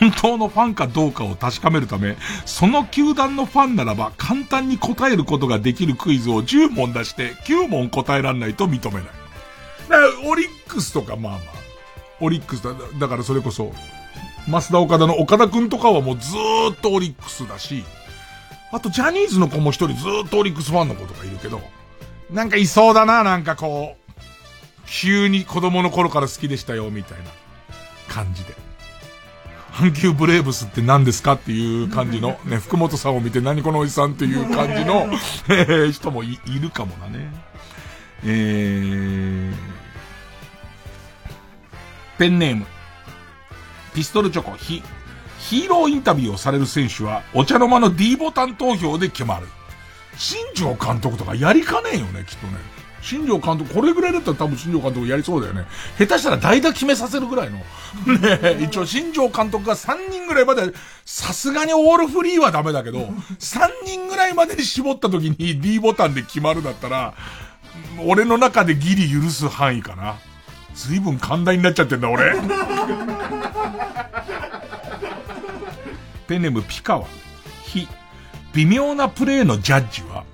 [0.00, 2.16] 本当のファンかどうかを確かめるため、
[2.46, 9.23] その球団のファンならば簡単に答えることができるクイズを10問出して9問答えられないと認めない。
[9.88, 11.40] だからオリックスとかまあまあ、
[12.20, 13.72] オリックスだ、だからそれこそ、
[14.48, 17.84] 増田岡田の岡田くんとかはもうずーっとオリックスだし、
[18.72, 21.60] あとジャニーズの子も一人ずーっとオリックスファンの子とかいるけど、
[22.30, 24.14] なんかいそうだな、なんかこう、
[24.86, 27.24] 急に子供の頃から好きでしたよ、みたいな
[28.08, 28.64] 感じで。
[29.74, 35.08] 阪急ブレーブスって何ですかっていう感じの、 ね、福本さんを見て何このおじさんっていう感じの、
[35.48, 37.32] え 人もいるかもだね。
[38.24, 39.73] えー、
[42.18, 42.66] ペンネーム、
[43.94, 44.82] ピストルチョコ、ヒ、
[45.38, 49.46] ヒーローインタビューをされる選手は、お茶の間の D ボタン投票で決まる。
[50.16, 52.54] 新庄監督とかやりかねえよね、きっとね。
[53.02, 55.66] 新庄監督、これぐらいだったら多分新庄監督やりそうだよね。
[55.98, 57.58] 下手したら代打決めさせるぐらいの。
[57.58, 60.72] ね一応新庄監督が3人ぐらいまで、
[61.04, 63.00] さすがにオールフリーはダメだけど、
[63.38, 67.14] 3人ぐらいまでに絞った時に D ボタンで決まるだったら、
[68.06, 70.16] 俺の中でギリ許す範囲かな。
[70.74, 72.32] 随分寛大になっちゃってんだ、俺。
[76.26, 77.06] ペンネームピカワ。
[77.64, 77.86] 非、
[78.52, 80.24] 微妙なプレーのジャッジは、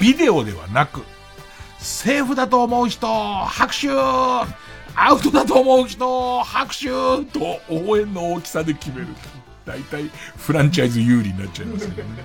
[0.00, 1.02] ビデオではなく、
[1.78, 4.46] セーフだと思う人、拍手ア
[5.12, 9.08] ウトだと思う人、拍手と応援の大きさで決める。
[9.66, 12.22] 大体、フランチャイズ有利になっちゃいますけどね。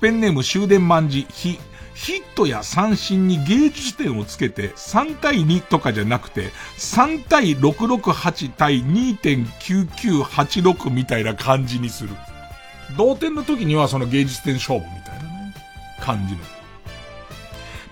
[0.00, 1.58] ペンネーム終電万事、非、
[2.00, 12.10] ヒットや三振に芸術点をつけて3対2とかじゃなくて3対668対2.9986みたいな感じにする。
[12.96, 15.54] 同点の時にはその芸術点勝負みたいなね、
[16.00, 16.38] 感じの。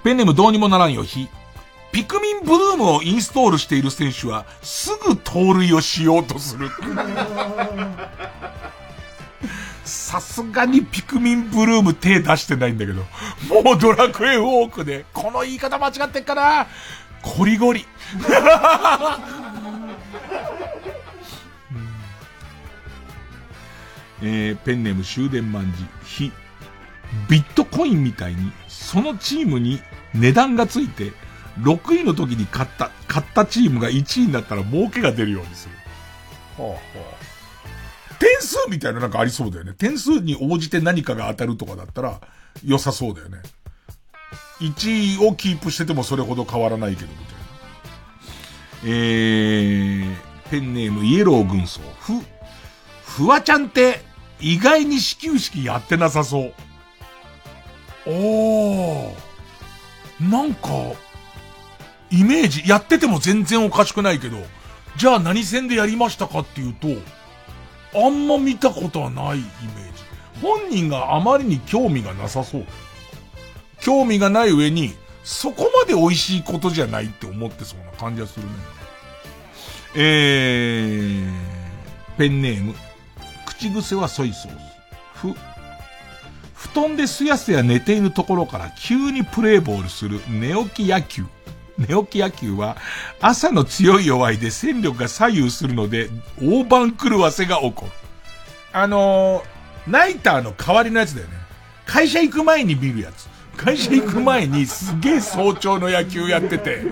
[0.02, 1.28] ペンネームどうにもならんよ、ひ。
[1.92, 6.70] ピクミンブルームをインストールしている選手は、すぐ盗塁をしようとする。
[9.88, 13.02] さすがにピクミンブルーム手出してないんだけど、
[13.62, 16.66] もうドラクエウォークで、この言い方間違ってっかな。
[17.22, 17.86] コリゴリ。
[24.20, 26.32] えー、ペンネーム終電万事、非、
[27.28, 29.80] ビットコインみたいに、そのチームに
[30.12, 31.12] 値段がついて、
[31.60, 35.74] 6位の時に買った、買ったチームが1位になったら儲けが出るようにする。
[36.62, 36.78] はあは
[37.12, 37.17] あ、
[38.18, 39.74] 点数みたいななんかありそうだよね。
[39.74, 42.20] 点数に応じて何かが当たるとかだったら
[42.64, 43.38] 良さそうだよね。
[44.60, 47.38] 1位をキープしててもそれほど変わらないけど、みたいな。
[48.84, 50.16] えー、
[50.50, 51.80] ペンネームイエロー軍曹。
[52.00, 52.12] ふ、
[53.04, 54.00] フワちゃんって
[54.40, 56.52] 意外に始球式やってなさそう。
[58.06, 59.28] おー。
[60.20, 60.68] なんか、
[62.10, 64.38] イメージ、やってても全然おかしくないけど、
[64.96, 66.88] じゃあ何戦でやりましたかっていうと、
[67.94, 70.42] あんま見たことはないイメージ。
[70.42, 72.66] 本人があまりに興味がなさそう。
[73.80, 74.94] 興味がない上に、
[75.24, 78.52] そこまで美味しいことじゃないって思ってそうな感じがするね。
[79.94, 82.74] えー、ペンネーム。
[83.46, 84.56] 口癖はソイソース。
[85.14, 85.34] ふ、
[86.54, 91.24] 布団ですやすや寝ているところから急にプレーボールする寝起き野球。
[91.78, 92.76] 寝起き野球は
[93.20, 96.10] 朝の強い弱いで戦力が左右するので
[96.42, 97.92] 大番狂わせが起こる。
[98.72, 101.34] あのー、ナイターの代わりのやつだよね。
[101.86, 103.28] 会社行く前に見るやつ。
[103.56, 106.82] 会社行く前にすげえ早朝の野球やってて、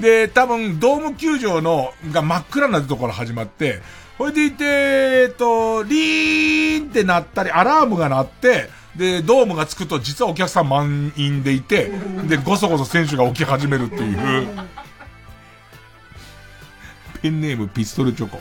[0.00, 3.80] で、多分ドーム球場の、が真っ暗なところ始まって、
[4.18, 8.68] ほいでいて、えっと、リーンってなったり、アラームが鳴って、
[9.00, 11.90] で、ドームがつくと実はお客さん満員でいて、
[12.28, 14.46] で、ごそごそ選手が起き始めるっていう。
[17.22, 18.38] ペンネームピストルチョコ。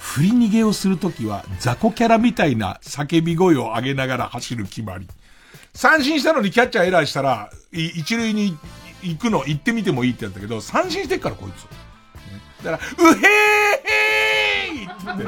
[0.00, 5.06] 振り逃げをするときは雑魚キャラみたいな叫び声を上げながら走る決まり。
[5.74, 8.56] 三振したのにキャッチャーエラーしたら、一塁に
[9.02, 12.64] 行くの、行ってみてもいいってやったけど、三振してっからこいつ。
[12.64, 15.24] だから、うへーいって言って、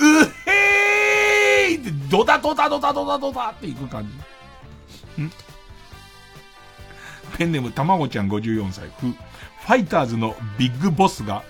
[0.00, 0.97] うへー
[1.68, 4.08] いって、ドダドダドダドダドダっていく感
[5.16, 5.22] じ。
[5.22, 5.32] ん？
[7.36, 8.88] ペンネームたまごちゃん54歳。
[9.00, 11.42] ファイターズのビッグボスが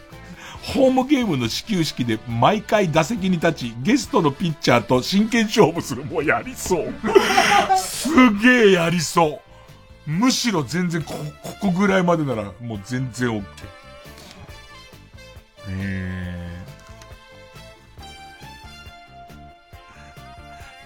[0.62, 6.05] ホームゲームの始球式で毎回打席に立ち、ゲストのピッチャーと真剣勝負する。
[6.05, 6.93] もうやりそう。
[7.78, 8.09] す
[8.40, 9.40] げえやりそ
[10.07, 10.11] う。
[10.11, 13.45] むしろ全然こ、ここぐらいまでならもう全然 OK。
[15.70, 16.48] えー、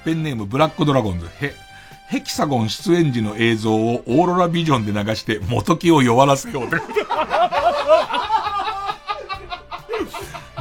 [0.05, 1.27] ペンネームブラックドラゴンズ。
[1.41, 1.55] へ、
[2.09, 6.69] ヘキサゴン出演時の映像をオーロラビジョンで流して元木を弱らせよう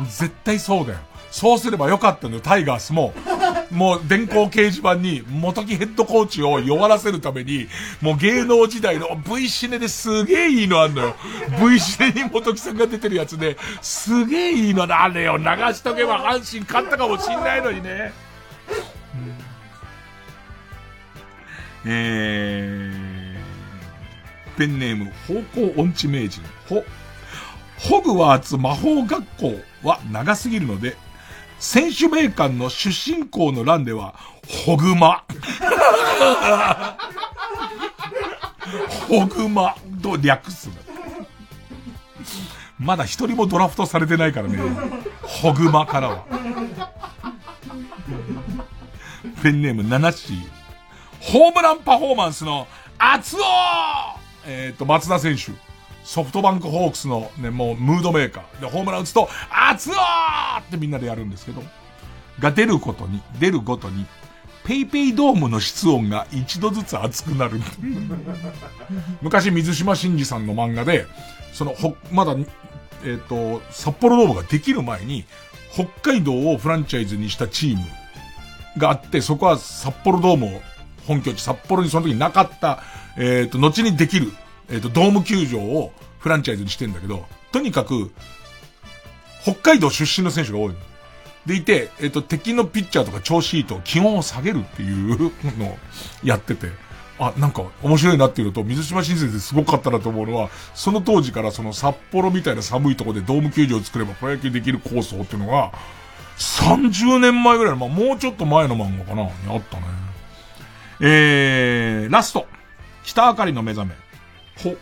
[0.06, 1.00] 絶対そうだよ。
[1.30, 3.14] そうすればよかったのよ、タイガースも。
[3.72, 7.68] もう電光掲示板に元木ヘッドコーチを弱らせるために、
[8.02, 11.16] もう芸能時代の V シネですげえいいのあんのよ。
[11.62, 15.38] V シネに元木さんが出てるやつで、すげえいいのあれよ。
[15.38, 18.12] 流しとけば阪神勝ったかもしんないのにね。
[21.86, 26.84] えー、ペンネーム、方向音痴名人、ほ、
[27.80, 29.54] ホグワーツ魔法学校
[29.84, 30.96] は長すぎるので、
[31.60, 34.16] 選手名鑑の出身校の欄では、
[34.66, 35.24] ホグマ。
[39.08, 40.70] ホグマと略す
[42.80, 44.58] まだ一人もドラフトされてないからね。
[45.22, 46.26] ホグマからは。
[49.44, 50.61] ペンネームナナッシー。
[51.22, 52.68] ホームランパフォーマンスの
[52.98, 53.46] 熱男
[54.46, 55.52] えっ、ー、と、松田選手。
[56.04, 58.62] ソフトバンクホークスのね、もうムードメーカー。
[58.62, 60.00] で、ホームラン打つと、熱男
[60.60, 61.62] ってみんなでやるんですけど、
[62.40, 64.06] が出ることに、出るごとに、
[64.64, 67.62] ペイペイドームの室温が一度ずつ熱くなる。
[69.22, 71.06] 昔水島真司さんの漫画で、
[71.54, 75.26] その、ほ、まだ、えっ、ー、と、札幌ドームができる前に、
[75.72, 77.86] 北海道をフランチャイズにしたチーム
[78.78, 80.62] があって、そこは札幌ドームを
[81.08, 82.84] 本拠地、札幌にその時なかった、
[83.18, 84.32] えっ、ー、と、後にできる
[84.72, 88.12] えっ、ー、と、ドーム球場をフランチャイズにしてんだけど、とにかく、
[89.44, 90.74] 北海道出身の選手が多い。
[91.46, 95.78] でいて、えっ、ー、と、敵のピッチャーとか調子いいと気温を下げるっていうのを
[96.24, 96.68] やってて、
[97.20, 105.72] あ、なんか面白いなっていうのと、水島新先生すごかったなと思うのは、その当時からその札幌みたいな寒いとこでドーム球場を作ればプロ野球できる構想っていうのが、
[106.38, 110.11] 30年前ぐらいの、まあもうちょっと前の漫画かな、にあったね。
[111.02, 112.48] えー、ラスト。
[113.04, 113.96] 北あかりの目覚め。
[114.58, 114.78] ほ、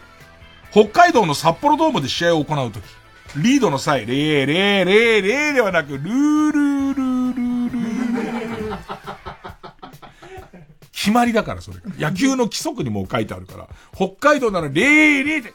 [0.71, 2.83] 北海道の札幌ドームで試合を行うとき、
[3.37, 8.77] リードの際、レーレーレーレーではなく、ルールールールールール
[10.91, 12.09] 決まりだから、それが。
[12.09, 13.69] 野球の規則にも書いてあるから。
[13.95, 15.53] 北海道ならレーレーで、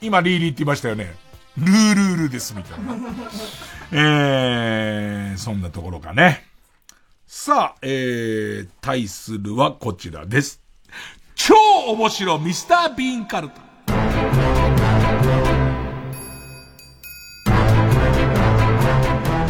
[0.00, 1.16] 今リーリーって言いましたよね。
[1.58, 2.94] ルールールです、みたいな。
[3.90, 6.45] えー、そんなところかね。
[7.28, 10.62] さあ、えー、対するはこちらです。
[11.34, 11.56] 超
[11.88, 13.66] 面白ミスター・ビーンカルタ。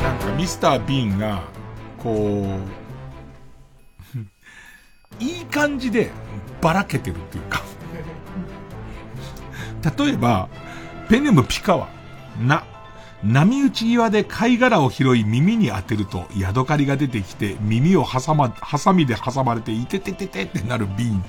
[0.03, 1.43] なんかミスター・ビーンが、
[1.99, 2.47] こ
[5.21, 6.11] う、 いい感じで
[6.63, 7.63] ばらけてるっていうか
[10.03, 10.49] 例えば、
[11.11, 11.89] ペネムピカワ、
[12.41, 12.65] な、
[13.27, 21.25] 波打ち際で貝殻を拾い耳に当てると、ヤドカリが出てきて、耳を挟ま、ハサミで挟まれて、いててててってなるビン。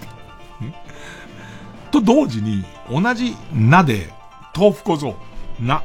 [1.92, 4.14] と同時に、同じなで、
[4.56, 5.16] 豆腐小僧、
[5.60, 5.84] な、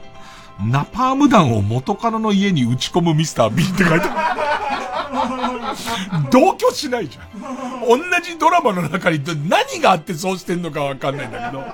[0.60, 4.42] ナパーム弾を元カノの家に打ち込むミスター B って書いてある。
[6.30, 7.30] 同居しないじゃん。
[7.80, 11.64] 同じドラマの中に何があってそうしてんのかわかんないんだけど。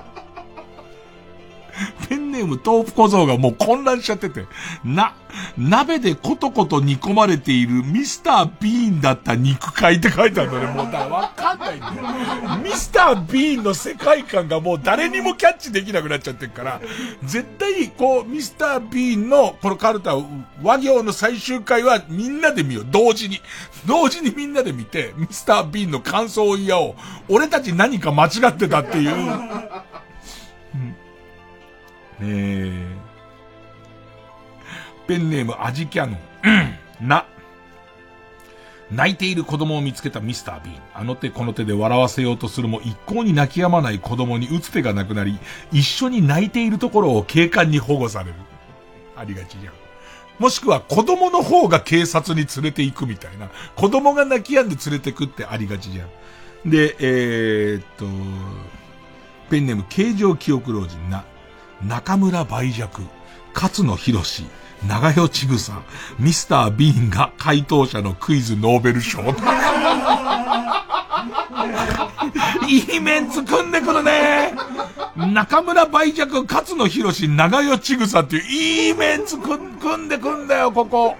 [2.07, 4.45] ペンネーム豆腐小僧がもう混乱しちゃってて、
[4.83, 5.15] な、
[5.57, 10.67] 鍋でコトコト煮込まれているミスター・ビーンだった肉塊って書いてあるのね。
[10.67, 11.93] もうだ、わかんないんだよ。
[12.63, 16.81] ミスター・ビーンの世界観がもう誰にもキャッチできなくなっちゃってるから、
[17.23, 20.15] 絶対、こう、ミスター・ビーンのこのカルタ、
[20.61, 22.87] 和行の最終回はみんなで見よう。
[22.89, 23.41] 同時に。
[23.85, 26.95] 同時にみんなで見て、ミスター・ビーンの感想を言い合おう。
[27.29, 29.15] 俺たち何か間違ってたっていう。
[29.15, 30.95] うん
[32.21, 32.85] えー、
[35.07, 36.19] ペンネームアジキャノン。
[37.01, 37.25] うん、な。
[38.91, 40.81] 泣いている子供を見つけたミスター・ビーン。
[40.95, 45.37] あの手この手で笑わせようとするも一向に泣き止まない子供に打つ手がなくなり、
[45.71, 48.35] 一緒に泣いているところを警官に保護される。
[49.15, 49.73] ありがちじゃん。
[50.39, 53.49] もしくは子供の方が警察に連れて行くみたいな。
[53.75, 56.69] 子供が泣き止んで連れてくってありがちじゃん。
[56.69, 58.05] で、えー、っと、
[59.49, 61.25] ペンネーム形状記憶老人な。
[61.83, 63.01] 中村梅弱、
[63.53, 64.43] 勝野博士、
[64.87, 65.73] 長代千草、
[66.19, 69.21] ミスター・ビーンが回答者のクイズノーベル賞。
[72.67, 74.53] いいメンツ組んでくるね。
[75.15, 81.15] 中村梅弱、勝野博士、長代千草っていういいメンツ組んでくんだよ、ここ。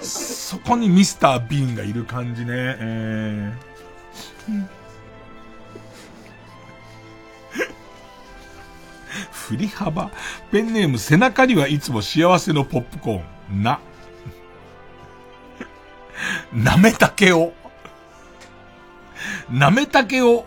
[0.00, 2.48] そこにミスター・ビーンがいる感じね。
[2.50, 4.77] えー
[9.48, 10.10] 振り幅。
[10.50, 13.62] ペンネーム背中にはいつも幸せのポップコーン。
[13.62, 13.80] な。
[16.52, 17.54] なめたけを。
[19.50, 20.44] なめたけを、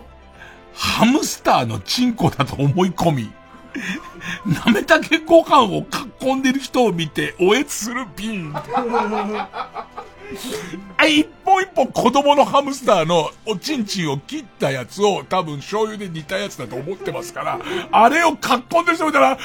[0.75, 3.31] ハムスターのチンコだと思い込み、
[4.45, 5.83] なめたけご飯を
[6.21, 8.53] 囲んでる人を見て、おえつするピン。
[10.97, 17.59] あ、一本一本子供のハムスターのおちんちんを切ったやつを多分醤油で煮たやつだと思ってますから、
[17.91, 19.37] あれをかっこんでる人見たら、っ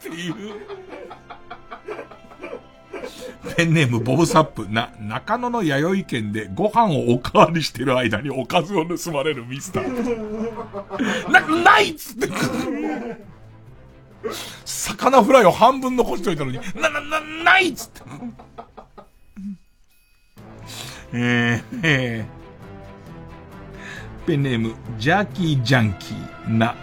[0.00, 0.34] ていう。
[3.56, 9.88] ペンネームボブサップ、な、中野の弥生県でご飯をおかわりしてる間におかずを盗まれるミスター。
[11.30, 12.28] な、ないっつって。
[14.64, 18.02] 魚フライを半分残しといたのに、な、な、な、ないっつって。
[21.12, 26.76] えー、えー、ペンネーム、ジャーキージャンキーな、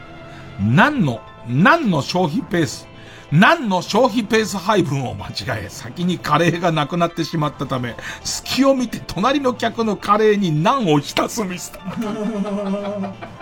[0.59, 2.88] 何の、何の消費ペース、
[3.31, 5.31] 何の消費ペース配分を間違
[5.65, 13.14] え、先にカレーがなくなってしまったため、隙を見て隣の客のカレーにナンを浸すミスター。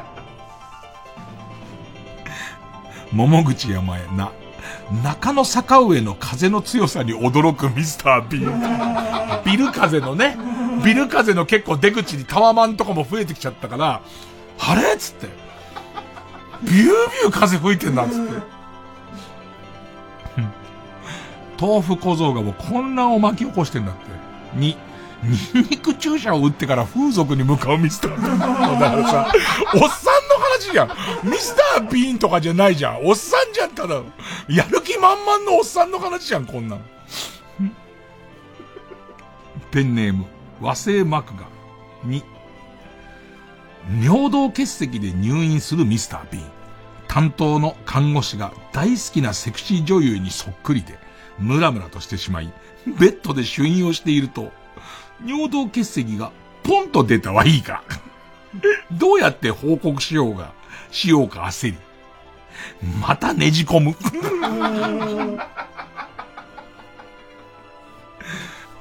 [3.11, 4.31] 桃口山へな、
[5.03, 10.37] 中野坂上の風の強さに驚くミスター・ビービル風のね、
[10.83, 14.01] ビル風の結構出口にタワマンとかも増えてきちゃったから、
[14.59, 14.93] あれ？
[14.93, 15.27] っつって。
[16.63, 18.55] ビュービュー風吹いてんだっつって。
[21.59, 24.01] 豆腐小僧がもう混乱を巻き起こしてんだって。
[24.57, 24.77] に、
[25.53, 28.39] ニンニク注射を打ってから風俗に向かうミスター。
[28.79, 29.31] だからさ、
[29.73, 31.29] おっさんの話じゃん。
[31.29, 33.05] ミスター・ビーンとかじゃないじゃん。
[33.05, 33.95] おっさんじゃん、ただ。
[34.47, 36.81] やる気満々のおっさんの話じゃん、こんなの。
[39.71, 40.25] ペンネーム、
[40.61, 41.47] 和製マクガ。
[42.07, 42.23] 2、
[44.01, 46.45] 尿道結石で入院するミスター・ビーン。
[47.07, 50.99] 担当の看護師が大好きなセクシー女優にそっくりで、
[51.39, 52.53] ムラムラとしてしまい、
[52.99, 54.51] ベッドで主院をしていると、
[55.23, 56.31] 尿道結石が
[56.63, 57.83] ポンと出たはいいか。
[58.91, 60.53] どうやって報告しようが、
[60.91, 61.77] しようか焦り。
[62.99, 63.95] またねじ込む。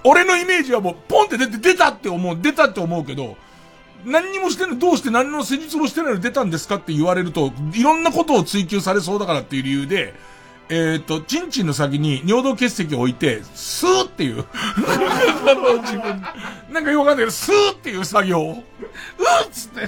[0.07, 3.37] 俺のイメージはもう、ポンって出て、出たって思う、出たって思うけど、
[4.05, 10.15] 何にもしてない、どうして何の施術もしてないの出たんですかって言われると、いろんなことを追求されそうだからっていう理由で、
[10.69, 14.45] えっ、ー、と、チンチンの先に尿道結石を置いて、スーっていう。
[15.47, 16.23] あの、自分、
[16.73, 18.63] なんかよくわかんないけど、スーっていう作業を、うっ
[19.51, 19.81] つって。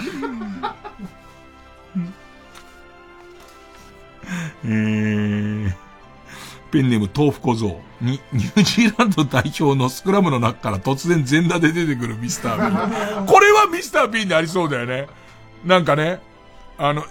[4.65, 5.73] えー、
[6.73, 13.27] ペンネーム豆腐小僧に、ニュージーランド代表のスクラムの中から突然全裸で出てくるミスター・ビン。
[13.27, 15.07] これはミスター・ビンでありそうだよね。
[15.65, 16.21] なんかね、
[16.77, 17.05] あの、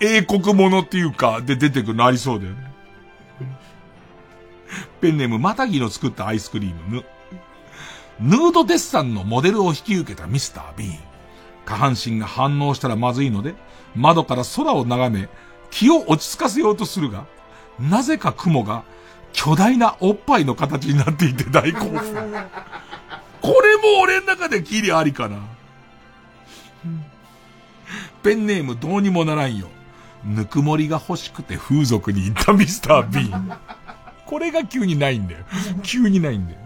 [0.00, 2.72] 英国ものっていうか、で出てくるのありそうだよね。
[5.00, 7.02] ペンネーム、またぎの作ったアイスクリーム、
[8.20, 8.36] ヌ。
[8.36, 10.98] ヌードデッサンのモデルを引き受けたミスター・ビーン。
[11.64, 13.54] 下半身が反応したらまずいので、
[13.94, 15.28] 窓から空を眺め、
[15.70, 17.26] 気を落ち着かせようとするが、
[17.78, 18.84] なぜか雲が
[19.32, 22.14] 巨大なおっぱいの形になっていて大興奮。
[23.40, 25.38] これも俺の中でキリありかな。
[28.22, 29.68] ペンネームどうにもならんよ。
[30.28, 33.52] ぬくもりが欲しくて風俗に行ったミスター・ビーン。
[34.26, 35.44] これが急にないんだよ。
[35.82, 36.58] 急にないんだよ。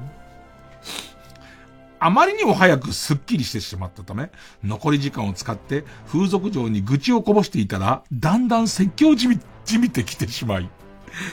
[2.01, 4.33] あまりにも早くスッキリしてしまったため、
[4.65, 10.69] 残り時間を使って風俗場に愚痴をこぼしていたら、だんだん説教じみ、じみてきてしまい、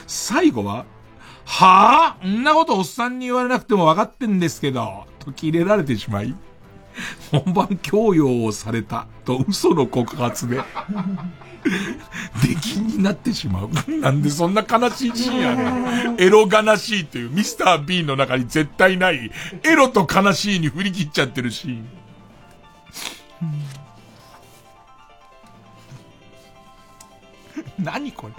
[0.06, 0.86] 最後は、
[1.44, 6.36] はぁ、あ、んなことおっさんに言われなくても分かってんですけど、と切れられてしまい、
[7.32, 10.60] 本番強要をされたと嘘の告発で、
[12.42, 13.70] 出禁になってしまう。
[14.00, 16.20] なんでそんな悲しいシーンやねん。
[16.20, 19.30] エロ悲しいというミスター・ビーンの中に絶対ない、
[19.62, 21.88] エロと悲しいに振り切っちゃってるシーン。
[27.78, 28.34] 何これ？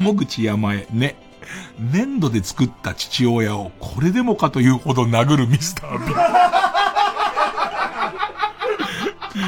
[0.00, 1.16] 桃口山へ、ね。
[1.78, 6.14] 粘土で作った父親をこれでもかというほど殴るミスター・ビーン。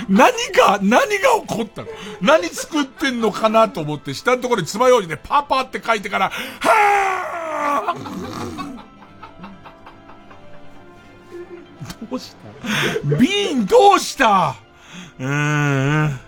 [0.09, 1.89] 何が、何が起こったの？
[2.21, 8.01] 何作ってんのかなと思って、下のところに爪楊枝でパーパーって書いてから、はぁ
[12.09, 13.17] どうした？
[13.17, 14.57] ビーンどうした？
[15.19, 16.21] うーん。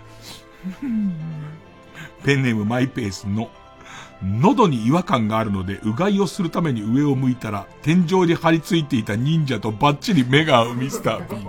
[2.23, 3.49] ペンネームマイペースの、
[4.21, 11.47] 喉に違和感があるので、うがいをするために上を向いたら、天井に張り付いていた忍者とバッチリ目が合うミスター・ビン。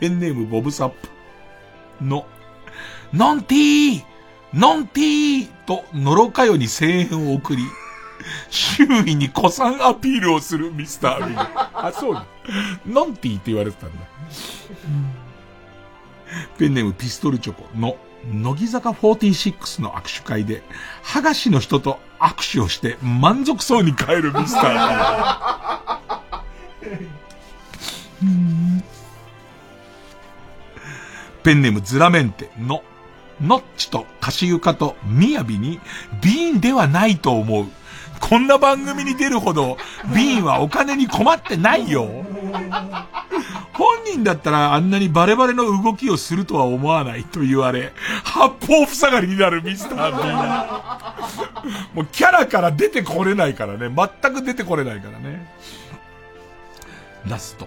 [0.00, 1.08] ペンネームボブサップ
[2.02, 2.26] の、
[3.12, 4.04] ノンティー
[4.52, 7.62] ノンティーと、のろかよに声援を送り、
[8.48, 11.48] 周囲に古参アピールをするミスター・ビー。
[11.86, 12.26] あ、そうだ。
[12.86, 13.96] ノンティーって言われてたんだ。
[16.58, 17.96] ペンネームピストルチョコの、
[18.26, 20.62] 乃木坂46の握手会で、
[21.04, 24.72] 剥がしの人と握手をして満足そうに帰るミスター・
[28.22, 28.59] ビー。
[31.42, 32.82] ペンネームズラメンテの、
[33.40, 35.80] ノッチとカシユカとミヤビに、
[36.22, 37.66] ビーンではないと思う。
[38.20, 39.78] こんな番組に出るほど、
[40.14, 42.06] ビーンはお金に困ってないよ。
[43.72, 47.92] 本人だったらあんなにバレバレの動きをするとは思わないと言われ、
[48.24, 50.34] 八方塞がりになるミスター・ビー
[51.66, 51.96] ン。
[51.96, 53.88] もうキャラから出てこれないからね。
[53.88, 55.50] 全く出てこれないからね。
[57.26, 57.66] ラスト。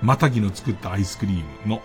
[0.00, 1.36] またぎの作ったアイスクリー
[1.66, 1.82] ムの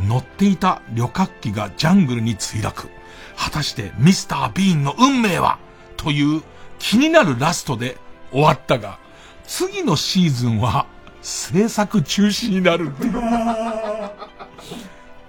[0.00, 2.88] 乗っていた旅客機がジャングルに墜落。
[3.36, 5.58] 果たしてミスター・ビーンの運命は？
[5.96, 6.42] という
[6.78, 7.96] 気になるラストで
[8.30, 8.98] 終わったが、
[9.46, 10.86] 次のシーズンは
[11.22, 13.12] 制作中止になるっていう。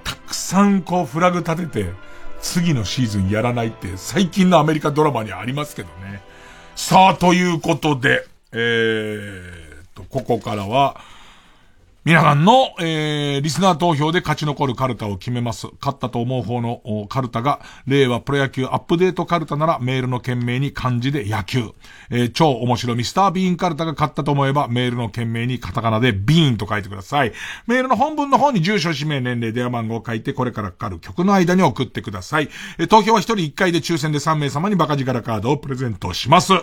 [0.03, 1.91] たくさんこうフラグ立てて、
[2.41, 6.22] 次のシーズンやらないって最近のアメリカドラマにありますけどね。
[6.76, 11.02] さあ、ということで、えーと、ここからは、
[12.07, 15.67] 皆さんの、えー、リスナー投票で勝ち残るカルタを決めます。
[15.81, 21.71] 勝ったと思う方のカルタが、令和プロ野球アップデートカルタならメールの件名に漢字で野球。
[22.09, 27.34] えー、超面白ミスタービーンカルタが勝ったと思えば、メールの件名にカタカナでビーンと書いてください。
[27.67, 32.47] メールの本文の方に住所、氏名、年齢、電話番号を書いて、これからかかる曲の間に送ってください。
[32.77, 36.53] えー、投票は1人1回で抽選で3名様にバカ力カードをプレゼントします。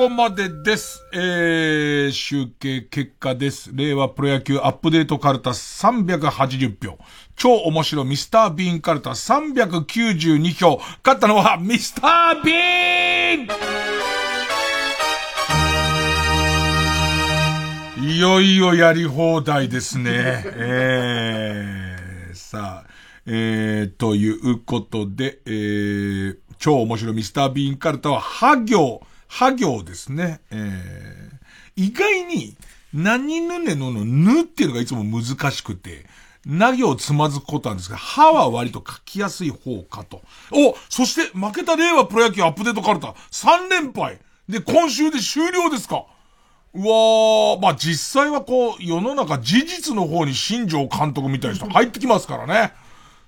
[0.00, 1.06] こまでです。
[1.12, 3.70] えー、集計結果です。
[3.74, 6.96] 令和プロ野球アップデートカルタ380票。
[7.36, 10.78] 超面白ミスタービーンカルタ392票。
[11.04, 13.42] 勝ったのはミスタービー
[18.00, 20.12] ンいよいよやり放題ですね。
[20.46, 22.90] えー、さあ、
[23.26, 30.40] えー、ということで、えー、超面白ミスタービーンカルタは、は行、は行ですね。
[30.50, 32.56] えー、意外に、
[32.92, 36.04] 何ぬねののぬっていうのがいつも難しくて、
[36.44, 40.22] な行つまずくことなんですが、はは割と書きやすい方かと。
[40.50, 44.18] おそして負けた令和プロ野球アップデートカルタ、3連敗。
[44.48, 46.06] で、今週で終了ですか。
[46.74, 52.72] うわー、まあ、実際はこう、世の中事実の方に新庄監督みたいな人 入ってきますからね。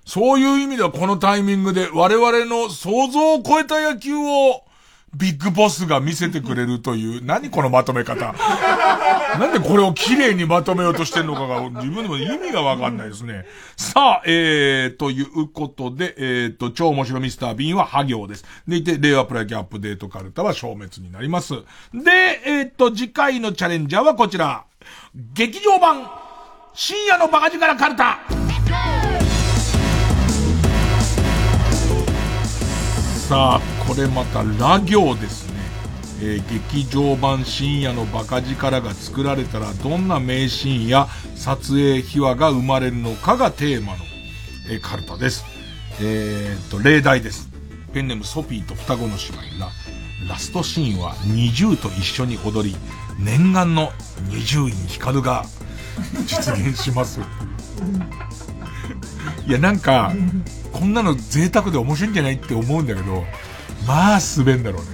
[0.05, 4.65] そういう意味ではこのタイミングで我々の想像を超えた野球を
[5.15, 8.33] ビッグボスが見せてくれるという、 何このまとめ方？
[9.39, 13.45] なんでこれを綺麗にまとめようとしてんのかが自分でも意味がわかんないですね。
[13.77, 18.45] さあ、えー、ということで、えー、と、超面白ミスター・ビーンは破行です。
[18.67, 21.55] でいて、令和プロ野球アップデートカルタは消滅になります。
[21.93, 24.63] で、えー、と、次回のチャレンジャーはこちら。
[25.33, 26.07] 劇場版、
[26.73, 28.19] 深夜のバカ力カルタ。
[33.29, 35.53] さあ、これまたラ行ですね。
[36.21, 44.03] えー、劇場版深夜のバカ力が作られたらどんな名シーンや撮影秘話が生まれるのかがテーマの、
[44.69, 45.43] えー、カルタです。
[45.99, 47.49] えー、っと、例題です。
[47.93, 49.13] ペンネームソフィーと双子の姉
[49.55, 49.71] 妹が、
[50.27, 52.75] ラストシーンは二重と一緒に踊り、
[53.19, 53.91] 念願の
[54.29, 55.45] 二重院光が
[56.25, 57.19] 実現します。
[59.45, 60.13] いや、なんか、
[60.71, 63.25] こんなの贅沢で面白いんじゃないって思うんだけど、
[63.87, 64.89] まあ滑んだろうね。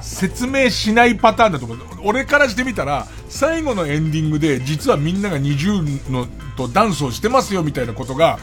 [0.00, 1.78] 説明しないパターンだと思う。
[2.04, 6.26] 俺からしてみたら、最後のエンディングで、実はみんなが20の
[6.56, 8.38] とダンスをしてますよみたいなことが、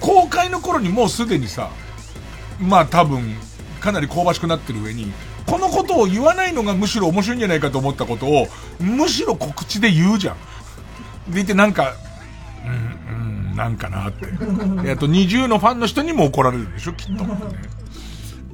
[0.00, 1.70] 公開の頃にもうすでにさ、
[2.60, 3.36] まあ多分、
[3.80, 5.12] かなり香ばしくなってる上に、
[5.46, 8.46] このことを言わないのがむしろ面白いんじゃないかと思ったことを、
[8.80, 10.36] むしろ告知で言うじゃ
[11.28, 11.32] ん。
[11.32, 11.94] でいてなんか、
[12.64, 14.26] うん、うん、なんかなって。
[14.84, 17.24] えっと、20のファンの人にも怒られるでしょ、きっと。
[17.24, 17.36] ね、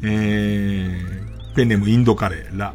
[0.02, 2.74] えー、ペンネームインドカレー、ラ。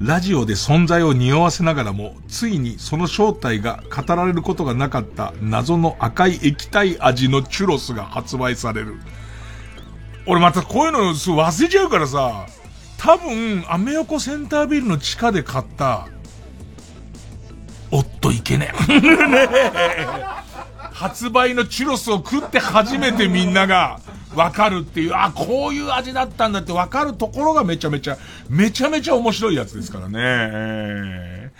[0.00, 8.94] ラジオで存在を匂わせながらも、ついにその正体が語られることがなかった謎の赤い液体味のチュロスが発売される。
[10.26, 12.46] 俺またこういうの忘れちゃうからさ、
[12.96, 16.08] 多分、アメ横センタービルの地下で買った、
[17.90, 19.00] おっといけねえ。
[19.00, 19.48] ね
[20.92, 24.00] 発売のチュロスを食って初めてみんなが
[24.34, 28.16] わかるっていう、あ、こういう味だったんだってわかるところがめちゃめちゃ、
[28.48, 31.52] めちゃめちゃ面白いやつですからね。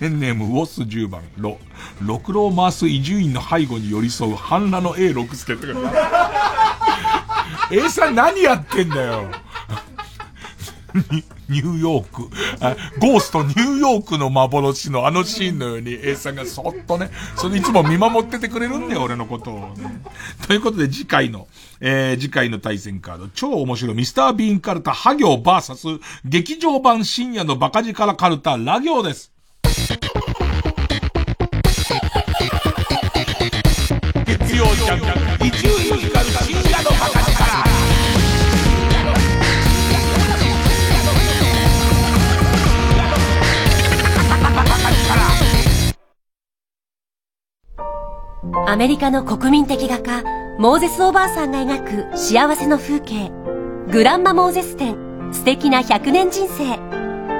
[0.00, 1.58] ペンネームウォス10番、ロ、
[2.00, 5.66] 六郎回す伊集院の背後に寄り添う半裸の A 六助って
[7.70, 9.30] A さん何やってんだよ。
[11.48, 12.22] ニューヨーク、
[13.00, 20.00] ゴーストニューヨークの幻のあのシーンのように A さんがそっとね、それいつも見守っててくれるんだよ、俺のことを、ね。
[20.46, 21.48] ということで次回の、
[21.80, 25.86] えー、次回の対戦カード、超面白いミスタービーンカルタ、ハ行バーサス、
[26.24, 29.32] 劇場版深夜のバカ力カルタ、ラ行です。
[34.24, 35.73] 月曜ジャンク、伊集
[48.66, 50.22] アメリカの国民的画家、
[50.58, 53.30] モーゼスおばあさんが描く幸せの風景、
[53.90, 54.96] グランマモーゼス展、
[55.32, 56.78] 素敵な100年人生。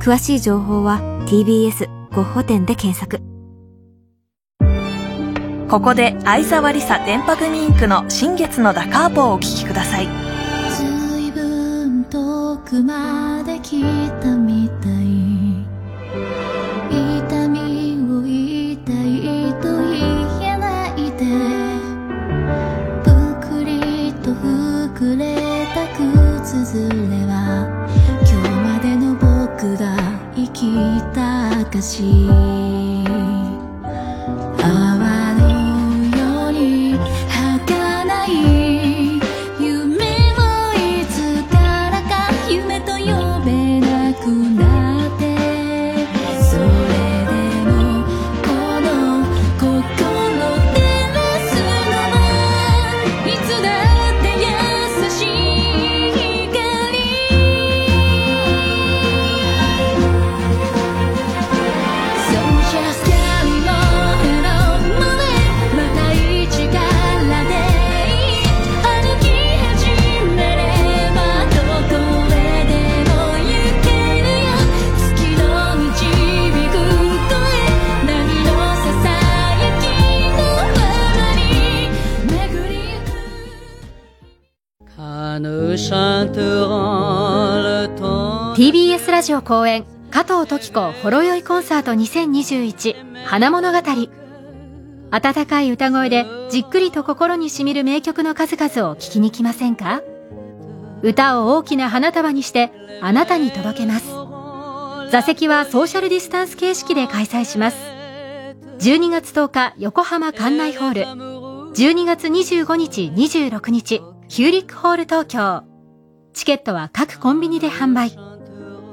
[0.00, 0.98] 詳しい情報は
[1.28, 3.29] TBS ゴッホ展で検索。
[5.70, 10.08] ここで相沢りさ電波組インクの新月のダカーポをお聴きください。
[10.76, 13.80] 随分遠くまで来
[14.20, 14.90] たみたい。
[17.28, 21.22] 痛みを痛いと言えないで。
[23.04, 23.08] ぷ
[23.48, 25.86] くりと膨れた
[26.42, 27.68] 靴ずれは
[28.28, 29.94] 今日までの僕が
[30.34, 32.02] 生きた証
[88.60, 93.78] TBS ラジオ公演加藤登紀子ほろ酔いコンサート2021花物語。
[95.10, 100.02] 温かい歌声でじっくりと心にしみる名曲の数々を聴きに来ませんか？
[101.00, 102.70] 歌を大きな花束にして
[103.00, 104.04] あなたに届けます。
[105.10, 107.78] 座席はソーシャルディスタンス形式で開催します。
[108.80, 111.04] 12月10日横浜館内ホール。
[111.72, 115.64] 12月25日26日ヒューリックホール東京。
[116.34, 118.12] チケットは各コンビニで販売。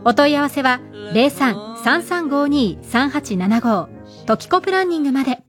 [0.08, 0.80] お問い合わせは
[1.84, 3.90] 03-3352-3875
[4.26, 5.47] トキコプランニングまで。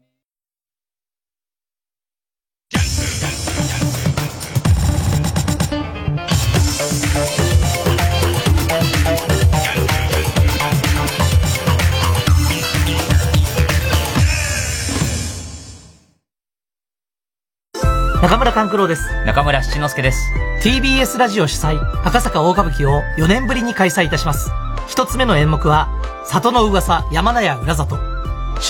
[18.28, 19.24] 中村勘九郎です。
[19.24, 20.30] 中村七之助です。
[20.62, 24.50] TBS ラジオ主催、赤坂大歌舞伎を4年ぶりに開催いたします。
[24.86, 25.88] 一つ目の演目は、
[26.26, 27.96] 里の噂山名屋裏里。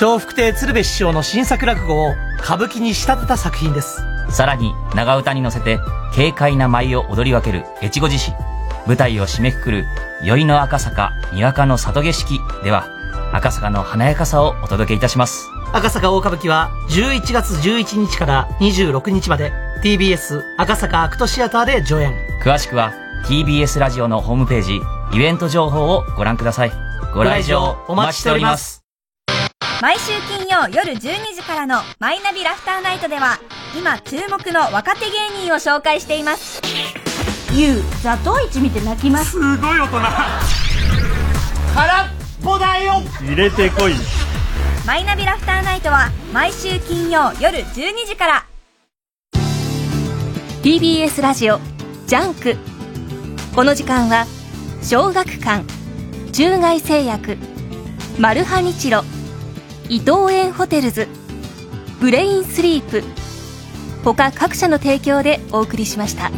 [0.01, 4.01] 笑福亭鶴瓶師匠の新作落語を歌舞伎に仕立てた作品です。
[4.31, 5.81] さらに、長唄に乗せて、
[6.15, 8.33] 軽快な舞を踊り分ける越後獅子。
[8.87, 9.87] 舞台を締めくくる、
[10.23, 12.87] 宵の赤坂、にわかの里景色では、
[13.33, 15.49] 赤坂の華やかさをお届けいたします。
[15.73, 19.53] 赤坂大歌舞伎は11月11日から26日まで
[19.85, 22.15] TBS 赤坂アクトシアターで上演。
[22.43, 22.93] 詳しくは、
[23.27, 24.81] TBS ラジオのホームページ、
[25.13, 26.73] イベント情報をご覧ください。
[27.15, 28.89] ご来場お待ちしております。
[29.81, 31.01] 毎週金曜夜12
[31.37, 33.39] 時からのマイナビラフターナイトでは
[33.79, 36.61] 今注目の若手芸人を紹介しています
[37.53, 40.01] ゆうザトウイチ見て泣きますすごい大人
[41.75, 43.03] 空っぽだよ。
[43.21, 43.93] 入れてこい。
[44.87, 48.47] マイナビラフターナイトは毎週金曜夜12時から。
[50.63, 51.61] TBS ラジオ
[52.07, 52.57] ジャンク。
[53.55, 54.27] この時間は
[54.83, 55.65] 小学館
[56.33, 57.37] 中外製薬
[58.19, 59.03] マルハニチロ
[59.89, 61.09] 伊藤園ホテルズ
[62.01, 63.03] ブレインスリープ。
[64.05, 66.31] 他各社の提供でお送りしました。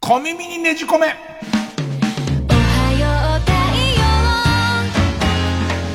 [0.00, 1.14] 小耳にねじ込め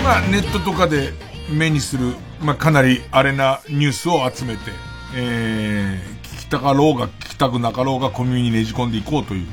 [0.03, 1.13] まあ、ネットとかで
[1.51, 4.71] 目にする、まあ、かなりあれなニュースを集めて、
[5.15, 9.47] えー、聞きたかろうが聞きたくなかろうがコミュニにねじ込んでいこうという。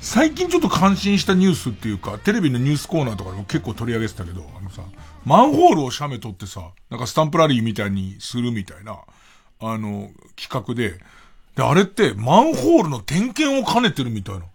[0.00, 4.82] 最近ちょっと感心したニュースっていうか、テレビのニュースコーナーとかでも結構取り上げてたけど、あのさ、
[5.28, 8.98] マンホールを写メ取ってさ、なんかスタンプラリーみたいにするみたいな、
[9.60, 10.98] あの、企画で、
[11.54, 14.46] で、あれってマンホールの点検を兼ねてるみたいな。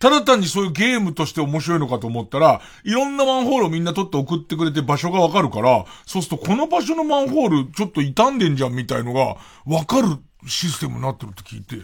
[0.00, 11.76] ただ単にそういうゲームとして面白いのかと思ったら、いろんなマンホールをみんな取って送ってくれて場所がわかるから、そうするとこの場所のマンホールちょっと傷んでんじゃんみたいのがわかるシステムになってるって聞いて、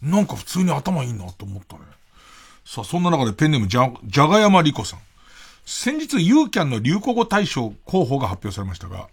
[0.00, 1.82] なんか普通に頭いいなと思ったね。
[2.64, 5.00] さあ、そんな中でペンネームじゃ、じゃがやまりこさん。
[5.64, 9.08] 先日、ユーキャンの流行語大賞候補が発表されましたが、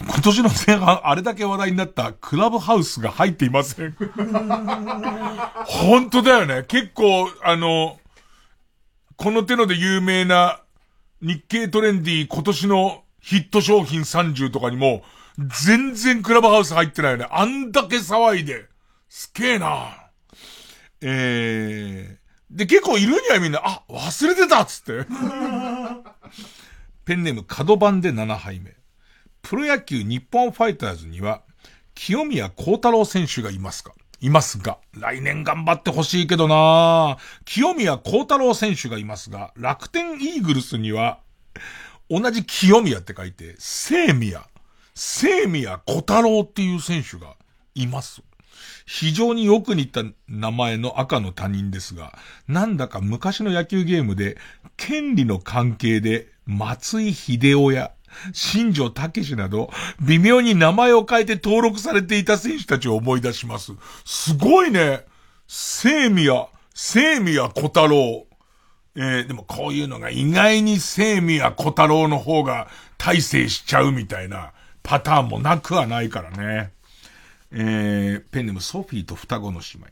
[0.00, 3.94] 今年の前半、あれだけ話題になったクラブハウスが入っていません。
[5.66, 6.64] 本当だよね。
[6.66, 8.00] 結構、あの、
[9.16, 10.60] この手ので有名な
[11.20, 15.02] 日経トレンディ今年のヒット商品30とかにも、
[15.62, 17.26] 全然クラブハウス入ってないよね。
[17.30, 18.66] あんだけ騒いで。
[19.08, 19.96] すげえな。
[21.02, 22.19] え
[22.50, 25.06] で、結構いるんやみんな、あ、忘れてたっつって。
[27.04, 28.74] ペンネーム角番で7杯目。
[29.42, 31.42] プロ野球日本ファイターズには、
[31.94, 33.92] 清宮幸太郎選手がいますか？
[34.20, 37.16] いますが、来年頑張ってほしいけどな
[37.46, 41.20] 清宮幸太郎選手がいますが、楽天イーグルスには、
[42.10, 44.46] 同じ清宮って書いて、聖宮、
[44.94, 47.34] 聖宮小太郎っていう選手が
[47.74, 48.22] います。
[48.86, 52.18] 非常によく似た名前の赤の他人ですが、
[52.48, 54.36] なんだか昔の野球ゲームで、
[54.76, 57.92] 権利の関係で、松井秀夫や、
[58.32, 59.70] 新庄武史など、
[60.00, 63.72] 微妙に名前を変えて登録されていた選手たちを思い出します。
[64.04, 65.04] すごいね。
[65.46, 68.26] 聖宮、聖宮小太郎。
[68.96, 72.68] えー、でもこういうのが意外に聖宮小太郎の方が
[72.98, 76.72] 大成しちゃうみたいなパターンもなくはないからね。
[77.52, 79.86] えー、ペンネームソフィーと双子の姉妹。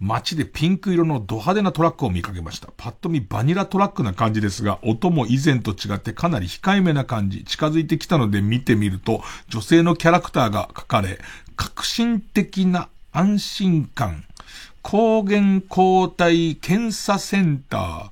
[0.00, 2.72] 街でピンク色のド派手なトラックを見かけました。
[2.78, 7.44] パッと見バニラトラックな感じですが、音も以前と違ってかなり控えめな感じ。
[7.44, 11.18] 近づいてきたので見てみると、女性のキャラクターが書かれ、
[11.56, 14.24] 革新的な安心感。
[14.82, 18.10] 抗原抗体検査センター。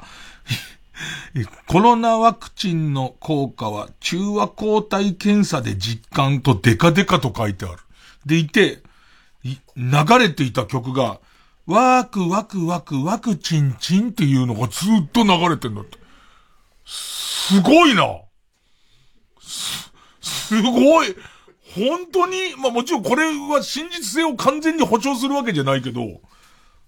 [1.66, 7.79] コロナワクチンの効果は中和抗体検査で実感とデカデカと書いてある。
[8.27, 8.83] でいて、
[9.45, 11.20] い流れていた曲が、
[11.66, 15.99] ワークワクワクワクチンチンっていうのがずっと流れてんだって。
[16.85, 18.20] すごいな。
[19.41, 21.15] す、すごい。
[21.75, 26.20] 本当に、まあもちろんこれは真実性を完全に保証するわけじゃないけど、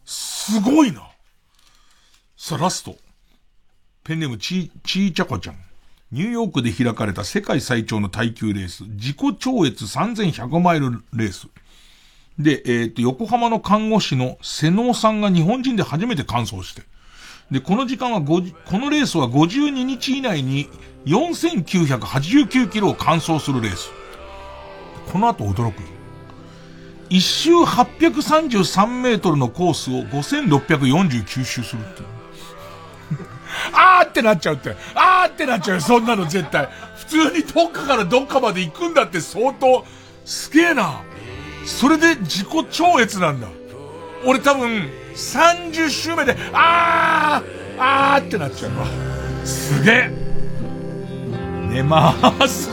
[0.05, 1.09] すごいな。
[2.37, 2.97] さあ、ラスト。
[4.11, 5.57] ペンネームチー、チーチャコちゃん。
[6.11, 11.47] ニューヨークで開かれた世界最長の耐久レース、自己超越3100マイルレース。
[12.37, 16.83] で、えっ、と、横浜の看護師の瀬能さんが日本人で初めて完走して。
[17.53, 20.69] で、この時間は5、このレースは52日以内に
[21.07, 23.93] 4989キロを完走するレース。
[25.13, 25.89] この後驚くよ。
[27.11, 32.20] 一周833メートルのコースを5649周するっていう。
[33.73, 34.75] あーってなっちゃうって。
[34.95, 36.69] あーってなっちゃうよ、そんなの絶対。
[36.97, 39.85] 普通にどっかからどっかまで行くんだって相当、
[40.25, 41.03] すげえな。
[41.65, 43.49] それで自己超越なんだ。
[44.25, 48.87] 俺多分、30周目で、あーあーってなっちゃうわ。
[49.45, 50.11] すげえ。
[51.71, 52.69] 寝まーす。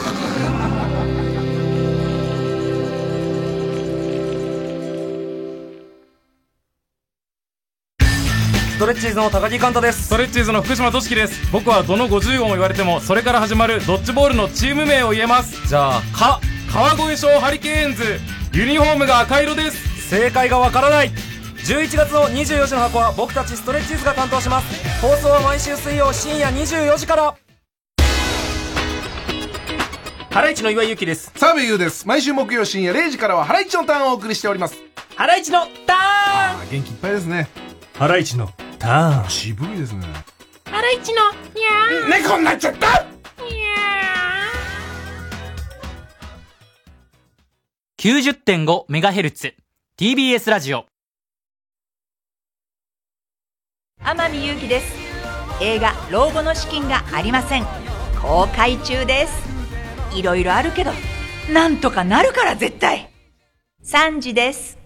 [8.77, 10.03] ストレッチーズの高木寛太です。
[10.03, 11.51] ストレッチーズの福島俊樹です。
[11.51, 15.67] 僕はどの50音を言われてもそれから始まるドッジボールのチーム名を言えます。
[15.67, 16.39] じゃあ「か」
[16.71, 18.19] 川越省ハリケーンズ。
[18.53, 20.09] ユニフォームが赤色です。
[20.11, 21.11] 正解がわからない。
[21.65, 25.01] 11月の24時の箱は僕たちストレッチーズが担当します。
[25.01, 27.35] 放送は毎週水曜深夜24時から。
[30.29, 31.31] ハライチの岩井ゆきです。
[31.35, 32.07] 澤部優です。
[32.07, 34.75] 毎週木曜深夜0時からはハライチのターンをお送りしております。
[35.15, 36.69] ハライチのターン。
[36.69, 37.49] 元気いっぱいですね。
[37.97, 40.05] ハライチのターン渋いですね。
[40.65, 42.23] ハライチのにゃー。
[42.23, 43.05] 猫になっちゃった
[47.99, 49.55] ！90.5メガヘルツ。
[49.99, 50.85] TBS ラジオ。
[54.03, 54.93] 天海祐希です。
[55.59, 57.65] 映画「老後の資金がありません」
[58.21, 59.33] 公開中です。
[60.15, 60.91] いろいろあるけど
[61.51, 63.09] なんとかなるから絶対。
[63.83, 64.76] 3時です